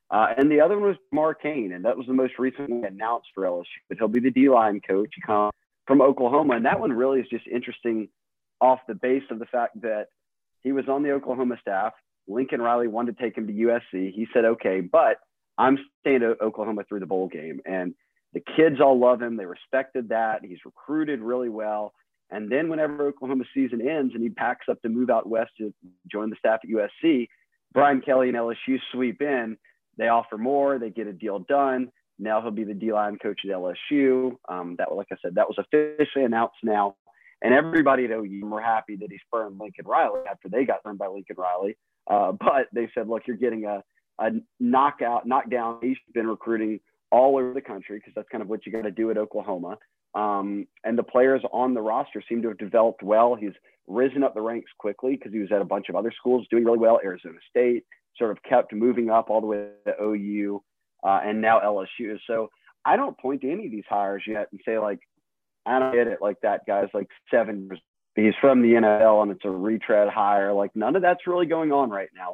uh, 0.09 0.27
and 0.37 0.49
the 0.49 0.61
other 0.61 0.79
one 0.79 0.89
was 0.89 0.97
Mark 1.11 1.41
Kane, 1.41 1.73
and 1.73 1.83
that 1.83 1.97
was 1.97 2.07
the 2.07 2.13
most 2.13 2.39
recently 2.39 2.87
announced 2.87 3.27
for 3.35 3.43
LSU. 3.43 3.65
But 3.89 3.97
he'll 3.97 4.07
be 4.07 4.21
the 4.21 4.31
D 4.31 4.49
line 4.49 4.79
coach. 4.79 5.09
He 5.13 5.21
comes 5.21 5.51
from 5.85 6.01
Oklahoma, 6.01 6.55
and 6.55 6.65
that 6.65 6.79
one 6.79 6.93
really 6.93 7.19
is 7.19 7.27
just 7.29 7.45
interesting 7.47 8.07
off 8.61 8.79
the 8.87 8.95
base 8.95 9.23
of 9.29 9.39
the 9.39 9.45
fact 9.45 9.81
that 9.81 10.07
he 10.63 10.71
was 10.71 10.87
on 10.87 11.03
the 11.03 11.11
Oklahoma 11.11 11.57
staff. 11.59 11.93
Lincoln 12.29 12.61
Riley 12.61 12.87
wanted 12.87 13.17
to 13.17 13.23
take 13.23 13.37
him 13.37 13.47
to 13.47 13.53
USC. 13.53 14.13
He 14.13 14.27
said, 14.33 14.45
"Okay, 14.45 14.79
but 14.79 15.17
I'm 15.57 15.77
staying 15.99 16.23
at 16.23 16.39
Oklahoma 16.41 16.85
through 16.85 17.01
the 17.01 17.05
bowl 17.05 17.27
game." 17.27 17.59
And 17.65 17.93
the 18.33 18.41
kids 18.55 18.81
all 18.81 18.99
love 18.99 19.21
him. 19.21 19.37
They 19.37 19.45
respected 19.45 20.09
that. 20.09 20.43
He's 20.43 20.59
recruited 20.65 21.21
really 21.21 21.49
well. 21.49 21.93
And 22.29 22.51
then 22.51 22.67
whenever 22.69 23.07
Oklahoma 23.07 23.45
season 23.53 23.87
ends 23.87 24.13
and 24.13 24.21
he 24.21 24.29
packs 24.29 24.65
up 24.69 24.81
to 24.81 24.89
move 24.89 25.09
out 25.09 25.29
west 25.29 25.51
to 25.59 25.73
join 26.11 26.29
the 26.29 26.35
staff 26.37 26.59
at 26.63 26.69
USC, 26.69 27.27
Brian 27.73 28.01
Kelly 28.01 28.29
and 28.29 28.37
LSU 28.37 28.79
sweep 28.91 29.21
in. 29.21 29.57
They 29.97 30.09
offer 30.09 30.37
more. 30.37 30.77
They 30.77 30.89
get 30.89 31.07
a 31.07 31.13
deal 31.13 31.39
done. 31.39 31.89
Now 32.19 32.41
he'll 32.41 32.51
be 32.51 32.63
the 32.63 32.73
D 32.73 32.91
line 32.91 33.17
coach 33.17 33.41
at 33.45 33.51
LSU. 33.51 34.35
Um, 34.49 34.75
that, 34.77 34.93
like 34.93 35.07
I 35.11 35.15
said, 35.21 35.35
that 35.35 35.47
was 35.47 35.57
officially 35.57 36.25
announced 36.25 36.57
now. 36.63 36.95
And 37.41 37.53
everybody 37.53 38.05
at 38.05 38.11
OU 38.11 38.45
were 38.45 38.61
happy 38.61 38.95
that 38.97 39.11
he 39.11 39.19
spurned 39.25 39.59
Lincoln 39.59 39.85
Riley 39.85 40.21
after 40.29 40.49
they 40.49 40.65
got 40.65 40.83
burned 40.83 40.97
by 40.97 41.07
Lincoln 41.07 41.35
Riley. 41.37 41.77
Uh, 42.09 42.31
but 42.39 42.67
they 42.73 42.89
said, 42.93 43.07
look, 43.07 43.23
you're 43.27 43.37
getting 43.37 43.65
a, 43.65 43.83
a 44.19 44.31
knockout, 44.59 45.27
knockdown. 45.27 45.79
He's 45.81 45.97
been 46.13 46.27
recruiting 46.27 46.79
all 47.11 47.37
over 47.37 47.53
the 47.53 47.61
country 47.61 47.97
because 47.97 48.13
that's 48.15 48.29
kind 48.29 48.41
of 48.41 48.49
what 48.49 48.65
you 48.65 48.71
got 48.71 48.83
to 48.83 48.91
do 48.91 49.11
at 49.11 49.17
Oklahoma. 49.17 49.77
Um, 50.13 50.67
and 50.83 50.97
the 50.97 51.03
players 51.03 51.41
on 51.51 51.73
the 51.73 51.81
roster 51.81 52.23
seem 52.27 52.41
to 52.41 52.49
have 52.49 52.57
developed 52.57 53.03
well. 53.03 53.35
He's 53.35 53.53
risen 53.87 54.23
up 54.23 54.33
the 54.33 54.41
ranks 54.41 54.71
quickly 54.77 55.15
because 55.15 55.31
he 55.31 55.39
was 55.39 55.51
at 55.51 55.61
a 55.61 55.65
bunch 55.65 55.89
of 55.89 55.95
other 55.95 56.11
schools 56.17 56.45
doing 56.49 56.65
really 56.65 56.77
well. 56.77 56.99
Arizona 57.03 57.37
State 57.49 57.85
sort 58.17 58.31
of 58.31 58.41
kept 58.43 58.73
moving 58.73 59.09
up 59.09 59.29
all 59.29 59.41
the 59.41 59.47
way 59.47 59.67
to 59.85 59.93
OU 60.01 60.61
uh, 61.03 61.19
and 61.23 61.41
now 61.41 61.59
LSU. 61.59 62.17
So 62.25 62.49
I 62.85 62.95
don't 62.95 63.17
point 63.17 63.41
to 63.41 63.51
any 63.51 63.65
of 63.65 63.71
these 63.71 63.83
hires 63.87 64.23
yet 64.27 64.47
and 64.51 64.59
say 64.65 64.79
like, 64.79 64.99
I 65.65 65.79
don't 65.79 65.93
get 65.93 66.07
it. 66.07 66.19
Like 66.21 66.37
that 66.41 66.61
guy's 66.65 66.89
like 66.93 67.07
seven 67.29 67.65
years. 67.65 67.79
He's 68.15 68.33
from 68.41 68.61
the 68.61 68.69
NFL 68.69 69.21
and 69.21 69.31
it's 69.31 69.45
a 69.45 69.49
retread 69.49 70.09
hire. 70.09 70.53
Like 70.53 70.71
none 70.75 70.95
of 70.95 71.01
that's 71.01 71.27
really 71.27 71.45
going 71.45 71.71
on 71.71 71.89
right 71.89 72.09
now. 72.15 72.33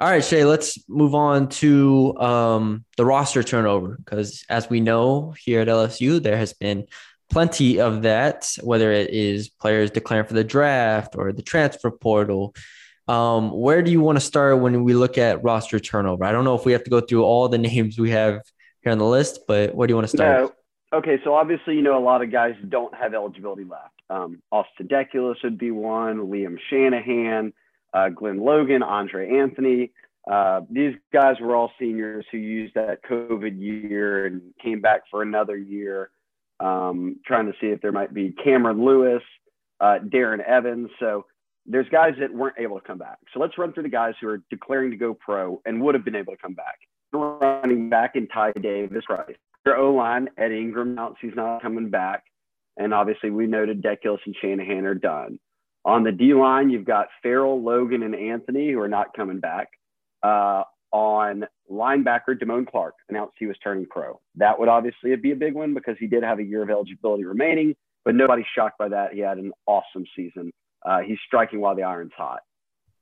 All 0.00 0.08
right, 0.08 0.24
Shea, 0.24 0.44
let's 0.44 0.78
move 0.88 1.12
on 1.16 1.48
to 1.48 2.16
um, 2.18 2.84
the 2.96 3.04
roster 3.04 3.42
turnover 3.42 3.96
because, 3.96 4.44
as 4.48 4.70
we 4.70 4.78
know 4.78 5.34
here 5.36 5.60
at 5.60 5.66
LSU, 5.66 6.22
there 6.22 6.36
has 6.36 6.52
been 6.52 6.86
plenty 7.30 7.80
of 7.80 8.02
that, 8.02 8.48
whether 8.62 8.92
it 8.92 9.10
is 9.10 9.48
players 9.48 9.90
declaring 9.90 10.26
for 10.26 10.34
the 10.34 10.44
draft 10.44 11.16
or 11.16 11.32
the 11.32 11.42
transfer 11.42 11.90
portal. 11.90 12.54
Um, 13.08 13.50
where 13.50 13.82
do 13.82 13.90
you 13.90 14.00
want 14.00 14.14
to 14.14 14.20
start 14.20 14.60
when 14.60 14.84
we 14.84 14.94
look 14.94 15.18
at 15.18 15.42
roster 15.42 15.80
turnover? 15.80 16.22
I 16.24 16.30
don't 16.30 16.44
know 16.44 16.54
if 16.54 16.64
we 16.64 16.70
have 16.72 16.84
to 16.84 16.90
go 16.90 17.00
through 17.00 17.24
all 17.24 17.48
the 17.48 17.58
names 17.70 17.98
we 17.98 18.10
have 18.10 18.42
here 18.82 18.92
on 18.92 18.98
the 18.98 19.04
list, 19.04 19.40
but 19.48 19.74
where 19.74 19.88
do 19.88 19.92
you 19.92 19.96
want 19.96 20.08
to 20.08 20.16
start? 20.16 20.54
Okay, 20.92 21.18
so 21.24 21.34
obviously, 21.34 21.74
you 21.74 21.82
know, 21.82 21.98
a 21.98 22.04
lot 22.04 22.22
of 22.22 22.30
guys 22.30 22.54
don't 22.68 22.94
have 22.94 23.14
eligibility 23.14 23.64
left. 23.64 23.94
Um, 24.08 24.40
Austin 24.52 24.86
Deculus 24.86 25.42
would 25.42 25.58
be 25.58 25.72
one, 25.72 26.18
Liam 26.28 26.56
Shanahan 26.70 27.52
uh, 27.92 28.08
Glenn 28.08 28.38
Logan, 28.38 28.82
Andre 28.82 29.38
Anthony. 29.38 29.92
Uh, 30.30 30.60
these 30.70 30.94
guys 31.12 31.36
were 31.40 31.56
all 31.56 31.72
seniors 31.78 32.24
who 32.30 32.38
used 32.38 32.74
that 32.74 33.02
COVID 33.04 33.58
year 33.60 34.26
and 34.26 34.42
came 34.62 34.80
back 34.80 35.02
for 35.10 35.22
another 35.22 35.56
year, 35.56 36.10
um, 36.60 37.16
trying 37.24 37.46
to 37.46 37.52
see 37.60 37.68
if 37.68 37.80
there 37.80 37.92
might 37.92 38.12
be 38.12 38.32
Cameron 38.44 38.84
Lewis, 38.84 39.22
uh, 39.80 39.98
Darren 40.04 40.44
Evans. 40.44 40.90
So 41.00 41.24
there's 41.64 41.88
guys 41.88 42.14
that 42.20 42.32
weren't 42.32 42.56
able 42.58 42.78
to 42.78 42.86
come 42.86 42.98
back. 42.98 43.18
So 43.32 43.40
let's 43.40 43.56
run 43.56 43.72
through 43.72 43.84
the 43.84 43.88
guys 43.88 44.14
who 44.20 44.28
are 44.28 44.42
declaring 44.50 44.90
to 44.90 44.96
go 44.96 45.14
pro 45.14 45.62
and 45.64 45.80
would 45.82 45.94
have 45.94 46.04
been 46.04 46.16
able 46.16 46.34
to 46.34 46.38
come 46.38 46.54
back. 46.54 46.78
Running 47.12 47.88
back 47.88 48.16
in 48.16 48.28
Ty 48.28 48.52
Davis 48.60 49.04
Price. 49.06 49.36
Your 49.64 49.76
O 49.76 49.92
line, 49.94 50.28
Ed 50.36 50.52
Ingram 50.52 50.92
announced 50.92 51.18
he's 51.22 51.34
not 51.34 51.62
coming 51.62 51.88
back. 51.88 52.24
And 52.76 52.94
obviously, 52.94 53.30
we 53.30 53.46
noted 53.46 53.82
Deculus 53.82 54.18
and 54.24 54.36
Shanahan 54.40 54.84
are 54.86 54.94
done. 54.94 55.38
On 55.88 56.04
the 56.04 56.12
D 56.12 56.34
line, 56.34 56.68
you've 56.68 56.84
got 56.84 57.06
Farrell, 57.22 57.62
Logan, 57.62 58.02
and 58.02 58.14
Anthony 58.14 58.72
who 58.72 58.78
are 58.78 58.88
not 58.88 59.16
coming 59.16 59.40
back. 59.40 59.68
Uh, 60.22 60.64
on 60.92 61.44
linebacker, 61.70 62.38
Damone 62.38 62.66
Clark 62.66 62.94
announced 63.08 63.36
he 63.38 63.46
was 63.46 63.56
turning 63.64 63.86
pro. 63.86 64.20
That 64.34 64.58
would 64.58 64.68
obviously 64.68 65.16
be 65.16 65.32
a 65.32 65.36
big 65.36 65.54
one 65.54 65.72
because 65.72 65.96
he 65.98 66.06
did 66.06 66.22
have 66.22 66.40
a 66.40 66.44
year 66.44 66.62
of 66.62 66.68
eligibility 66.68 67.24
remaining, 67.24 67.74
but 68.04 68.14
nobody's 68.14 68.44
shocked 68.54 68.76
by 68.76 68.90
that. 68.90 69.14
He 69.14 69.20
had 69.20 69.38
an 69.38 69.50
awesome 69.64 70.04
season. 70.14 70.52
Uh, 70.84 70.98
he's 71.00 71.16
striking 71.26 71.58
while 71.58 71.74
the 71.74 71.84
iron's 71.84 72.12
hot. 72.14 72.40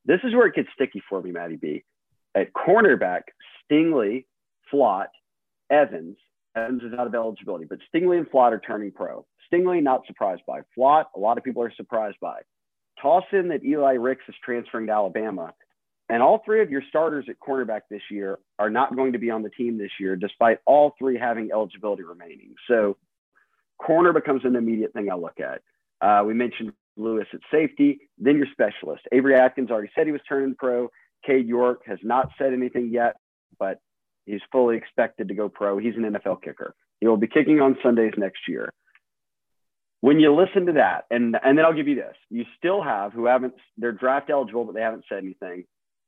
This 0.05 0.21
is 0.23 0.33
where 0.33 0.47
it 0.47 0.55
gets 0.55 0.69
sticky 0.73 1.03
for 1.09 1.21
me, 1.21 1.33
Matty 1.33 1.57
B. 1.57 1.83
At 2.37 2.53
cornerback, 2.53 3.23
Stingley, 3.65 4.27
Flott, 4.73 5.09
Evans. 5.71 6.19
Evans 6.55 6.85
is 6.85 6.93
out 6.97 7.09
of 7.09 7.15
eligibility, 7.17 7.65
but 7.65 7.81
Stingley 7.93 8.17
and 8.17 8.31
Flott 8.31 8.53
are 8.53 8.63
turning 8.65 8.93
pro. 8.93 9.27
Stingley, 9.53 9.83
not 9.83 10.07
surprised 10.07 10.43
by. 10.47 10.61
Flott, 10.79 11.07
a 11.17 11.19
lot 11.19 11.37
of 11.37 11.43
people 11.43 11.65
are 11.65 11.73
surprised 11.75 12.19
by. 12.21 12.43
Toss 13.01 13.25
in 13.33 13.49
that 13.49 13.65
Eli 13.65 13.95
Ricks 13.95 14.25
is 14.29 14.35
transferring 14.45 14.87
to 14.87 14.93
Alabama. 14.93 15.53
And 16.09 16.23
all 16.23 16.41
three 16.45 16.63
of 16.63 16.71
your 16.71 16.83
starters 16.89 17.27
at 17.29 17.41
cornerback 17.41 17.83
this 17.91 18.03
year 18.11 18.39
are 18.59 18.71
not 18.71 18.95
going 18.95 19.13
to 19.13 19.19
be 19.19 19.31
on 19.31 19.43
the 19.43 19.51
team 19.51 19.77
this 19.77 19.91
year, 19.99 20.15
despite 20.15 20.59
all 20.65 20.95
three 20.99 21.19
having 21.19 21.51
eligibility 21.53 22.05
remaining. 22.05 22.55
So, 22.69 22.97
corner 23.79 24.13
becomes 24.13 24.45
an 24.45 24.55
immediate 24.55 24.93
thing 24.93 25.11
I 25.11 25.17
look 25.17 25.41
at. 25.41 25.63
Uh, 26.01 26.25
we 26.25 26.33
mentioned 26.33 26.73
Lewis 26.97 27.27
at 27.33 27.41
safety, 27.51 28.01
then 28.19 28.37
your 28.37 28.47
specialist. 28.53 29.03
Avery 29.13 29.35
Atkins 29.35 29.71
already 29.71 29.91
said 29.95 30.07
he 30.07 30.13
was 30.13 30.21
turning 30.29 30.55
pro. 30.55 30.91
Cade 31.27 31.47
York 31.47 31.83
has 31.87 31.99
not 32.03 32.31
said 32.39 32.53
anything 32.53 32.91
yet, 32.93 33.17
but 33.59 33.81
he's 34.27 34.41
fully 34.53 34.77
expected 34.77 35.29
to 35.29 35.35
go 35.35 35.49
pro. 35.49 35.79
He's 35.79 35.97
an 35.97 36.03
NFL 36.03 36.43
kicker. 36.43 36.75
He 37.01 37.09
will 37.09 37.17
be 37.17 37.27
kicking 37.27 37.61
on 37.61 37.77
Sundays 37.83 38.15
next 38.17 38.41
year. 38.49 38.73
When 40.07 40.21
you 40.21 40.33
listen 40.33 40.67
to 40.67 40.73
that, 40.75 41.07
and 41.11 41.37
and 41.43 41.59
then 41.59 41.65
I'll 41.65 41.75
give 41.75 41.89
you 41.89 41.97
this: 41.97 42.15
you 42.31 42.45
still 42.57 42.81
have 42.81 43.13
who 43.13 43.27
haven't 43.27 43.55
they're 43.77 43.91
draft 43.91 44.31
eligible, 44.31 44.65
but 44.65 44.77
they 44.77 44.81
haven't 44.81 45.05
said 45.09 45.19
anything. 45.19 45.65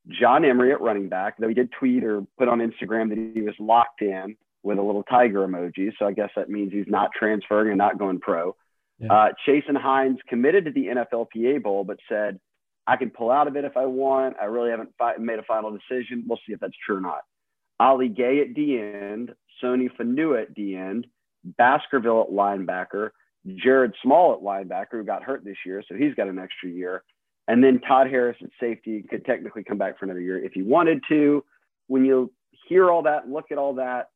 John 0.09 0.45
Emery 0.45 0.71
at 0.71 0.81
running 0.81 1.09
back, 1.09 1.35
though 1.37 1.49
he 1.49 1.55
did 1.55 1.73
tweet 1.73 2.05
or 2.05 2.25
put 2.39 2.47
on 2.47 2.61
Instagram 2.61 3.09
that 3.09 3.33
he 3.35 3.43
was 3.43 3.57
locked 3.59 4.01
in 4.01 4.37
with 4.63 4.79
a 4.79 4.83
little 4.83 5.03
tiger 5.03 5.41
emoji. 5.41 5.91
So 5.99 6.07
I 6.07 6.13
guess 6.13 6.31
that 6.37 6.49
means 6.49 6.73
he's 6.73 6.87
not 6.87 7.11
transferring 7.19 7.71
and 7.71 7.79
not 7.79 7.99
going 7.99 8.21
pro. 8.21 8.55
Yeah. 9.01 9.13
Uh, 9.13 9.29
Chasen 9.45 9.77
Hines 9.77 10.19
committed 10.29 10.67
to 10.67 10.71
the 10.71 10.87
NFLPA 10.87 11.65
Bowl, 11.65 11.83
but 11.83 11.99
said, 12.09 12.39
I 12.87 12.95
can 12.99 13.11
pull 13.11 13.33
out 13.33 13.49
of 13.49 13.57
it 13.57 13.65
if 13.65 13.77
I 13.77 13.87
want. 13.87 14.37
I 14.41 14.45
really 14.45 14.71
haven't 14.71 14.91
fi- 14.97 15.17
made 15.17 15.41
a 15.41 15.43
final 15.43 15.77
decision. 15.77 16.23
We'll 16.25 16.39
see 16.47 16.53
if 16.53 16.61
that's 16.61 16.77
true 16.87 16.99
or 16.99 17.01
not. 17.01 17.23
Ali 17.81 18.09
Gaye 18.09 18.43
at 18.43 18.55
D 18.55 18.79
end, 18.79 19.35
Soni 19.61 19.89
Fonua 19.99 20.43
at 20.43 20.55
D 20.55 20.77
end, 20.77 21.09
Baskerville 21.45 22.23
at 22.23 22.31
linebacker, 22.31 23.11
Jared 23.57 23.95
Small 24.03 24.35
at 24.35 24.41
linebacker, 24.41 24.93
who 24.93 25.05
got 25.05 25.23
hurt 25.23 25.45
this 25.45 25.57
year, 25.65 25.83
so 25.89 25.95
he's 25.95 26.15
got 26.15 26.29
an 26.29 26.39
extra 26.39 26.69
year. 26.69 27.03
And 27.47 27.65
then 27.65 27.81
Todd 27.81 28.09
Harris 28.09 28.37
at 28.43 28.51
safety 28.61 29.03
could 29.09 29.25
technically 29.25 29.65
come 29.65 29.79
back 29.79 29.99
for 29.99 30.05
another 30.05 30.21
year 30.21 30.43
if 30.43 30.53
he 30.53 30.63
wanted 30.63 31.03
to. 31.09 31.45
When 31.87 32.05
you 32.05 32.33
hear 32.69 32.91
all 32.91 33.03
that, 33.05 33.29
look 33.29 33.47
at 33.51 33.59
all 33.59 33.75
that, 33.75 34.11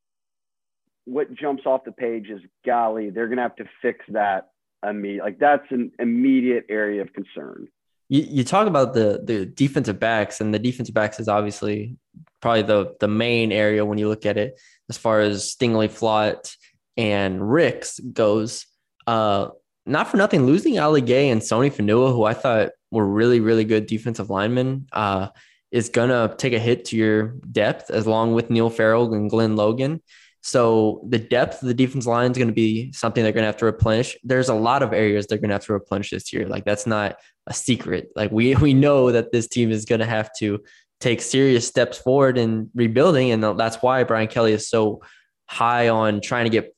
what 1.04 1.34
jumps 1.34 1.64
off 1.66 1.84
the 1.84 1.92
page 1.92 2.28
is 2.28 2.40
golly, 2.64 3.10
they're 3.10 3.26
going 3.26 3.38
to 3.38 3.42
have 3.42 3.56
to 3.56 3.64
fix 3.80 4.04
that 4.08 4.50
immediate. 4.86 5.24
Like 5.24 5.38
that's 5.38 5.66
an 5.70 5.92
immediate 5.98 6.66
area 6.68 7.02
of 7.02 7.12
concern. 7.12 7.68
You, 8.08 8.26
you 8.28 8.44
talk 8.44 8.66
about 8.66 8.94
the 8.94 9.22
the 9.24 9.46
defensive 9.46 9.98
backs, 9.98 10.40
and 10.40 10.52
the 10.52 10.58
defensive 10.58 10.94
backs 10.94 11.18
is 11.18 11.28
obviously 11.28 11.96
probably 12.40 12.62
the 12.62 12.94
the 13.00 13.08
main 13.08 13.52
area 13.52 13.84
when 13.84 13.98
you 13.98 14.08
look 14.08 14.26
at 14.26 14.36
it 14.36 14.60
as 14.88 14.98
far 14.98 15.20
as 15.20 15.54
Stingley, 15.54 15.88
Flott, 15.88 16.54
and 16.96 17.50
Ricks 17.50 17.98
goes. 18.00 18.66
Uh, 19.06 19.48
not 19.84 20.08
for 20.08 20.16
nothing, 20.16 20.46
losing 20.46 20.78
Ali 20.78 21.00
Gaye 21.00 21.30
and 21.30 21.40
Soni 21.40 21.72
Fonua, 21.72 22.12
who 22.12 22.24
I 22.24 22.34
thought 22.34 22.70
were 22.90 23.06
really, 23.06 23.40
really 23.40 23.64
good 23.64 23.86
defensive 23.86 24.30
linemen, 24.30 24.86
uh, 24.92 25.28
is 25.70 25.88
gonna 25.88 26.34
take 26.36 26.52
a 26.52 26.58
hit 26.58 26.84
to 26.86 26.96
your 26.96 27.34
depth, 27.50 27.90
as 27.90 28.06
long 28.06 28.34
with 28.34 28.50
Neil 28.50 28.70
Farrell 28.70 29.12
and 29.12 29.28
Glen 29.28 29.56
Logan. 29.56 30.00
So 30.42 31.04
the 31.08 31.18
depth 31.18 31.62
of 31.62 31.68
the 31.68 31.74
defense 31.74 32.04
line 32.04 32.32
is 32.32 32.36
going 32.36 32.48
to 32.48 32.54
be 32.54 32.92
something 32.92 33.22
they're 33.22 33.32
going 33.32 33.42
to 33.42 33.46
have 33.46 33.58
to 33.58 33.64
replenish. 33.64 34.16
There's 34.24 34.48
a 34.48 34.54
lot 34.54 34.82
of 34.82 34.92
areas 34.92 35.26
they're 35.26 35.38
going 35.38 35.50
to 35.50 35.54
have 35.54 35.64
to 35.66 35.72
replenish 35.72 36.10
this 36.10 36.32
year. 36.32 36.48
Like 36.48 36.64
that's 36.64 36.84
not 36.84 37.16
a 37.46 37.54
secret. 37.54 38.08
Like 38.16 38.32
we 38.32 38.54
we 38.56 38.74
know 38.74 39.12
that 39.12 39.30
this 39.32 39.46
team 39.46 39.70
is 39.70 39.84
going 39.84 40.00
to 40.00 40.06
have 40.06 40.30
to 40.40 40.60
take 41.00 41.22
serious 41.22 41.66
steps 41.66 41.98
forward 41.98 42.38
in 42.38 42.70
rebuilding, 42.74 43.30
and 43.30 43.42
that's 43.58 43.76
why 43.76 44.02
Brian 44.04 44.28
Kelly 44.28 44.52
is 44.52 44.68
so 44.68 45.02
high 45.46 45.88
on 45.88 46.20
trying 46.20 46.44
to 46.44 46.50
get 46.50 46.74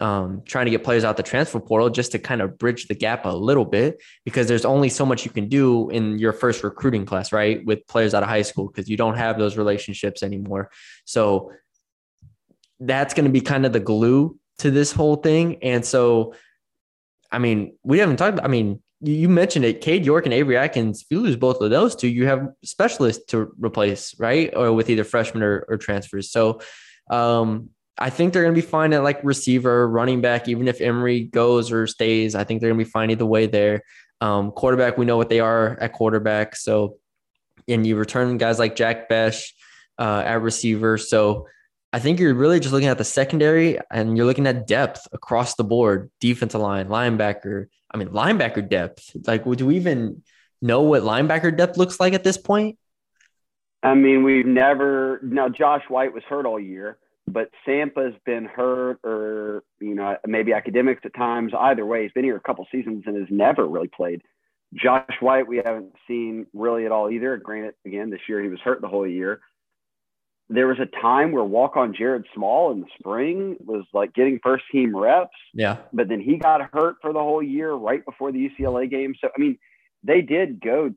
um, 0.00 0.42
trying 0.44 0.64
to 0.64 0.70
get 0.70 0.82
players 0.82 1.04
out 1.04 1.16
the 1.16 1.22
transfer 1.22 1.60
portal 1.60 1.88
just 1.88 2.12
to 2.12 2.18
kind 2.18 2.42
of 2.42 2.58
bridge 2.58 2.88
the 2.88 2.94
gap 2.94 3.24
a 3.24 3.28
little 3.28 3.64
bit 3.64 4.02
because 4.24 4.48
there's 4.48 4.64
only 4.64 4.88
so 4.88 5.06
much 5.06 5.24
you 5.24 5.30
can 5.30 5.48
do 5.48 5.88
in 5.90 6.18
your 6.18 6.32
first 6.32 6.64
recruiting 6.64 7.06
class, 7.06 7.32
right? 7.32 7.64
With 7.64 7.86
players 7.86 8.12
out 8.12 8.22
of 8.22 8.28
high 8.28 8.42
school 8.42 8.66
because 8.66 8.88
you 8.88 8.96
don't 8.96 9.16
have 9.16 9.38
those 9.38 9.56
relationships 9.56 10.22
anymore. 10.22 10.70
So 11.04 11.52
that's 12.80 13.14
going 13.14 13.26
to 13.26 13.30
be 13.30 13.40
kind 13.40 13.64
of 13.64 13.72
the 13.72 13.80
glue 13.80 14.38
to 14.58 14.70
this 14.70 14.92
whole 14.92 15.16
thing. 15.16 15.62
And 15.62 15.84
so, 15.84 16.34
I 17.30 17.38
mean, 17.38 17.76
we 17.84 17.98
haven't 17.98 18.16
talked 18.16 18.40
I 18.42 18.48
mean, 18.48 18.82
you 19.00 19.28
mentioned 19.28 19.64
it, 19.64 19.80
Cade 19.80 20.04
York 20.04 20.24
and 20.24 20.34
Avery 20.34 20.56
Atkins. 20.56 21.02
If 21.02 21.06
you 21.10 21.20
lose 21.20 21.36
both 21.36 21.60
of 21.60 21.70
those 21.70 21.94
two, 21.94 22.08
you 22.08 22.26
have 22.26 22.48
specialists 22.64 23.26
to 23.26 23.52
replace, 23.58 24.18
right? 24.18 24.52
Or 24.56 24.72
with 24.72 24.90
either 24.90 25.04
freshmen 25.04 25.42
or, 25.42 25.66
or 25.68 25.76
transfers. 25.76 26.30
So, 26.30 26.60
um, 27.10 27.70
I 27.96 28.10
think 28.10 28.32
they're 28.32 28.42
going 28.42 28.54
to 28.54 28.60
be 28.60 28.66
fine 28.66 28.92
at 28.92 29.02
like 29.02 29.22
receiver, 29.22 29.88
running 29.88 30.20
back, 30.20 30.48
even 30.48 30.68
if 30.68 30.80
Emery 30.80 31.24
goes 31.24 31.70
or 31.70 31.86
stays. 31.86 32.34
I 32.34 32.44
think 32.44 32.60
they're 32.60 32.70
going 32.70 32.78
to 32.78 32.84
be 32.84 32.90
fine 32.90 33.10
either 33.10 33.26
way 33.26 33.46
there. 33.46 33.82
Um, 34.20 34.50
quarterback, 34.50 34.98
we 34.98 35.04
know 35.04 35.16
what 35.16 35.28
they 35.28 35.40
are 35.40 35.78
at 35.80 35.92
quarterback. 35.92 36.56
So, 36.56 36.98
and 37.68 37.86
you 37.86 37.96
return 37.96 38.36
guys 38.38 38.58
like 38.58 38.76
Jack 38.76 39.08
Bech 39.08 39.34
uh, 39.98 40.22
at 40.24 40.42
receiver. 40.42 40.98
So, 40.98 41.46
I 41.94 42.00
think 42.00 42.18
you're 42.18 42.34
really 42.34 42.58
just 42.58 42.72
looking 42.72 42.88
at 42.88 42.98
the 42.98 43.04
secondary 43.04 43.78
and 43.88 44.16
you're 44.16 44.26
looking 44.26 44.48
at 44.48 44.66
depth 44.66 45.06
across 45.12 45.54
the 45.54 45.62
board, 45.62 46.10
defensive 46.20 46.60
line, 46.60 46.88
linebacker. 46.88 47.66
I 47.88 47.96
mean, 47.98 48.08
linebacker 48.08 48.68
depth. 48.68 49.12
Like, 49.28 49.46
would 49.46 49.60
we 49.60 49.76
even 49.76 50.24
know 50.60 50.82
what 50.82 51.04
linebacker 51.04 51.56
depth 51.56 51.76
looks 51.76 52.00
like 52.00 52.12
at 52.12 52.24
this 52.24 52.36
point? 52.36 52.78
I 53.84 53.94
mean, 53.94 54.24
we've 54.24 54.44
never. 54.44 55.20
Now, 55.22 55.48
Josh 55.48 55.84
White 55.88 56.12
was 56.12 56.24
hurt 56.24 56.46
all 56.46 56.58
year, 56.58 56.98
but 57.26 57.50
Sampah's 57.66 58.16
been 58.24 58.44
hurt, 58.44 59.00
or 59.04 59.64
you 59.80 59.94
know, 59.94 60.16
maybe 60.26 60.52
academics 60.52 61.02
at 61.04 61.14
times. 61.14 61.52
Either 61.58 61.86
way, 61.86 62.02
he's 62.02 62.12
been 62.12 62.24
here 62.24 62.36
a 62.36 62.40
couple 62.40 62.66
seasons 62.70 63.04
and 63.06 63.16
has 63.16 63.28
never 63.30 63.66
really 63.66 63.88
played. 63.88 64.22
Josh 64.74 65.14
White, 65.20 65.46
we 65.46 65.58
haven't 65.58 65.92
seen 66.08 66.46
really 66.52 66.84
at 66.84 66.92
all 66.92 67.10
either. 67.10 67.36
Granted, 67.36 67.74
again, 67.86 68.10
this 68.10 68.20
year 68.28 68.42
he 68.42 68.48
was 68.48 68.60
hurt 68.60 68.80
the 68.80 68.88
whole 68.88 69.06
year 69.06 69.40
there 70.48 70.66
was 70.66 70.78
a 70.78 71.00
time 71.00 71.32
where 71.32 71.44
walk 71.44 71.76
on 71.76 71.94
Jared 71.94 72.26
Small 72.34 72.70
in 72.72 72.80
the 72.80 72.86
spring 72.98 73.56
was 73.60 73.84
like 73.92 74.12
getting 74.14 74.38
first 74.42 74.64
team 74.70 74.94
reps. 74.94 75.36
Yeah. 75.54 75.78
But 75.92 76.08
then 76.08 76.20
he 76.20 76.36
got 76.36 76.60
hurt 76.72 76.96
for 77.00 77.12
the 77.12 77.18
whole 77.20 77.42
year 77.42 77.72
right 77.72 78.04
before 78.04 78.30
the 78.30 78.50
UCLA 78.50 78.90
game. 78.90 79.14
So, 79.20 79.28
I 79.34 79.40
mean, 79.40 79.58
they 80.02 80.20
did 80.20 80.60
go 80.60 80.92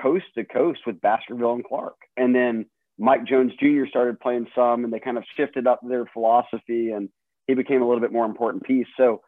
coast 0.00 0.24
to 0.36 0.44
coast 0.44 0.80
with 0.86 1.00
Baskerville 1.00 1.54
and 1.54 1.64
Clark. 1.64 1.96
And 2.16 2.34
then 2.34 2.66
Mike 2.98 3.24
Jones 3.26 3.52
Jr. 3.58 3.86
started 3.88 4.20
playing 4.20 4.46
some 4.54 4.84
and 4.84 4.92
they 4.92 5.00
kind 5.00 5.18
of 5.18 5.24
shifted 5.36 5.66
up 5.66 5.80
their 5.82 6.06
philosophy 6.12 6.90
and 6.90 7.08
he 7.46 7.54
became 7.54 7.82
a 7.82 7.86
little 7.86 8.00
bit 8.00 8.12
more 8.12 8.26
important 8.26 8.64
piece. 8.64 8.86
So, 8.96 9.22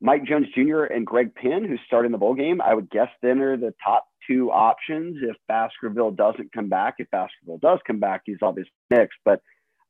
Mike 0.00 0.24
Jones 0.24 0.46
Jr. 0.54 0.84
and 0.84 1.04
Greg 1.04 1.34
Penn, 1.34 1.64
who's 1.64 1.80
starting 1.86 2.12
the 2.12 2.18
bowl 2.18 2.34
game, 2.34 2.60
I 2.60 2.72
would 2.72 2.88
guess 2.88 3.08
then 3.20 3.40
are 3.40 3.56
the 3.56 3.74
top 3.84 4.04
two 4.28 4.50
options 4.50 5.18
if 5.22 5.36
Baskerville 5.48 6.12
doesn't 6.12 6.52
come 6.52 6.68
back. 6.68 6.94
If 6.98 7.10
Baskerville 7.10 7.58
does 7.58 7.80
come 7.84 7.98
back, 7.98 8.22
he's 8.24 8.38
obviously 8.40 8.70
next. 8.90 9.16
But 9.24 9.40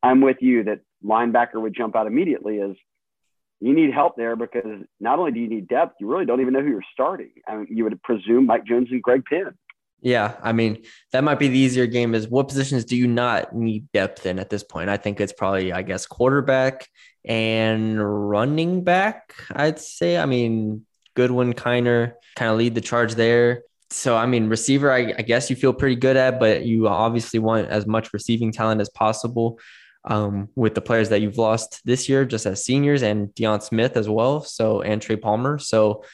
I'm 0.03 0.23
with 0.23 0.38
you 0.41 0.64
that 0.64 0.81
linebacker 1.05 1.61
would 1.61 1.75
jump 1.77 1.95
out 1.95 2.07
immediately 2.07 2.57
is 2.57 2.77
you 3.61 3.75
need 3.75 3.93
help 3.93 4.17
there 4.17 4.37
because 4.37 4.85
not 5.01 5.19
only 5.19 5.33
do 5.33 5.41
you 5.41 5.49
need 5.49 5.69
depth, 5.69 5.97
you 6.01 6.11
really 6.11 6.27
don't 6.27 6.41
even 6.41 6.55
know 6.55 6.62
who 6.62 6.71
you're 6.71 6.83
starting. 6.93 7.33
I 7.47 7.57
mean, 7.57 7.67
you 7.69 7.85
would 7.85 8.01
presume 8.03 8.47
Mike 8.47 8.64
Jones 8.64 8.88
and 8.91 9.03
Greg 9.03 9.25
Penn. 9.29 9.59
Yeah, 10.01 10.37
I 10.43 10.53
mean 10.53 10.85
that 11.13 11.25
might 11.25 11.39
be 11.39 11.49
the 11.49 11.59
easier 11.59 11.87
game. 11.87 12.15
Is 12.15 12.29
what 12.29 12.49
positions 12.49 12.85
do 12.85 12.97
you 12.97 13.09
not 13.09 13.55
need 13.55 13.91
depth 13.93 14.27
in 14.27 14.39
at 14.39 14.51
this 14.51 14.63
point? 14.63 14.91
I 14.91 14.97
think 14.97 15.21
it's 15.21 15.33
probably, 15.33 15.73
I 15.73 15.83
guess, 15.83 16.07
quarterback 16.07 16.89
and 17.25 18.31
running 18.31 18.85
back. 18.85 19.35
I'd 19.51 19.79
say. 19.79 20.17
I 20.17 20.27
mean, 20.27 20.87
Goodwin, 21.15 21.53
Kiner 21.53 22.15
kind 22.37 22.51
of 22.51 22.59
lead 22.59 22.75
the 22.77 22.81
charge 22.81 23.15
there 23.15 23.63
so 23.91 24.17
I 24.17 24.27
mean, 24.27 24.49
receiver, 24.49 24.93
I, 24.93 25.15
I, 25.19 25.23
guess 25.23 25.49
you 25.49 25.57
feel 25.57 25.73
pretty 25.73 25.97
good 25.97 26.17
at, 26.17 26.39
but 26.39 26.65
you 26.65 26.89
obviously 26.89 27.39
want 27.39 27.69
as 27.69 27.87
much 27.87 28.13
receiving 28.13 28.53
talent 28.53 28.81
as 28.81 28.91
possible 28.91 29.59
um, 30.05 30.49
with 30.55 30.75
the 30.75 30.83
players 30.83 31.09
that 31.09 31.23
you've 31.23 31.39
lost 31.39 31.81
this 31.85 32.09
year, 32.09 32.25
just 32.25 32.45
as 32.45 32.65
seniors, 32.65 33.03
and 33.03 33.29
Deion 33.35 33.63
Smith 33.63 33.97
as 33.97 34.09
well. 34.09 34.43
So 34.43 34.83
and 34.83 35.01
Trey 35.01 35.17
Palmer. 35.17 35.59
So 35.59 36.05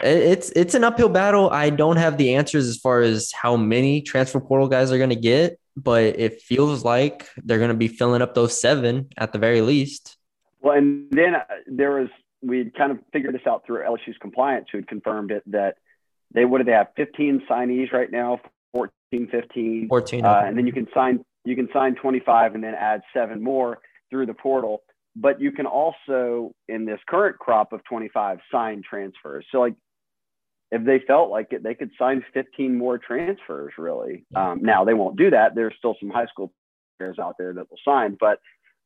it's 0.00 0.50
it's 0.50 0.74
an 0.74 0.84
uphill 0.84 1.08
battle. 1.08 1.50
I 1.50 1.70
don't 1.70 1.96
have 1.96 2.18
the 2.18 2.34
answers 2.34 2.68
as 2.68 2.78
far 2.78 3.00
as 3.00 3.30
how 3.32 3.56
many 3.56 4.02
transfer 4.02 4.40
portal 4.40 4.68
guys 4.68 4.90
are 4.90 4.98
going 4.98 5.10
to 5.10 5.16
get, 5.16 5.58
but 5.76 6.02
it 6.02 6.42
feels 6.42 6.84
like 6.84 7.28
they're 7.36 7.58
going 7.58 7.70
to 7.70 7.76
be 7.76 7.88
filling 7.88 8.22
up 8.22 8.34
those 8.34 8.60
seven 8.60 9.08
at 9.16 9.32
the 9.32 9.38
very 9.38 9.60
least. 9.60 10.16
Well, 10.60 10.76
and 10.76 11.10
then 11.10 11.36
uh, 11.36 11.44
there 11.66 11.92
was 11.92 12.08
we 12.42 12.70
kind 12.76 12.92
of 12.92 12.98
figured 13.12 13.34
this 13.34 13.46
out 13.46 13.64
through 13.66 13.84
LSU's 13.84 14.16
compliance, 14.20 14.66
who 14.70 14.78
had 14.78 14.88
confirmed 14.88 15.30
it 15.30 15.42
that 15.46 15.76
they 16.32 16.44
what 16.44 16.58
do 16.58 16.64
they 16.64 16.72
have 16.72 16.88
15 16.96 17.42
signees 17.48 17.92
right 17.92 18.10
now? 18.10 18.40
14 18.72 19.28
15 19.30 19.88
14 19.88 20.24
uh, 20.24 20.42
and 20.44 20.58
then 20.58 20.66
you 20.66 20.72
can 20.72 20.88
sign 20.92 21.24
you 21.44 21.54
can 21.54 21.68
sign 21.72 21.94
25 21.94 22.54
and 22.54 22.64
then 22.64 22.74
add 22.74 23.02
seven 23.12 23.42
more 23.42 23.78
through 24.10 24.26
the 24.26 24.34
portal. 24.34 24.82
But 25.16 25.40
you 25.40 25.52
can 25.52 25.66
also 25.66 26.52
in 26.68 26.84
this 26.84 26.98
current 27.08 27.38
crop 27.38 27.72
of 27.72 27.84
25 27.84 28.38
sign 28.50 28.82
transfers. 28.88 29.46
So 29.52 29.60
like 29.60 29.74
if 30.74 30.84
they 30.84 30.98
felt 31.06 31.30
like 31.30 31.52
it 31.52 31.62
they 31.62 31.74
could 31.74 31.90
sign 31.98 32.24
15 32.34 32.76
more 32.76 32.98
transfers 32.98 33.72
really 33.78 34.24
um, 34.34 34.60
now 34.62 34.84
they 34.84 34.94
won't 34.94 35.16
do 35.16 35.30
that 35.30 35.54
there's 35.54 35.74
still 35.78 35.96
some 36.00 36.10
high 36.10 36.26
school 36.26 36.52
players 36.98 37.18
out 37.18 37.34
there 37.38 37.52
that 37.52 37.70
will 37.70 37.78
sign 37.84 38.16
but 38.20 38.38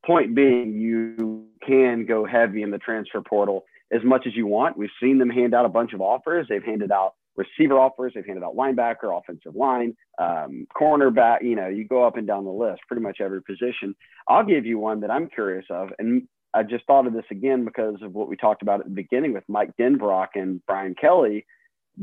point 0.05 0.35
being 0.35 0.73
you 0.79 1.47
can 1.67 2.07
go 2.07 2.25
heavy 2.25 2.63
in 2.63 2.71
the 2.71 2.79
transfer 2.79 3.21
portal 3.21 3.65
as 3.91 4.03
much 4.05 4.27
as 4.27 4.37
you 4.37 4.47
want. 4.47 4.77
We've 4.77 4.91
seen 5.01 5.19
them 5.19 5.31
hand 5.31 5.55
out 5.55 5.65
a 5.65 5.71
bunch 5.71 5.93
of 5.93 6.01
offers. 6.01 6.47
They've 6.49 6.65
handed 6.65 6.93
out 6.93 7.15
receiver 7.37 7.79
offers. 7.79 8.13
They've 8.15 8.27
handed 8.27 8.45
out 8.45 8.57
linebacker, 8.57 9.17
offensive 9.17 9.55
line, 9.55 9.97
um, 10.19 10.67
cornerback. 10.77 11.43
You 11.43 11.57
know, 11.57 11.69
you 11.69 11.85
go 11.87 12.05
up 12.05 12.17
and 12.17 12.27
down 12.27 12.45
the 12.45 12.51
list, 12.51 12.83
pretty 12.87 13.03
much 13.03 13.21
every 13.21 13.43
position. 13.43 13.95
I'll 14.29 14.45
give 14.45 14.67
you 14.67 14.79
one 14.79 15.01
that 15.01 15.11
I'm 15.11 15.29
curious 15.29 15.67
of, 15.71 15.91
and 15.99 16.27
I 16.55 16.63
just 16.63 16.85
thought 16.87 17.07
of 17.07 17.13
this 17.13 17.25
again 17.31 17.65
because 17.65 17.97
of 18.03 18.15
what 18.15 18.29
we 18.29 18.37
talked 18.37 18.63
about 18.63 18.81
at 18.81 18.87
the 18.87 18.93
beginning 18.93 19.33
with 19.33 19.45
Mike 19.49 19.71
Denbrock 19.79 20.29
and 20.35 20.65
Brian 20.67 20.95
Kelly. 20.95 21.47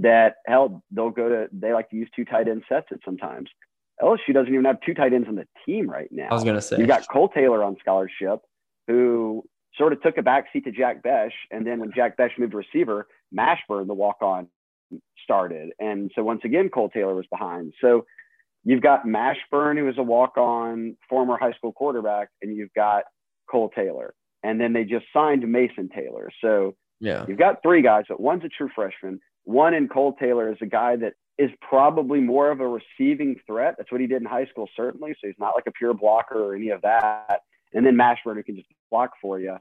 That 0.01 0.35
hell, 0.45 0.83
they'll 0.91 1.09
go 1.09 1.29
to 1.29 1.47
they 1.51 1.73
like 1.73 1.89
to 1.91 1.95
use 1.95 2.09
two 2.15 2.25
tight 2.25 2.47
end 2.47 2.63
sets 2.67 2.87
at 2.91 2.99
sometimes. 3.05 3.49
LSU 4.01 4.33
doesn't 4.33 4.51
even 4.51 4.65
have 4.65 4.81
two 4.85 4.93
tight 4.93 5.13
ends 5.13 5.27
on 5.27 5.35
the 5.35 5.47
team 5.65 5.89
right 5.89 6.09
now. 6.11 6.27
I 6.29 6.33
was 6.33 6.43
gonna 6.43 6.61
say 6.61 6.77
you 6.77 6.85
got 6.85 7.07
Kole 7.07 7.33
Taylor 7.33 7.63
on 7.63 7.77
scholarship, 7.79 8.39
who 8.87 9.43
sort 9.77 9.93
of 9.93 10.01
took 10.01 10.17
a 10.17 10.21
backseat 10.21 10.63
to 10.65 10.71
Jack 10.71 11.01
Bech. 11.03 11.31
and 11.51 11.65
then 11.65 11.79
when 11.79 11.91
Jack 11.93 12.17
Bech 12.17 12.31
moved 12.37 12.51
to 12.51 12.57
receiver, 12.57 13.07
Mashburn, 13.33 13.87
the 13.87 13.93
walk 13.93 14.17
on, 14.21 14.47
started. 15.23 15.71
And 15.79 16.11
so 16.15 16.23
once 16.23 16.41
again, 16.43 16.69
Kole 16.69 16.91
Taylor 16.91 17.15
was 17.15 17.25
behind. 17.31 17.73
So 17.81 18.05
you've 18.63 18.81
got 18.81 19.05
Mashburn, 19.05 19.77
who 19.77 19.87
is 19.87 19.97
a 19.97 20.03
walk 20.03 20.37
on 20.37 20.97
former 21.09 21.37
high 21.37 21.53
school 21.53 21.73
quarterback, 21.73 22.29
and 22.41 22.55
you've 22.55 22.73
got 22.75 23.03
Kole 23.51 23.73
Taylor. 23.73 24.13
And 24.43 24.59
then 24.59 24.73
they 24.73 24.83
just 24.83 25.05
signed 25.13 25.49
Mason 25.49 25.89
Taylor. 25.89 26.29
So 26.41 26.75
yeah, 26.99 27.25
you've 27.27 27.39
got 27.39 27.61
three 27.63 27.81
guys, 27.81 28.05
but 28.07 28.19
one's 28.19 28.43
a 28.43 28.49
true 28.49 28.69
freshman. 28.75 29.19
One 29.45 29.73
in 29.73 29.87
Kole 29.87 30.17
Taylor 30.17 30.51
is 30.51 30.57
a 30.61 30.65
guy 30.65 30.95
that 30.97 31.13
is 31.37 31.51
probably 31.61 32.19
more 32.19 32.51
of 32.51 32.59
a 32.59 32.67
receiving 32.67 33.35
threat. 33.45 33.75
That's 33.77 33.91
what 33.91 34.01
he 34.01 34.07
did 34.07 34.21
in 34.21 34.27
high 34.27 34.45
school, 34.45 34.69
certainly. 34.75 35.11
So 35.13 35.27
he's 35.27 35.39
not 35.39 35.53
like 35.55 35.65
a 35.67 35.71
pure 35.71 35.93
blocker 35.93 36.43
or 36.43 36.55
any 36.55 36.69
of 36.69 36.81
that. 36.81 37.41
And 37.73 37.85
then 37.85 37.95
Mashburn, 37.95 38.35
who 38.35 38.43
can 38.43 38.55
just 38.55 38.67
block 38.89 39.11
for 39.21 39.39
you. 39.39 39.57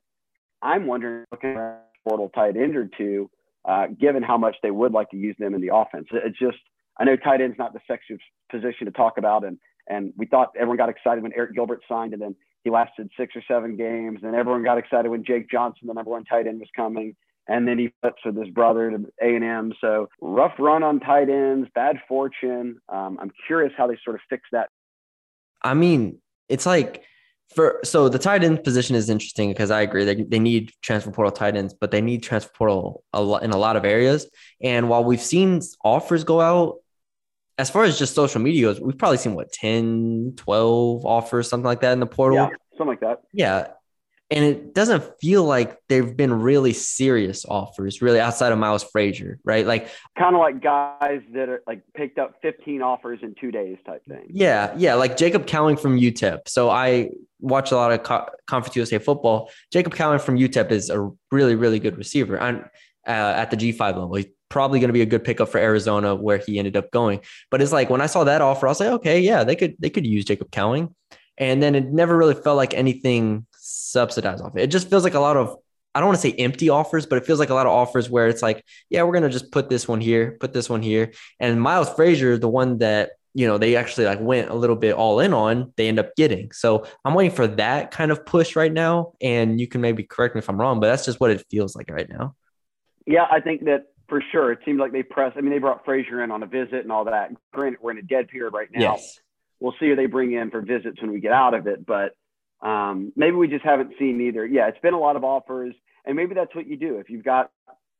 I'm 0.62 0.86
wondering, 0.86 1.24
looking 1.32 1.56
at 1.56 1.86
portal 2.08 2.30
tight 2.34 2.56
end 2.56 2.76
or 2.76 2.88
two, 2.96 3.28
uh, 3.64 3.88
given 3.88 4.22
how 4.22 4.38
much 4.38 4.56
they 4.62 4.70
would 4.70 4.92
like 4.92 5.10
to 5.10 5.16
use 5.16 5.36
them 5.38 5.54
in 5.54 5.60
the 5.60 5.74
offense. 5.74 6.06
It's 6.12 6.38
just, 6.38 6.58
I 6.98 7.04
know 7.04 7.16
tight 7.16 7.40
end's 7.40 7.58
not 7.58 7.72
the 7.72 7.80
sexiest 7.90 8.20
position 8.50 8.86
to 8.86 8.92
talk 8.92 9.18
about. 9.18 9.44
And, 9.44 9.58
and 9.88 10.12
we 10.16 10.26
thought 10.26 10.52
everyone 10.54 10.76
got 10.76 10.88
excited 10.88 11.22
when 11.22 11.32
Arik 11.32 11.54
Gilbert 11.54 11.82
signed 11.88 12.12
and 12.12 12.22
then 12.22 12.36
he 12.62 12.70
lasted 12.70 13.10
six 13.18 13.34
or 13.36 13.42
seven 13.46 13.76
games. 13.76 14.20
And 14.22 14.34
everyone 14.34 14.62
got 14.62 14.78
excited 14.78 15.08
when 15.10 15.24
Jake 15.24 15.50
Johnson, 15.50 15.88
the 15.88 15.94
number 15.94 16.10
one 16.10 16.24
tight 16.24 16.46
end 16.46 16.60
was 16.60 16.68
coming. 16.74 17.16
And 17.46 17.68
then 17.68 17.78
he 17.78 17.92
flips 18.00 18.22
with 18.24 18.36
his 18.38 18.48
brother 18.48 18.90
to 18.90 19.06
A&M. 19.20 19.72
So 19.80 20.08
rough 20.20 20.54
run 20.58 20.82
on 20.82 21.00
tight 21.00 21.28
ends, 21.28 21.68
bad 21.74 21.96
fortune. 22.08 22.78
Um, 22.88 23.18
I'm 23.20 23.30
curious 23.46 23.72
how 23.76 23.86
they 23.86 23.98
sort 24.02 24.16
of 24.16 24.22
fix 24.30 24.44
that. 24.52 24.70
I 25.62 25.74
mean, 25.74 26.18
it's 26.48 26.66
like– 26.66 27.02
for 27.54 27.80
so 27.84 28.08
the 28.08 28.18
tight 28.18 28.42
end 28.42 28.64
position 28.64 28.96
is 28.96 29.10
interesting 29.10 29.50
because 29.50 29.70
I 29.70 29.82
agree 29.82 30.04
they, 30.04 30.22
they 30.22 30.38
need 30.38 30.72
transfer 30.82 31.10
portal 31.10 31.30
tight 31.30 31.56
ends, 31.56 31.74
but 31.74 31.90
they 31.90 32.00
need 32.00 32.22
transfer 32.22 32.50
portal 32.52 33.04
a 33.12 33.22
lot 33.22 33.42
in 33.42 33.50
a 33.50 33.56
lot 33.56 33.76
of 33.76 33.84
areas. 33.84 34.28
And 34.60 34.88
while 34.88 35.04
we've 35.04 35.20
seen 35.20 35.60
offers 35.84 36.24
go 36.24 36.40
out, 36.40 36.78
as 37.56 37.70
far 37.70 37.84
as 37.84 37.98
just 37.98 38.14
social 38.14 38.40
media 38.40 38.62
goes, 38.62 38.80
we've 38.80 38.98
probably 38.98 39.18
seen 39.18 39.34
what 39.34 39.52
10, 39.52 40.34
12 40.36 41.06
offers, 41.06 41.48
something 41.48 41.66
like 41.66 41.82
that 41.82 41.92
in 41.92 42.00
the 42.00 42.06
portal. 42.06 42.38
Yeah, 42.38 42.48
something 42.76 42.88
like 42.88 43.00
that. 43.00 43.20
Yeah 43.32 43.68
and 44.30 44.44
it 44.44 44.74
doesn't 44.74 45.04
feel 45.20 45.44
like 45.44 45.78
they've 45.88 46.16
been 46.16 46.32
really 46.32 46.72
serious 46.72 47.44
offers, 47.44 48.00
really 48.00 48.18
outside 48.18 48.52
of 48.52 48.58
Miles 48.58 48.82
Frazier, 48.82 49.38
right? 49.44 49.66
Like 49.66 49.88
kind 50.18 50.34
of 50.34 50.40
like 50.40 50.62
guys 50.62 51.20
that 51.34 51.48
are 51.48 51.62
like 51.66 51.82
picked 51.94 52.18
up 52.18 52.34
15 52.40 52.80
offers 52.80 53.20
in 53.22 53.34
two 53.38 53.50
days 53.50 53.76
type 53.86 54.02
thing. 54.06 54.26
Yeah, 54.28 54.74
yeah, 54.76 54.94
like 54.94 55.16
Jacob 55.16 55.46
Cowing 55.46 55.76
from 55.76 56.00
UTEP. 56.00 56.48
So 56.48 56.70
I 56.70 57.10
watch 57.40 57.70
a 57.70 57.76
lot 57.76 57.92
of 57.92 58.02
Co- 58.02 58.28
Conference 58.46 58.74
USA 58.76 58.98
football. 58.98 59.50
Jacob 59.70 59.94
Cowing 59.94 60.20
from 60.20 60.38
UTEP 60.38 60.70
is 60.70 60.88
a 60.88 61.10
really, 61.30 61.54
really 61.54 61.78
good 61.78 61.98
receiver 61.98 62.38
and 62.38 62.64
uh, 63.06 63.10
at 63.10 63.50
the 63.50 63.56
G5 63.56 63.80
level. 63.80 64.14
He's 64.14 64.26
probably 64.48 64.80
going 64.80 64.88
to 64.88 64.94
be 64.94 65.02
a 65.02 65.06
good 65.06 65.22
pickup 65.22 65.50
for 65.50 65.58
Arizona, 65.58 66.14
where 66.14 66.38
he 66.38 66.58
ended 66.58 66.76
up 66.76 66.90
going. 66.90 67.20
But 67.50 67.60
it's 67.60 67.72
like 67.72 67.90
when 67.90 68.00
I 68.00 68.06
saw 68.06 68.24
that 68.24 68.40
offer, 68.40 68.66
I 68.66 68.70
was 68.70 68.80
like, 68.80 68.90
okay, 68.90 69.20
yeah, 69.20 69.44
they 69.44 69.56
could 69.56 69.76
they 69.78 69.90
could 69.90 70.06
use 70.06 70.24
Jacob 70.24 70.50
Cowing. 70.50 70.94
And 71.36 71.62
then 71.62 71.74
it 71.74 71.92
never 71.92 72.16
really 72.16 72.34
felt 72.34 72.56
like 72.56 72.74
anything 72.74 73.46
subsidized 73.74 74.42
off 74.42 74.56
it. 74.56 74.62
It 74.62 74.70
just 74.70 74.88
feels 74.88 75.04
like 75.04 75.14
a 75.14 75.20
lot 75.20 75.36
of 75.36 75.56
I 75.94 76.00
don't 76.00 76.08
want 76.08 76.20
to 76.20 76.28
say 76.28 76.34
empty 76.38 76.70
offers, 76.70 77.06
but 77.06 77.18
it 77.18 77.26
feels 77.26 77.38
like 77.38 77.50
a 77.50 77.54
lot 77.54 77.66
of 77.66 77.72
offers 77.72 78.10
where 78.10 78.26
it's 78.26 78.42
like, 78.42 78.64
yeah, 78.90 79.04
we're 79.04 79.12
gonna 79.12 79.28
just 79.30 79.52
put 79.52 79.68
this 79.68 79.86
one 79.86 80.00
here, 80.00 80.36
put 80.40 80.52
this 80.52 80.68
one 80.68 80.82
here. 80.82 81.12
And 81.38 81.60
Miles 81.60 81.88
Frazier, 81.90 82.36
the 82.36 82.48
one 82.48 82.78
that 82.78 83.10
you 83.32 83.46
know 83.46 83.58
they 83.58 83.76
actually 83.76 84.06
like 84.06 84.20
went 84.20 84.50
a 84.50 84.54
little 84.54 84.76
bit 84.76 84.94
all 84.94 85.20
in 85.20 85.32
on, 85.32 85.72
they 85.76 85.88
end 85.88 86.00
up 86.00 86.16
getting. 86.16 86.50
So 86.52 86.86
I'm 87.04 87.14
waiting 87.14 87.34
for 87.34 87.46
that 87.46 87.92
kind 87.92 88.10
of 88.10 88.26
push 88.26 88.56
right 88.56 88.72
now. 88.72 89.12
And 89.20 89.60
you 89.60 89.68
can 89.68 89.80
maybe 89.80 90.02
correct 90.02 90.34
me 90.34 90.40
if 90.40 90.48
I'm 90.48 90.60
wrong, 90.60 90.80
but 90.80 90.88
that's 90.88 91.04
just 91.04 91.20
what 91.20 91.30
it 91.30 91.44
feels 91.50 91.76
like 91.76 91.90
right 91.90 92.08
now. 92.08 92.34
Yeah, 93.06 93.26
I 93.30 93.40
think 93.40 93.64
that 93.66 93.86
for 94.08 94.22
sure. 94.32 94.52
It 94.52 94.60
seems 94.64 94.78
like 94.78 94.92
they 94.92 95.02
press. 95.02 95.32
I 95.36 95.40
mean, 95.40 95.50
they 95.50 95.58
brought 95.58 95.84
Frazier 95.84 96.22
in 96.22 96.30
on 96.30 96.42
a 96.42 96.46
visit 96.46 96.80
and 96.80 96.92
all 96.92 97.04
that. 97.04 97.30
Granted, 97.52 97.78
we're 97.80 97.92
in 97.92 97.98
a 97.98 98.02
dead 98.02 98.28
period 98.28 98.52
right 98.52 98.68
now. 98.72 98.94
Yes. 98.94 99.18
We'll 99.60 99.74
see 99.80 99.88
who 99.88 99.96
they 99.96 100.06
bring 100.06 100.32
in 100.32 100.50
for 100.50 100.60
visits 100.60 101.00
when 101.00 101.12
we 101.12 101.20
get 101.20 101.32
out 101.32 101.54
of 101.54 101.66
it, 101.66 101.86
but 101.86 102.14
um, 102.62 103.12
maybe 103.16 103.36
we 103.36 103.48
just 103.48 103.64
haven't 103.64 103.92
seen 103.98 104.20
either. 104.20 104.46
Yeah, 104.46 104.68
it's 104.68 104.80
been 104.80 104.94
a 104.94 104.98
lot 104.98 105.16
of 105.16 105.24
offers, 105.24 105.74
and 106.04 106.16
maybe 106.16 106.34
that's 106.34 106.54
what 106.54 106.66
you 106.66 106.76
do. 106.76 106.98
If 106.98 107.10
you've 107.10 107.24
got 107.24 107.50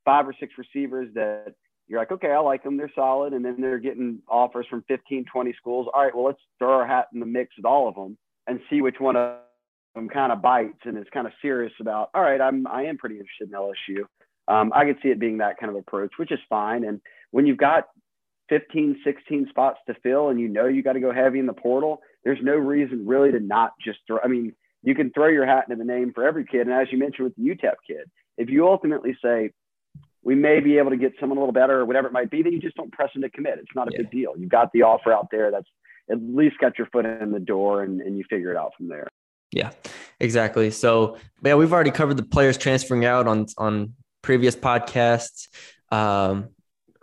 five 0.05 0.27
or 0.27 0.33
six 0.39 0.53
receivers 0.57 1.09
that 1.15 1.55
you're 1.87 1.99
like, 1.99 2.11
okay, 2.11 2.31
I 2.31 2.39
like 2.39 2.63
them, 2.63 2.77
they're 2.77 2.91
solid, 2.95 3.33
and 3.33 3.45
then 3.45 3.57
they're 3.59 3.79
getting 3.79 4.19
offers 4.27 4.65
from 4.69 4.83
15, 4.87 5.25
20 5.31 5.53
schools. 5.53 5.87
All 5.93 6.03
right, 6.03 6.15
well, 6.15 6.25
let's 6.25 6.39
throw 6.57 6.73
our 6.73 6.87
hat 6.87 7.07
in 7.13 7.19
the 7.19 7.25
mix 7.25 7.55
with 7.57 7.65
all 7.65 7.87
of 7.87 7.95
them 7.95 8.17
and 8.47 8.59
see 8.69 8.81
which 8.81 8.99
one 8.99 9.15
of 9.15 9.37
them 9.93 10.09
kind 10.09 10.31
of 10.31 10.41
bites 10.41 10.79
and 10.83 10.97
is 10.97 11.05
kind 11.13 11.27
of 11.27 11.33
serious 11.41 11.73
about. 11.79 12.09
All 12.13 12.21
right, 12.21 12.41
I'm 12.41 12.67
I 12.67 12.83
am 12.83 12.97
pretty 12.97 13.15
interested 13.15 13.49
in 13.49 13.53
LSU. 13.53 14.05
Um, 14.47 14.71
I 14.75 14.85
could 14.85 14.97
see 15.01 15.09
it 15.09 15.19
being 15.19 15.37
that 15.39 15.57
kind 15.57 15.69
of 15.71 15.75
approach, 15.75 16.13
which 16.17 16.31
is 16.31 16.39
fine. 16.49 16.83
And 16.83 17.01
when 17.31 17.45
you've 17.47 17.57
got 17.57 17.85
15, 18.49 19.01
16 19.03 19.47
spots 19.49 19.79
to 19.87 19.95
fill, 20.03 20.29
and 20.29 20.39
you 20.39 20.47
know 20.47 20.67
you 20.67 20.83
got 20.83 20.93
to 20.93 20.99
go 20.99 21.11
heavy 21.11 21.39
in 21.39 21.47
the 21.47 21.53
portal 21.53 22.01
there's 22.25 22.39
no 22.41 22.55
reason 22.55 23.05
really 23.07 23.31
to 23.31 23.39
not 23.39 23.73
just 23.83 23.99
throw. 24.05 24.19
I 24.21 24.27
mean, 24.27 24.53
you 24.83 24.95
can 24.95 25.11
throw 25.11 25.27
your 25.27 25.45
hat 25.45 25.65
into 25.69 25.77
the 25.77 25.85
name 25.85 26.11
for 26.13 26.27
every 26.27 26.45
kid. 26.45 26.61
And 26.67 26.73
as 26.73 26.87
you 26.91 26.97
mentioned 26.97 27.25
with 27.25 27.35
the 27.35 27.43
UTEP 27.43 27.75
kid, 27.87 28.09
if 28.37 28.49
you 28.49 28.67
ultimately 28.67 29.17
say, 29.23 29.51
we 30.23 30.35
may 30.35 30.59
be 30.59 30.79
able 30.79 30.89
to 30.89 30.97
get 30.97 31.13
someone 31.19 31.37
a 31.37 31.41
little 31.41 31.53
better 31.53 31.79
or 31.79 31.85
whatever 31.85 32.07
it 32.07 32.13
might 32.13 32.31
be, 32.31 32.41
then 32.41 32.51
you 32.51 32.59
just 32.59 32.75
don't 32.75 32.91
press 32.91 33.13
them 33.13 33.21
to 33.21 33.29
commit. 33.29 33.59
It's 33.59 33.75
not 33.75 33.87
a 33.87 33.91
yeah. 33.91 33.99
big 33.99 34.11
deal. 34.11 34.33
You've 34.35 34.49
got 34.49 34.71
the 34.73 34.81
offer 34.81 35.13
out 35.13 35.27
there 35.31 35.51
that's 35.51 35.69
at 36.09 36.17
least 36.21 36.57
got 36.59 36.77
your 36.77 36.87
foot 36.87 37.05
in 37.05 37.31
the 37.31 37.39
door 37.39 37.83
and, 37.83 38.01
and 38.01 38.17
you 38.17 38.23
figure 38.27 38.51
it 38.51 38.57
out 38.57 38.71
from 38.75 38.87
there. 38.87 39.07
Yeah, 39.51 39.71
exactly. 40.19 40.71
So 40.71 41.17
yeah, 41.43 41.55
we've 41.55 41.71
already 41.71 41.91
covered 41.91 42.17
the 42.17 42.23
players 42.23 42.57
transferring 42.57 43.05
out 43.05 43.27
on 43.27 43.45
on 43.57 43.93
previous 44.23 44.55
podcasts. 44.55 45.47
Um, 45.91 46.49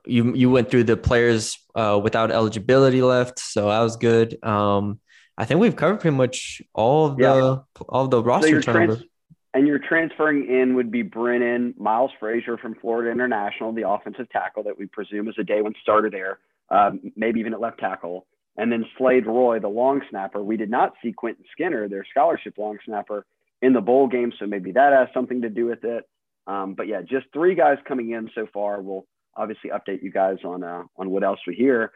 you 0.05 0.35
you 0.35 0.51
went 0.51 0.71
through 0.71 0.85
the 0.85 0.97
players 0.97 1.57
uh, 1.75 1.99
without 2.03 2.31
eligibility 2.31 3.03
left, 3.03 3.39
so 3.39 3.69
that 3.69 3.81
was 3.81 3.97
good. 3.97 4.37
Um, 4.45 5.01
I 5.39 5.45
think 5.45 5.61
we've 5.61 5.77
covered 5.77 6.01
pretty 6.01 6.17
much 6.17 6.63
all 6.75 7.07
of 7.07 7.17
the 7.17 7.23
yeah. 7.23 7.83
all 7.89 8.05
of 8.05 8.11
the 8.11 8.23
roster 8.23 8.61
so 8.63 8.73
turnover. 8.73 8.97
Trans- 8.97 9.09
and 9.55 9.67
you're 9.67 9.79
transferring 9.79 10.49
in 10.49 10.77
would 10.77 10.91
be 10.91 11.03
Brennan, 11.03 11.75
Miles 11.77 12.11
Frazier 12.19 12.57
from 12.57 12.75
Florida 12.75 13.11
International, 13.11 13.73
the 13.73 13.87
offensive 13.87 14.31
tackle 14.31 14.63
that 14.63 14.79
we 14.79 14.87
presume 14.87 15.29
is 15.29 15.35
a 15.39 15.45
day 15.45 15.61
one 15.61 15.75
starter 15.83 16.09
there, 16.09 16.39
um, 16.71 17.13
maybe 17.17 17.41
even 17.41 17.53
at 17.53 17.61
left 17.61 17.79
tackle. 17.79 18.27
And 18.57 18.73
then 18.73 18.87
Slade 18.97 19.27
Roy, 19.27 19.59
the 19.61 19.69
long 19.69 20.01
snapper. 20.09 20.43
We 20.43 20.57
did 20.57 20.71
not 20.71 20.95
see 21.03 21.13
Quentin 21.13 21.45
Skinner, 21.53 21.89
their 21.89 22.07
scholarship 22.11 22.57
long 22.57 22.79
snapper, 22.85 23.27
in 23.63 23.73
the 23.73 23.81
bowl 23.81 24.09
game, 24.09 24.33
so 24.39 24.47
maybe 24.47 24.73
that 24.73 24.93
has 24.93 25.09
something 25.15 25.43
to 25.43 25.49
do 25.49 25.67
with 25.67 25.85
it. 25.85 26.09
Um, 26.47 26.75
but 26.75 26.89
yeah, 26.89 27.01
just 27.03 27.27
three 27.33 27.55
guys 27.55 27.79
coming 27.87 28.11
in 28.11 28.29
so 28.35 28.47
far. 28.53 28.83
We'll 28.83 29.07
obviously 29.37 29.71
update 29.71 30.03
you 30.03 30.11
guys 30.11 30.39
on 30.45 30.65
uh, 30.65 30.83
on 30.97 31.11
what 31.11 31.23
else 31.23 31.39
we 31.47 31.55
hear. 31.55 31.93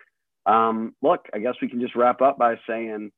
Um, 0.46 0.94
look, 1.02 1.26
I 1.34 1.40
guess 1.40 1.54
we 1.60 1.68
can 1.68 1.80
just 1.80 1.96
wrap 1.96 2.22
up 2.22 2.38
by 2.38 2.54
saying 2.68 3.10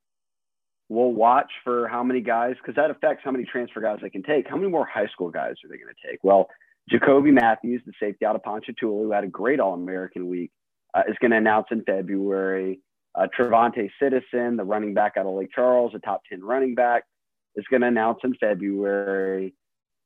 we'll 0.89 1.13
watch 1.13 1.51
for 1.65 1.89
how 1.89 2.03
many 2.03 2.21
guys, 2.21 2.55
because 2.61 2.77
that 2.77 2.91
affects 2.91 3.23
how 3.25 3.31
many 3.31 3.45
transfer 3.45 3.81
guys 3.81 3.99
they 4.03 4.11
can 4.11 4.23
take. 4.23 4.49
How 4.49 4.57
many 4.57 4.69
more 4.69 4.87
high 4.87 5.07
school 5.09 5.31
guys 5.31 5.55
are 5.65 5.69
they 5.69 5.77
going 5.77 5.95
to 5.95 6.11
take? 6.11 6.19
Well, 6.23 6.49
Jacoby 6.89 7.31
Matthews, 7.31 7.83
the 7.87 7.93
safety 8.01 8.25
out 8.25 8.37
of 8.37 8.43
Ponchatoula, 8.43 9.05
who 9.05 9.13
had 9.13 9.25
a 9.25 9.29
great 9.29 9.61
All 9.61 9.75
American 9.75 10.29
week, 10.29 10.51
uh, 10.95 11.03
is 11.09 11.17
going 11.21 11.33
to 11.33 11.37
announce 11.37 11.67
in 11.71 11.83
February. 11.85 12.81
Uh, 13.15 13.27
Travante 13.37 13.91
Citizen, 14.01 14.57
the 14.57 14.65
running 14.65 14.95
back 14.95 15.15
out 15.17 15.27
of 15.27 15.35
Lake 15.35 15.51
Charles, 15.55 15.93
a 15.95 15.99
top 15.99 16.23
10 16.31 16.43
running 16.43 16.75
back, 16.75 17.05
is 17.57 17.65
going 17.71 17.83
to 17.83 17.89
announce 17.89 18.21
in 18.25 18.35
February. 18.35 19.55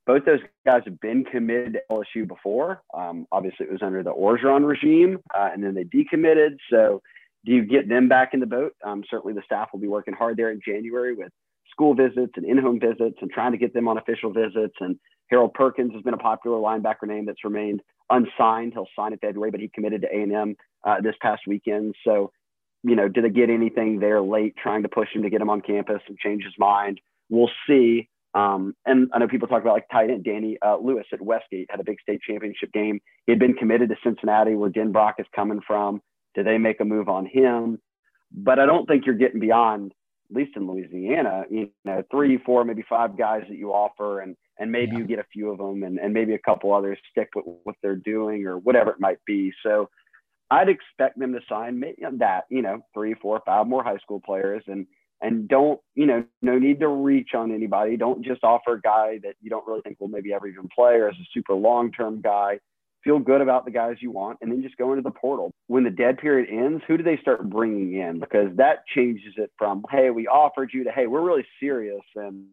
Both 0.05 0.25
those 0.25 0.39
guys 0.65 0.81
have 0.85 0.99
been 0.99 1.23
committed 1.23 1.73
to 1.73 1.81
LSU 1.89 2.27
before. 2.27 2.81
Um, 2.93 3.25
obviously, 3.31 3.67
it 3.67 3.71
was 3.71 3.81
under 3.81 4.03
the 4.03 4.11
Orgeron 4.11 4.67
regime, 4.67 5.19
uh, 5.33 5.49
and 5.53 5.63
then 5.63 5.75
they 5.75 5.85
decommitted. 5.85 6.57
So 6.69 7.01
do 7.45 7.51
you 7.51 7.65
get 7.65 7.89
them 7.89 8.07
back 8.07 8.33
in 8.33 8.39
the 8.39 8.45
boat? 8.45 8.73
Um, 8.83 9.03
certainly, 9.09 9.33
the 9.33 9.41
staff 9.45 9.69
will 9.73 9.79
be 9.79 9.87
working 9.87 10.13
hard 10.13 10.37
there 10.37 10.51
in 10.51 10.61
January 10.65 11.13
with 11.13 11.31
school 11.71 11.93
visits 11.93 12.33
and 12.35 12.45
in-home 12.45 12.79
visits 12.79 13.17
and 13.21 13.31
trying 13.31 13.51
to 13.51 13.57
get 13.57 13.73
them 13.73 13.87
on 13.87 13.97
official 13.97 14.31
visits. 14.31 14.75
And 14.79 14.97
Harold 15.29 15.53
Perkins 15.53 15.93
has 15.93 16.03
been 16.03 16.13
a 16.13 16.17
popular 16.17 16.57
linebacker 16.57 17.07
name 17.07 17.25
that's 17.25 17.43
remained 17.43 17.81
unsigned. 18.09 18.73
He'll 18.73 18.87
sign 18.95 19.13
in 19.13 19.19
February, 19.19 19.51
but 19.51 19.59
he 19.59 19.69
committed 19.73 20.01
to 20.01 20.07
A&M 20.07 20.55
uh, 20.85 21.01
this 21.01 21.15
past 21.21 21.41
weekend. 21.47 21.95
So, 22.05 22.31
you 22.83 22.95
know, 22.95 23.07
did 23.07 23.23
they 23.23 23.29
get 23.29 23.49
anything 23.49 23.99
there 23.99 24.21
late 24.21 24.55
trying 24.61 24.83
to 24.83 24.89
push 24.89 25.09
him 25.13 25.23
to 25.23 25.29
get 25.29 25.41
him 25.41 25.49
on 25.49 25.61
campus 25.61 26.01
and 26.07 26.17
change 26.17 26.43
his 26.43 26.53
mind? 26.57 27.01
We'll 27.29 27.51
see. 27.67 28.09
Um, 28.35 28.75
and 28.85 29.09
I 29.13 29.19
know 29.19 29.27
people 29.27 29.47
talk 29.47 29.61
about 29.61 29.73
like 29.73 29.89
tight 29.91 30.09
end 30.09 30.23
Danny 30.23 30.57
uh, 30.65 30.77
Lewis 30.77 31.05
at 31.13 31.21
Westgate 31.21 31.67
had 31.69 31.79
a 31.79 31.83
big 31.83 31.99
state 32.01 32.21
championship 32.27 32.71
game. 32.73 32.99
He 33.25 33.31
had 33.31 33.39
been 33.39 33.53
committed 33.53 33.89
to 33.89 33.95
Cincinnati, 34.03 34.55
where 34.55 34.71
Denbrock 34.71 35.13
is 35.19 35.27
coming 35.35 35.61
from. 35.65 36.01
Do 36.35 36.43
they 36.43 36.57
make 36.57 36.79
a 36.79 36.85
move 36.85 37.09
on 37.09 37.25
him? 37.25 37.79
But 38.31 38.59
I 38.59 38.65
don't 38.65 38.87
think 38.87 39.05
you're 39.05 39.15
getting 39.15 39.39
beyond, 39.39 39.93
at 40.29 40.35
least 40.35 40.55
in 40.55 40.67
Louisiana, 40.67 41.43
you 41.49 41.69
know, 41.85 42.03
three, 42.09 42.37
four, 42.43 42.65
maybe 42.65 42.83
five 42.87 43.17
guys 43.17 43.43
that 43.47 43.57
you 43.57 43.71
offer, 43.71 44.21
and 44.21 44.35
and 44.59 44.71
maybe 44.71 44.93
yeah. 44.93 44.97
you 44.99 45.07
get 45.07 45.19
a 45.19 45.25
few 45.31 45.49
of 45.49 45.57
them, 45.57 45.83
and, 45.83 45.99
and 45.99 46.13
maybe 46.13 46.33
a 46.33 46.39
couple 46.39 46.73
others 46.73 46.97
stick 47.11 47.29
with 47.35 47.45
what 47.63 47.75
they're 47.81 47.95
doing 47.95 48.45
or 48.45 48.57
whatever 48.57 48.91
it 48.91 48.99
might 48.99 49.19
be. 49.25 49.51
So 49.63 49.89
I'd 50.51 50.69
expect 50.69 51.17
them 51.17 51.33
to 51.33 51.39
sign 51.49 51.83
that, 52.19 52.43
you 52.49 52.61
know, 52.61 52.85
three, 52.93 53.15
four, 53.15 53.41
five 53.45 53.67
more 53.67 53.83
high 53.83 53.97
school 53.97 54.21
players, 54.23 54.63
and 54.67 54.87
and 55.23 55.47
don't 55.47 55.79
you 55.95 56.05
know 56.05 56.23
no 56.41 56.59
need 56.59 56.79
to 56.81 56.87
reach 56.87 57.29
on 57.33 57.51
anybody 57.51 57.97
don't 57.97 58.23
just 58.23 58.43
offer 58.43 58.73
a 58.73 58.81
guy 58.81 59.19
that 59.23 59.35
you 59.41 59.49
don't 59.49 59.65
really 59.65 59.81
think 59.81 59.99
will 59.99 60.07
maybe 60.09 60.33
ever 60.33 60.47
even 60.47 60.67
play 60.75 60.95
or 60.95 61.07
as 61.07 61.15
a 61.15 61.27
super 61.33 61.55
long 61.55 61.91
term 61.91 62.21
guy 62.21 62.59
feel 63.03 63.19
good 63.19 63.41
about 63.41 63.65
the 63.65 63.71
guys 63.71 63.97
you 63.99 64.11
want 64.11 64.39
and 64.41 64.51
then 64.51 64.61
just 64.61 64.77
go 64.77 64.91
into 64.91 65.01
the 65.01 65.11
portal. 65.11 65.51
When 65.67 65.83
the 65.83 65.89
dead 65.89 66.17
period 66.17 66.49
ends 66.49 66.83
who 66.87 66.97
do 66.97 67.03
they 67.03 67.17
start 67.17 67.49
bringing 67.49 67.93
in? 67.93 68.19
Because 68.19 68.55
that 68.57 68.85
changes 68.93 69.33
it 69.37 69.51
from 69.57 69.83
hey 69.91 70.09
we 70.09 70.27
offered 70.27 70.71
you 70.73 70.83
to 70.85 70.91
hey 70.91 71.07
we're 71.07 71.21
really 71.21 71.45
serious 71.59 72.03
and 72.15 72.45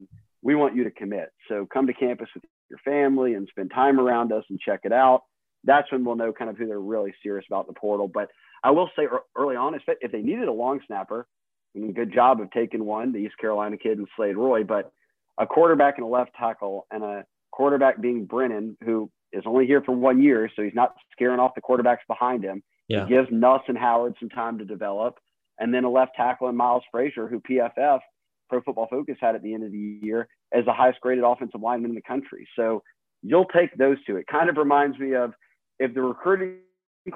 we 0.42 0.55
want 0.55 0.74
you 0.74 0.84
to 0.84 0.90
commit. 0.90 1.30
So 1.48 1.66
come 1.72 1.86
to 1.86 1.92
campus 1.92 2.28
with 2.34 2.44
your 2.68 2.78
family 2.84 3.34
and 3.34 3.46
spend 3.51 3.70
time 3.74 4.01
around 4.01 4.32
us 4.32 4.44
and 4.48 4.59
check 4.59 4.80
it 4.84 4.92
out. 4.92 5.22
That's 5.64 5.90
when 5.92 6.05
we'll 6.05 6.16
know 6.16 6.32
kind 6.32 6.51
of 6.51 6.57
who 6.57 6.66
they're 6.66 6.80
really 6.80 7.12
serious 7.22 7.44
about 7.48 7.66
the 7.66 7.74
portal. 7.74 8.09
But 8.09 8.28
i 8.62 8.70
will 8.70 8.90
say 8.96 9.05
early 9.36 9.57
on 9.57 9.74
if 9.74 10.12
they 10.12 10.22
needed 10.22 10.48
a 10.48 10.53
long 10.53 10.80
snapper 10.86 11.26
I 11.74 11.78
mean, 11.78 11.92
good 11.92 12.12
job 12.12 12.40
of 12.40 12.51
taking 12.51 12.84
one, 12.84 13.12
the 13.12 13.18
East 13.18 13.38
Carolina 13.38 13.76
kid 13.76 13.98
and 13.98 14.09
Slade 14.16 14.36
Roy, 14.36 14.64
but 14.64 14.92
a 15.38 15.46
quarterback 15.46 15.98
and 15.98 16.05
a 16.05 16.09
left 16.09 16.32
tackle 16.38 16.86
and 16.90 17.05
a 17.05 17.24
quarterback 17.53 18.01
being 18.01 18.24
Brennan, 18.24 18.76
who 18.84 19.11
is 19.32 19.44
only 19.46 19.66
here 19.66 19.82
for 19.82 19.92
one 19.92 20.22
year, 20.22 20.50
so 20.54 20.62
he's 20.62 20.74
not 20.74 20.94
scaring 21.12 21.40
off 21.40 21.54
the 21.54 21.60
quarterbacks 21.60 22.06
behind 22.08 22.44
him. 22.44 22.62
Yeah. 22.88 23.06
He 23.06 23.14
gives 23.14 23.28
Nuss 23.30 23.62
and 23.68 23.78
Howard 23.78 24.14
some 24.18 24.28
time 24.28 24.58
to 24.58 24.64
develop. 24.64 25.18
And 25.58 25.72
then 25.72 25.84
a 25.84 25.90
left 25.90 26.12
tackle 26.16 26.48
in 26.48 26.56
Miles 26.56 26.82
Frazier, 26.90 27.28
who 27.28 27.40
PFF, 27.40 28.00
Pro 28.48 28.62
Football 28.62 28.88
Focus, 28.90 29.16
had 29.20 29.34
at 29.34 29.42
the 29.42 29.54
end 29.54 29.64
of 29.64 29.72
the 29.72 29.98
year 30.02 30.26
as 30.52 30.64
the 30.64 30.72
highest 30.72 31.00
graded 31.00 31.22
offensive 31.22 31.60
lineman 31.60 31.90
in 31.90 31.94
the 31.94 32.02
country. 32.02 32.48
So 32.56 32.82
you'll 33.22 33.44
take 33.44 33.76
those 33.76 33.98
two. 34.06 34.16
It 34.16 34.26
kind 34.26 34.48
of 34.48 34.56
reminds 34.56 34.98
me 34.98 35.14
of 35.14 35.34
if 35.78 35.94
the 35.94 36.02
recruiting 36.02 36.56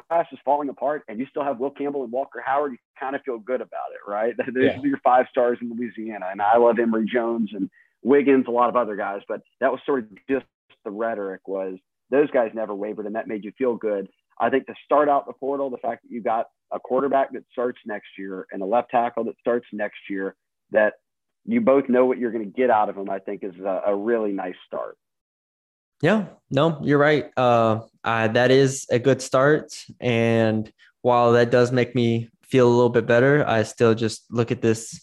class 0.08 0.26
is 0.32 0.38
falling 0.44 0.68
apart 0.68 1.02
and 1.08 1.18
you 1.18 1.26
still 1.30 1.44
have 1.44 1.58
Will 1.58 1.70
Campbell 1.70 2.04
and 2.04 2.12
Walker 2.12 2.42
Howard, 2.44 2.72
you 2.72 2.78
kind 2.98 3.16
of 3.16 3.22
feel 3.22 3.38
good 3.38 3.60
about 3.60 3.90
it, 3.92 4.10
right? 4.10 4.34
Those 4.38 4.54
yeah. 4.56 4.78
are 4.78 4.86
your 4.86 5.00
five 5.02 5.26
stars 5.30 5.58
in 5.60 5.70
Louisiana. 5.76 6.26
And 6.30 6.40
I 6.40 6.56
love 6.58 6.78
Emery 6.78 7.06
Jones 7.12 7.50
and 7.52 7.68
Wiggins, 8.02 8.44
a 8.46 8.50
lot 8.50 8.68
of 8.68 8.76
other 8.76 8.96
guys, 8.96 9.22
but 9.26 9.40
that 9.60 9.72
was 9.72 9.80
sort 9.86 10.00
of 10.00 10.08
just 10.28 10.44
the 10.84 10.90
rhetoric 10.90 11.48
was 11.48 11.78
those 12.14 12.30
guys 12.30 12.52
never 12.54 12.74
wavered 12.74 13.06
and 13.06 13.16
that 13.16 13.26
made 13.26 13.44
you 13.44 13.52
feel 13.58 13.74
good. 13.74 14.08
I 14.38 14.48
think 14.48 14.66
to 14.66 14.74
start 14.84 15.08
out 15.08 15.26
the 15.26 15.32
portal, 15.32 15.68
the 15.68 15.78
fact 15.78 16.02
that 16.02 16.10
you 16.12 16.22
got 16.22 16.46
a 16.72 16.78
quarterback 16.78 17.32
that 17.32 17.44
starts 17.50 17.78
next 17.84 18.08
year 18.16 18.46
and 18.52 18.62
a 18.62 18.64
left 18.64 18.90
tackle 18.90 19.24
that 19.24 19.34
starts 19.40 19.66
next 19.72 19.98
year, 20.08 20.36
that 20.70 20.94
you 21.44 21.60
both 21.60 21.88
know 21.88 22.06
what 22.06 22.18
you're 22.18 22.30
going 22.30 22.44
to 22.44 22.50
get 22.50 22.70
out 22.70 22.88
of 22.88 22.94
them, 22.94 23.10
I 23.10 23.18
think 23.18 23.42
is 23.42 23.58
a, 23.58 23.82
a 23.88 23.96
really 23.96 24.32
nice 24.32 24.54
start. 24.66 24.96
Yeah, 26.02 26.26
no, 26.50 26.80
you're 26.82 26.98
right. 26.98 27.30
Uh, 27.36 27.80
uh, 28.04 28.28
that 28.28 28.50
is 28.50 28.86
a 28.90 28.98
good 28.98 29.20
start. 29.20 29.74
And 30.00 30.70
while 31.02 31.32
that 31.32 31.50
does 31.50 31.72
make 31.72 31.94
me 31.94 32.30
feel 32.42 32.68
a 32.68 32.74
little 32.74 32.90
bit 32.90 33.06
better, 33.06 33.44
I 33.46 33.64
still 33.64 33.94
just 33.94 34.24
look 34.30 34.52
at 34.52 34.62
this 34.62 35.00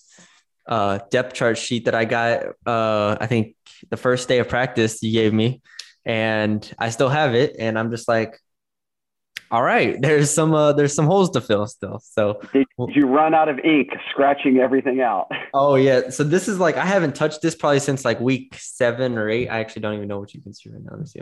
uh, 0.68 1.00
depth 1.10 1.34
chart 1.34 1.58
sheet 1.58 1.86
that 1.86 1.96
I 1.96 2.06
got. 2.06 2.44
Uh, 2.66 3.18
I 3.20 3.28
think 3.28 3.56
the 3.90 3.98
first 3.98 4.28
day 4.28 4.40
of 4.40 4.48
practice 4.48 5.02
you 5.04 5.12
gave 5.12 5.34
me, 5.34 5.62
and 6.06 6.74
I 6.78 6.90
still 6.90 7.10
have 7.10 7.36
it. 7.36 7.56
And 7.60 7.78
I'm 7.78 7.92
just 7.92 8.08
like, 8.08 8.40
all 9.52 9.62
right, 9.62 9.98
there's 10.02 10.32
some 10.32 10.54
uh, 10.54 10.74
there's 10.74 10.94
some 10.96 11.06
holes 11.06 11.30
to 11.32 11.42
fill 11.42 11.68
still. 11.68 12.02
So 12.04 12.42
did 12.54 12.66
you 12.96 13.06
run 13.06 13.34
out 13.34 13.50
of 13.50 13.60
ink 13.60 13.90
scratching 14.10 14.58
everything 14.60 15.02
out? 15.02 15.30
Oh 15.54 15.76
yeah. 15.76 16.10
So 16.10 16.24
this 16.24 16.48
is 16.48 16.60
like 16.60 16.78
I 16.78 16.86
haven't 16.86 17.14
touched 17.14 17.42
this 17.42 17.56
probably 17.56 17.80
since 17.80 18.06
like 18.06 18.22
week 18.22 18.56
seven 18.58 19.18
or 19.18 19.30
eight. 19.30 19.50
I 19.50 19.60
actually 19.60 19.82
don't 19.82 19.96
even 19.96 20.08
know 20.08 20.18
what 20.18 20.34
you 20.34 20.42
can 20.42 20.54
see 20.54 20.70
right 20.70 20.82
now. 20.82 20.92
Let 20.92 21.02
me 21.02 21.06
see. 21.06 21.20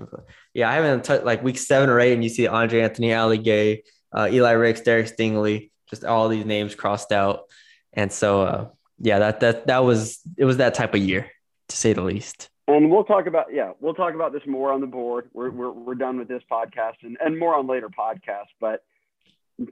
Yeah, 0.53 0.69
I 0.69 0.75
haven't 0.75 1.03
touched 1.03 1.25
like 1.25 1.41
week 1.43 1.57
seven 1.57 1.89
or 1.89 1.99
eight, 1.99 2.13
and 2.13 2.23
you 2.23 2.29
see 2.29 2.45
Andre 2.45 2.81
Anthony, 2.81 3.11
Ali 3.11 3.39
Gaye, 3.39 3.81
uh, 4.13 4.29
Eli 4.31 4.51
Ricks, 4.51 4.81
Derek 4.81 5.07
Stingley, 5.07 5.71
just 5.89 6.05
all 6.05 6.29
these 6.29 6.45
names 6.45 6.75
crossed 6.75 7.11
out. 7.11 7.45
And 7.91 8.11
so 8.11 8.43
uh, 8.43 8.67
yeah, 8.99 9.17
that 9.17 9.39
that 9.39 9.67
that 9.67 9.79
was 9.79 10.19
it 10.37 10.45
was 10.45 10.57
that 10.57 10.75
type 10.75 10.93
of 10.93 11.01
year 11.01 11.31
to 11.69 11.75
say 11.75 11.93
the 11.93 12.03
least 12.03 12.49
and 12.75 12.91
we'll 12.91 13.03
talk 13.03 13.25
about 13.25 13.47
yeah 13.53 13.71
we'll 13.79 13.93
talk 13.93 14.13
about 14.13 14.33
this 14.33 14.43
more 14.45 14.71
on 14.71 14.81
the 14.81 14.87
board. 14.87 15.29
We're, 15.33 15.49
we're, 15.49 15.71
we're 15.71 15.95
done 15.95 16.17
with 16.17 16.27
this 16.27 16.43
podcast 16.51 16.95
and, 17.03 17.17
and 17.23 17.37
more 17.37 17.55
on 17.55 17.67
later 17.67 17.89
podcasts 17.89 18.53
but 18.59 18.83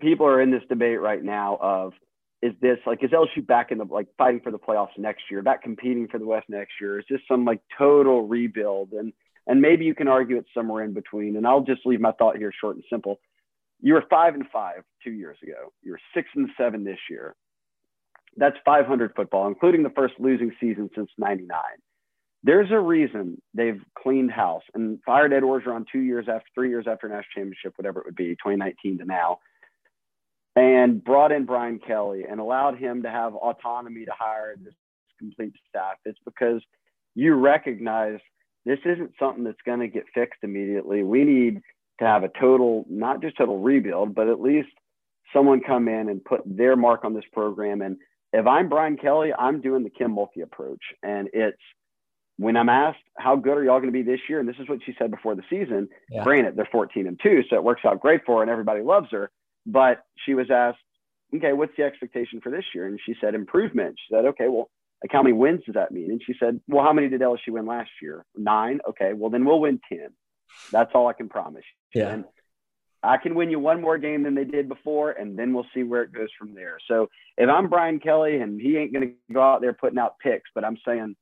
people 0.01 0.25
are 0.25 0.41
in 0.41 0.51
this 0.51 0.63
debate 0.69 0.99
right 0.99 1.23
now 1.23 1.57
of 1.61 1.93
is 2.41 2.53
this 2.61 2.77
like 2.85 3.03
is 3.03 3.11
lsu 3.11 3.45
back 3.45 3.71
in 3.71 3.77
the 3.77 3.85
like 3.85 4.07
fighting 4.17 4.41
for 4.41 4.51
the 4.51 4.59
playoffs 4.59 4.97
next 4.97 5.23
year 5.31 5.41
back 5.41 5.63
competing 5.63 6.07
for 6.07 6.19
the 6.19 6.25
west 6.25 6.47
next 6.49 6.73
year? 6.79 6.99
Is 6.99 7.05
this 7.09 7.21
some 7.27 7.45
like 7.45 7.61
total 7.77 8.27
rebuild? 8.27 8.91
And 8.91 9.13
and 9.47 9.61
maybe 9.61 9.85
you 9.85 9.95
can 9.95 10.07
argue 10.07 10.37
it's 10.37 10.53
somewhere 10.53 10.83
in 10.83 10.93
between. 10.93 11.37
And 11.37 11.47
i'll 11.47 11.61
just 11.61 11.85
leave 11.85 12.01
my 12.01 12.11
thought 12.11 12.37
here 12.37 12.51
short 12.59 12.75
and 12.75 12.85
simple. 12.89 13.19
You 13.81 13.93
were 13.93 14.03
five 14.09 14.33
and 14.35 14.45
five 14.51 14.83
two 15.03 15.11
years 15.11 15.37
ago. 15.41 15.71
You 15.81 15.91
were 15.91 15.99
six 16.13 16.27
and 16.35 16.49
seven 16.57 16.83
this 16.83 16.99
year. 17.09 17.35
That's 18.35 18.57
500 18.65 19.13
football 19.15 19.47
including 19.47 19.83
the 19.83 19.89
first 19.89 20.15
losing 20.19 20.51
season 20.59 20.89
since 20.95 21.09
99 21.17 21.49
there's 22.47 22.71
a 22.71 22.79
reason 22.79 23.41
they've 23.53 23.81
cleaned 24.01 24.31
house 24.31 24.63
and 24.73 24.99
fired 25.05 25.33
Ed 25.33 25.43
Orgeron 25.43 25.85
two 25.91 25.99
years 25.99 26.27
after, 26.29 26.47
three 26.55 26.69
years 26.69 26.85
after 26.89 27.09
national 27.09 27.25
championship, 27.35 27.73
whatever 27.75 27.99
it 27.99 28.05
would 28.05 28.15
be, 28.15 28.29
2019 28.35 28.99
to 28.99 29.05
now, 29.05 29.39
and 30.55 31.03
brought 31.03 31.33
in 31.33 31.45
Brian 31.45 31.77
Kelly 31.85 32.23
and 32.23 32.39
allowed 32.39 32.77
him 32.77 33.03
to 33.03 33.09
have 33.09 33.35
autonomy 33.35 34.05
to 34.05 34.13
hire 34.17 34.55
this 34.63 34.73
complete 35.19 35.55
staff. 35.67 35.95
It's 36.05 36.19
because 36.23 36.61
you 37.15 37.33
recognize 37.33 38.19
this 38.65 38.79
isn't 38.85 39.11
something 39.19 39.43
that's 39.43 39.57
going 39.65 39.81
to 39.81 39.89
get 39.89 40.05
fixed 40.15 40.39
immediately. 40.41 41.03
We 41.03 41.25
need 41.25 41.61
to 41.99 42.05
have 42.05 42.23
a 42.23 42.29
total, 42.39 42.85
not 42.89 43.21
just 43.21 43.37
total 43.37 43.59
rebuild, 43.59 44.15
but 44.15 44.29
at 44.29 44.39
least 44.39 44.69
someone 45.33 45.59
come 45.59 45.89
in 45.89 46.07
and 46.07 46.23
put 46.23 46.43
their 46.45 46.77
mark 46.77 47.03
on 47.03 47.13
this 47.13 47.25
program. 47.33 47.81
And 47.81 47.97
if 48.31 48.47
I'm 48.47 48.69
Brian 48.69 48.95
Kelly, 48.95 49.33
I'm 49.37 49.59
doing 49.59 49.83
the 49.83 49.89
Kim 49.89 50.15
Mulkey 50.15 50.43
approach, 50.43 50.81
and 51.03 51.27
it's 51.33 51.57
when 52.37 52.55
I'm 52.55 52.69
asked 52.69 52.99
how 53.17 53.35
good 53.35 53.57
are 53.57 53.63
y'all 53.63 53.79
going 53.79 53.91
to 53.91 53.91
be 53.91 54.03
this 54.03 54.21
year, 54.29 54.39
and 54.39 54.47
this 54.47 54.55
is 54.59 54.69
what 54.69 54.79
she 54.85 54.95
said 54.97 55.11
before 55.11 55.35
the 55.35 55.43
season. 55.49 55.89
Yeah. 56.09 56.23
Granted, 56.23 56.55
they're 56.55 56.69
14 56.71 57.07
and 57.07 57.19
two, 57.21 57.43
so 57.49 57.55
it 57.55 57.63
works 57.63 57.81
out 57.83 57.99
great 57.99 58.21
for 58.25 58.37
her, 58.37 58.41
and 58.43 58.51
everybody 58.51 58.81
loves 58.81 59.07
her. 59.11 59.31
But 59.65 60.03
she 60.25 60.33
was 60.33 60.49
asked, 60.49 60.79
"Okay, 61.35 61.53
what's 61.53 61.75
the 61.75 61.83
expectation 61.83 62.39
for 62.41 62.51
this 62.51 62.65
year?" 62.73 62.85
And 62.85 62.99
she 63.05 63.15
said, 63.19 63.35
"Improvement." 63.35 63.97
She 63.99 64.13
said, 64.13 64.25
"Okay, 64.25 64.47
well, 64.47 64.69
like 65.03 65.11
how 65.11 65.23
many 65.23 65.33
wins 65.33 65.63
does 65.65 65.75
that 65.75 65.91
mean?" 65.91 66.11
And 66.11 66.21
she 66.23 66.35
said, 66.39 66.61
"Well, 66.67 66.83
how 66.83 66.93
many 66.93 67.09
did 67.09 67.21
LSU 67.21 67.53
win 67.53 67.65
last 67.65 67.89
year? 68.01 68.25
Nine. 68.35 68.79
Okay, 68.87 69.13
well 69.13 69.29
then 69.29 69.43
we'll 69.43 69.59
win 69.59 69.81
ten. 69.89 70.09
That's 70.71 70.91
all 70.93 71.07
I 71.07 71.13
can 71.13 71.29
promise." 71.29 71.65
Yeah. 71.93 72.09
And 72.09 72.25
I 73.03 73.17
can 73.17 73.35
win 73.35 73.49
you 73.49 73.59
one 73.59 73.81
more 73.81 73.97
game 73.97 74.23
than 74.23 74.35
they 74.35 74.43
did 74.43 74.67
before, 74.67 75.11
and 75.11 75.37
then 75.37 75.53
we'll 75.53 75.67
see 75.73 75.83
where 75.83 76.03
it 76.03 76.11
goes 76.11 76.29
from 76.37 76.53
there. 76.53 76.77
So 76.87 77.09
if 77.37 77.49
I'm 77.49 77.69
Brian 77.69 77.99
Kelly, 77.99 78.37
and 78.37 78.59
he 78.59 78.77
ain't 78.77 78.93
going 78.93 79.07
to 79.07 79.33
go 79.33 79.41
out 79.41 79.61
there 79.61 79.73
putting 79.73 79.99
out 79.99 80.19
picks, 80.19 80.49
but 80.53 80.63
I'm 80.63 80.77
saying 80.85 81.15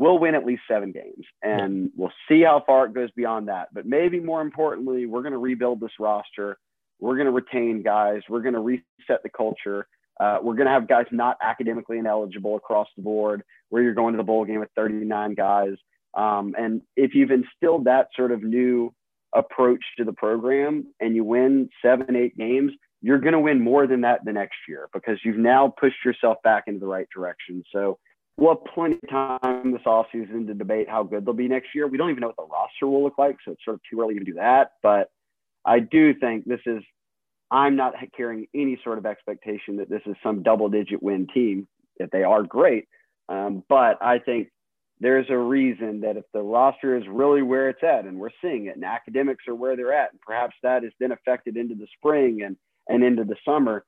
we'll 0.00 0.18
win 0.18 0.34
at 0.34 0.46
least 0.46 0.62
seven 0.66 0.92
games 0.92 1.26
and 1.42 1.90
we'll 1.94 2.12
see 2.26 2.40
how 2.40 2.64
far 2.66 2.86
it 2.86 2.94
goes 2.94 3.10
beyond 3.10 3.48
that. 3.48 3.68
But 3.70 3.84
maybe 3.84 4.18
more 4.18 4.40
importantly, 4.40 5.04
we're 5.04 5.20
going 5.20 5.32
to 5.32 5.38
rebuild 5.38 5.78
this 5.78 5.92
roster. 6.00 6.56
We're 7.00 7.16
going 7.16 7.26
to 7.26 7.32
retain 7.32 7.82
guys. 7.82 8.22
We're 8.26 8.40
going 8.40 8.54
to 8.54 8.60
reset 8.60 9.22
the 9.22 9.28
culture. 9.28 9.86
Uh, 10.18 10.38
we're 10.42 10.54
going 10.54 10.66
to 10.66 10.72
have 10.72 10.88
guys 10.88 11.04
not 11.12 11.36
academically 11.42 11.98
ineligible 11.98 12.56
across 12.56 12.88
the 12.96 13.02
board, 13.02 13.42
where 13.68 13.82
you're 13.82 13.92
going 13.92 14.14
to 14.14 14.16
the 14.16 14.22
bowl 14.24 14.46
game 14.46 14.60
with 14.60 14.70
39 14.74 15.34
guys. 15.34 15.74
Um, 16.14 16.54
and 16.58 16.80
if 16.96 17.14
you've 17.14 17.30
instilled 17.30 17.84
that 17.84 18.08
sort 18.16 18.32
of 18.32 18.42
new 18.42 18.94
approach 19.34 19.84
to 19.98 20.04
the 20.04 20.14
program 20.14 20.86
and 20.98 21.14
you 21.14 21.24
win 21.24 21.68
seven, 21.84 22.16
eight 22.16 22.38
games, 22.38 22.72
you're 23.02 23.20
going 23.20 23.34
to 23.34 23.38
win 23.38 23.60
more 23.60 23.86
than 23.86 24.00
that 24.00 24.24
the 24.24 24.32
next 24.32 24.56
year 24.66 24.88
because 24.94 25.18
you've 25.24 25.36
now 25.36 25.74
pushed 25.78 26.02
yourself 26.06 26.38
back 26.42 26.64
into 26.68 26.80
the 26.80 26.86
right 26.86 27.08
direction. 27.14 27.62
So 27.70 27.98
we'll 28.40 28.54
have 28.54 28.74
plenty 28.74 28.98
of 29.02 29.08
time 29.10 29.70
this 29.70 29.82
offseason 29.86 30.46
to 30.46 30.54
debate 30.54 30.88
how 30.88 31.02
good 31.02 31.24
they'll 31.24 31.34
be 31.34 31.46
next 31.46 31.68
year. 31.74 31.86
We 31.86 31.98
don't 31.98 32.10
even 32.10 32.22
know 32.22 32.28
what 32.28 32.36
the 32.36 32.50
roster 32.50 32.86
will 32.86 33.04
look 33.04 33.18
like, 33.18 33.36
so 33.44 33.52
it's 33.52 33.64
sort 33.64 33.74
of 33.74 33.80
too 33.88 34.00
early 34.00 34.18
to 34.18 34.24
do 34.24 34.34
that. 34.34 34.72
But 34.82 35.10
I 35.64 35.80
do 35.80 36.14
think 36.14 36.46
this 36.46 36.60
is, 36.64 36.82
I'm 37.50 37.76
not 37.76 37.94
carrying 38.16 38.46
any 38.54 38.80
sort 38.82 38.98
of 38.98 39.04
expectation 39.04 39.76
that 39.76 39.90
this 39.90 40.02
is 40.06 40.16
some 40.22 40.42
double 40.42 40.70
digit 40.70 41.02
win 41.02 41.26
team. 41.32 41.68
If 41.96 42.10
they 42.10 42.22
are 42.22 42.42
great, 42.42 42.88
um, 43.28 43.62
but 43.68 44.02
I 44.02 44.20
think 44.20 44.48
there's 45.00 45.26
a 45.28 45.36
reason 45.36 46.00
that 46.00 46.16
if 46.16 46.24
the 46.32 46.40
roster 46.40 46.96
is 46.96 47.04
really 47.06 47.42
where 47.42 47.68
it's 47.68 47.82
at, 47.82 48.06
and 48.06 48.18
we're 48.18 48.30
seeing 48.40 48.66
it, 48.66 48.76
and 48.76 48.84
academics 48.84 49.44
are 49.48 49.54
where 49.54 49.76
they're 49.76 49.92
at, 49.92 50.12
and 50.12 50.20
perhaps 50.22 50.54
that 50.62 50.82
has 50.82 50.92
been 50.98 51.12
affected 51.12 51.58
into 51.58 51.74
the 51.74 51.86
spring 51.98 52.40
and 52.42 52.56
and 52.88 53.04
into 53.04 53.24
the 53.24 53.36
summer, 53.44 53.84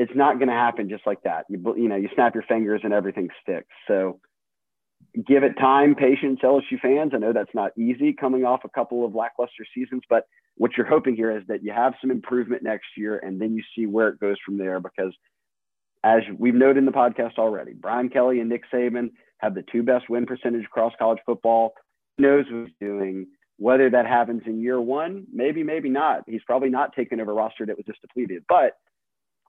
it's 0.00 0.12
not 0.14 0.38
going 0.38 0.48
to 0.48 0.54
happen 0.54 0.88
just 0.88 1.06
like 1.06 1.22
that. 1.24 1.44
You, 1.50 1.62
you 1.76 1.86
know, 1.86 1.96
you 1.96 2.08
snap 2.14 2.34
your 2.34 2.42
fingers 2.44 2.80
and 2.84 2.92
everything 2.94 3.28
sticks. 3.42 3.68
So 3.86 4.18
give 5.26 5.42
it 5.42 5.58
time, 5.58 5.94
patience, 5.94 6.40
LSU 6.42 6.80
fans. 6.80 7.12
I 7.14 7.18
know 7.18 7.34
that's 7.34 7.54
not 7.54 7.76
easy 7.76 8.14
coming 8.14 8.46
off 8.46 8.60
a 8.64 8.70
couple 8.70 9.04
of 9.04 9.14
lackluster 9.14 9.66
seasons, 9.74 10.00
but 10.08 10.24
what 10.56 10.70
you're 10.74 10.86
hoping 10.86 11.16
here 11.16 11.36
is 11.36 11.42
that 11.48 11.62
you 11.62 11.74
have 11.74 11.92
some 12.00 12.10
improvement 12.10 12.62
next 12.62 12.86
year 12.96 13.18
and 13.18 13.38
then 13.38 13.54
you 13.54 13.62
see 13.76 13.84
where 13.84 14.08
it 14.08 14.18
goes 14.18 14.36
from 14.42 14.56
there 14.56 14.80
because 14.80 15.14
as 16.02 16.22
we've 16.38 16.54
noted 16.54 16.78
in 16.78 16.86
the 16.86 16.92
podcast 16.92 17.36
already, 17.36 17.74
Brian 17.74 18.08
Kelly 18.08 18.40
and 18.40 18.48
Nick 18.48 18.62
Saban 18.72 19.10
have 19.36 19.54
the 19.54 19.64
two 19.70 19.82
best 19.82 20.08
win 20.08 20.24
percentage 20.24 20.64
across 20.64 20.94
college 20.98 21.18
football. 21.26 21.74
He 22.16 22.22
knows 22.22 22.46
what 22.50 22.68
he's 22.68 22.74
doing. 22.80 23.26
Whether 23.58 23.90
that 23.90 24.06
happens 24.06 24.44
in 24.46 24.62
year 24.62 24.80
one, 24.80 25.26
maybe, 25.30 25.62
maybe 25.62 25.90
not. 25.90 26.22
He's 26.26 26.40
probably 26.46 26.70
not 26.70 26.94
taking 26.96 27.20
over 27.20 27.32
a 27.32 27.34
roster 27.34 27.66
that 27.66 27.76
was 27.76 27.84
just 27.84 28.00
depleted, 28.00 28.44
but 28.48 28.78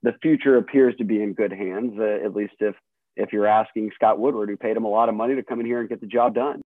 the 0.03 0.13
future 0.21 0.57
appears 0.57 0.95
to 0.97 1.03
be 1.03 1.21
in 1.21 1.33
good 1.33 1.51
hands, 1.51 1.93
uh, 1.99 2.25
at 2.25 2.35
least 2.35 2.55
if 2.59 2.75
if 3.17 3.33
you're 3.33 3.47
asking 3.47 3.91
Scott 3.95 4.19
Woodward, 4.19 4.49
who 4.49 4.57
paid 4.57 4.77
him 4.77 4.85
a 4.85 4.89
lot 4.89 5.09
of 5.09 5.15
money 5.15 5.35
to 5.35 5.43
come 5.43 5.59
in 5.59 5.65
here 5.65 5.79
and 5.79 5.89
get 5.89 5.99
the 5.99 6.07
job 6.07 6.33
done. 6.33 6.61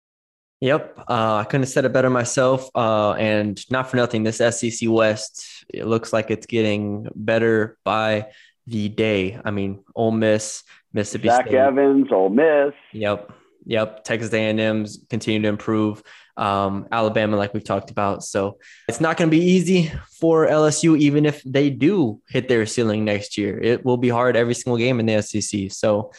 Yep, 0.60 0.98
uh, 1.08 1.36
I 1.36 1.44
couldn't 1.44 1.62
have 1.62 1.70
said 1.70 1.84
it 1.84 1.92
better 1.92 2.10
myself. 2.10 2.70
Uh, 2.74 3.12
and 3.12 3.60
not 3.70 3.90
for 3.90 3.96
nothing, 3.96 4.22
this 4.22 4.38
SEC 4.38 4.88
West 4.88 5.64
it 5.72 5.86
looks 5.86 6.12
like 6.12 6.30
it's 6.30 6.46
getting 6.46 7.08
better 7.14 7.78
by 7.84 8.28
the 8.66 8.88
day. 8.88 9.40
I 9.44 9.50
mean, 9.50 9.82
Ole 9.94 10.12
Miss, 10.12 10.62
Mississippi 10.92 11.28
Zach 11.28 11.46
State. 11.46 11.56
Evans, 11.56 12.08
Ole 12.12 12.28
Miss. 12.28 12.74
Yep, 12.92 13.32
yep. 13.64 14.04
Texas 14.04 14.32
A&M's 14.32 15.04
continue 15.10 15.40
to 15.42 15.48
improve. 15.48 16.02
Um, 16.36 16.88
Alabama, 16.90 17.36
like 17.36 17.52
we've 17.52 17.64
talked 17.64 17.90
about, 17.90 18.24
so 18.24 18.58
it's 18.88 19.00
not 19.00 19.16
going 19.16 19.30
to 19.30 19.36
be 19.36 19.44
easy 19.44 19.92
for 20.18 20.46
LSU, 20.46 20.98
even 20.98 21.26
if 21.26 21.42
they 21.44 21.68
do 21.68 22.20
hit 22.28 22.48
their 22.48 22.64
ceiling 22.64 23.04
next 23.04 23.36
year. 23.36 23.58
It 23.60 23.84
will 23.84 23.98
be 23.98 24.08
hard 24.08 24.36
every 24.36 24.54
single 24.54 24.78
game 24.78 24.98
in 24.98 25.06
the 25.06 25.20
SEC. 25.20 25.70
So, 25.70 26.12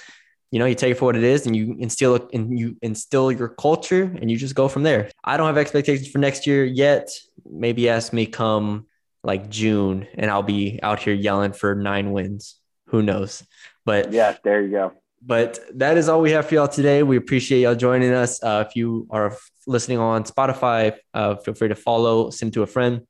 you 0.51 0.59
know, 0.59 0.65
you 0.65 0.75
take 0.75 0.91
it 0.91 0.99
for 0.99 1.05
what 1.05 1.15
it 1.15 1.23
is, 1.23 1.47
and 1.47 1.55
you 1.55 1.75
instill 1.79 2.29
and 2.31 2.57
you 2.57 2.77
instill 2.83 3.31
your 3.31 3.49
culture, 3.49 4.03
and 4.03 4.29
you 4.29 4.37
just 4.37 4.53
go 4.53 4.67
from 4.67 4.83
there. 4.83 5.09
I 5.23 5.35
don't 5.35 5.47
have 5.47 5.57
expectations 5.57 6.09
for 6.09 6.19
next 6.19 6.45
year 6.45 6.63
yet. 6.63 7.09
Maybe 7.49 7.89
ask 7.89 8.13
me 8.13 8.27
come 8.27 8.85
like 9.23 9.49
June, 9.49 10.07
and 10.13 10.29
I'll 10.29 10.43
be 10.43 10.79
out 10.83 10.99
here 10.99 11.13
yelling 11.13 11.53
for 11.53 11.73
nine 11.73 12.11
wins. 12.11 12.59
Who 12.89 13.01
knows? 13.01 13.43
But 13.83 14.11
yeah, 14.13 14.37
there 14.43 14.61
you 14.61 14.71
go. 14.71 14.93
But 15.25 15.59
that 15.75 15.97
is 15.97 16.09
all 16.09 16.21
we 16.21 16.31
have 16.31 16.47
for 16.47 16.55
y'all 16.55 16.67
today. 16.67 17.01
We 17.01 17.15
appreciate 17.15 17.61
y'all 17.61 17.75
joining 17.75 18.11
us. 18.13 18.43
Uh, 18.43 18.65
if 18.67 18.75
you 18.75 19.07
are 19.09 19.37
listening 19.65 19.99
on 19.99 20.25
Spotify, 20.25 20.95
uh, 21.13 21.35
feel 21.35 21.53
free 21.53 21.69
to 21.69 21.75
follow, 21.75 22.29
send 22.29 22.53
to 22.53 22.63
a 22.63 22.67
friend. 22.67 23.01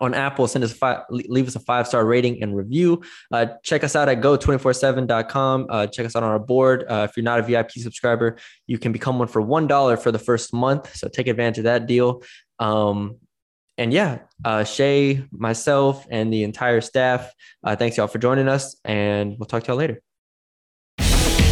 On 0.00 0.14
Apple, 0.14 0.48
send 0.48 0.64
us 0.64 0.72
five, 0.72 1.02
leave 1.10 1.46
us 1.46 1.54
a 1.54 1.60
five 1.60 1.86
star 1.86 2.04
rating 2.04 2.42
and 2.42 2.56
review. 2.56 3.02
Uh, 3.30 3.46
check 3.62 3.84
us 3.84 3.94
out 3.94 4.08
at 4.08 4.22
go247.com. 4.22 5.66
Uh, 5.68 5.86
check 5.86 6.06
us 6.06 6.16
out 6.16 6.22
on 6.22 6.30
our 6.30 6.38
board. 6.38 6.84
Uh, 6.88 7.06
if 7.08 7.16
you're 7.16 7.24
not 7.24 7.38
a 7.38 7.42
VIP 7.42 7.72
subscriber, 7.72 8.38
you 8.66 8.78
can 8.78 8.90
become 8.90 9.18
one 9.18 9.28
for 9.28 9.42
$1 9.42 9.98
for 10.02 10.10
the 10.10 10.18
first 10.18 10.54
month. 10.54 10.96
So 10.96 11.08
take 11.08 11.28
advantage 11.28 11.58
of 11.58 11.64
that 11.64 11.86
deal. 11.86 12.22
Um, 12.58 13.18
and 13.76 13.92
yeah, 13.92 14.20
uh, 14.44 14.64
Shea, 14.64 15.24
myself, 15.30 16.06
and 16.10 16.32
the 16.32 16.42
entire 16.42 16.80
staff, 16.80 17.30
uh, 17.62 17.76
thanks 17.76 17.96
y'all 17.98 18.06
for 18.06 18.18
joining 18.18 18.48
us, 18.48 18.76
and 18.84 19.36
we'll 19.38 19.46
talk 19.46 19.62
to 19.64 19.68
y'all 19.68 19.76
later. 19.76 20.02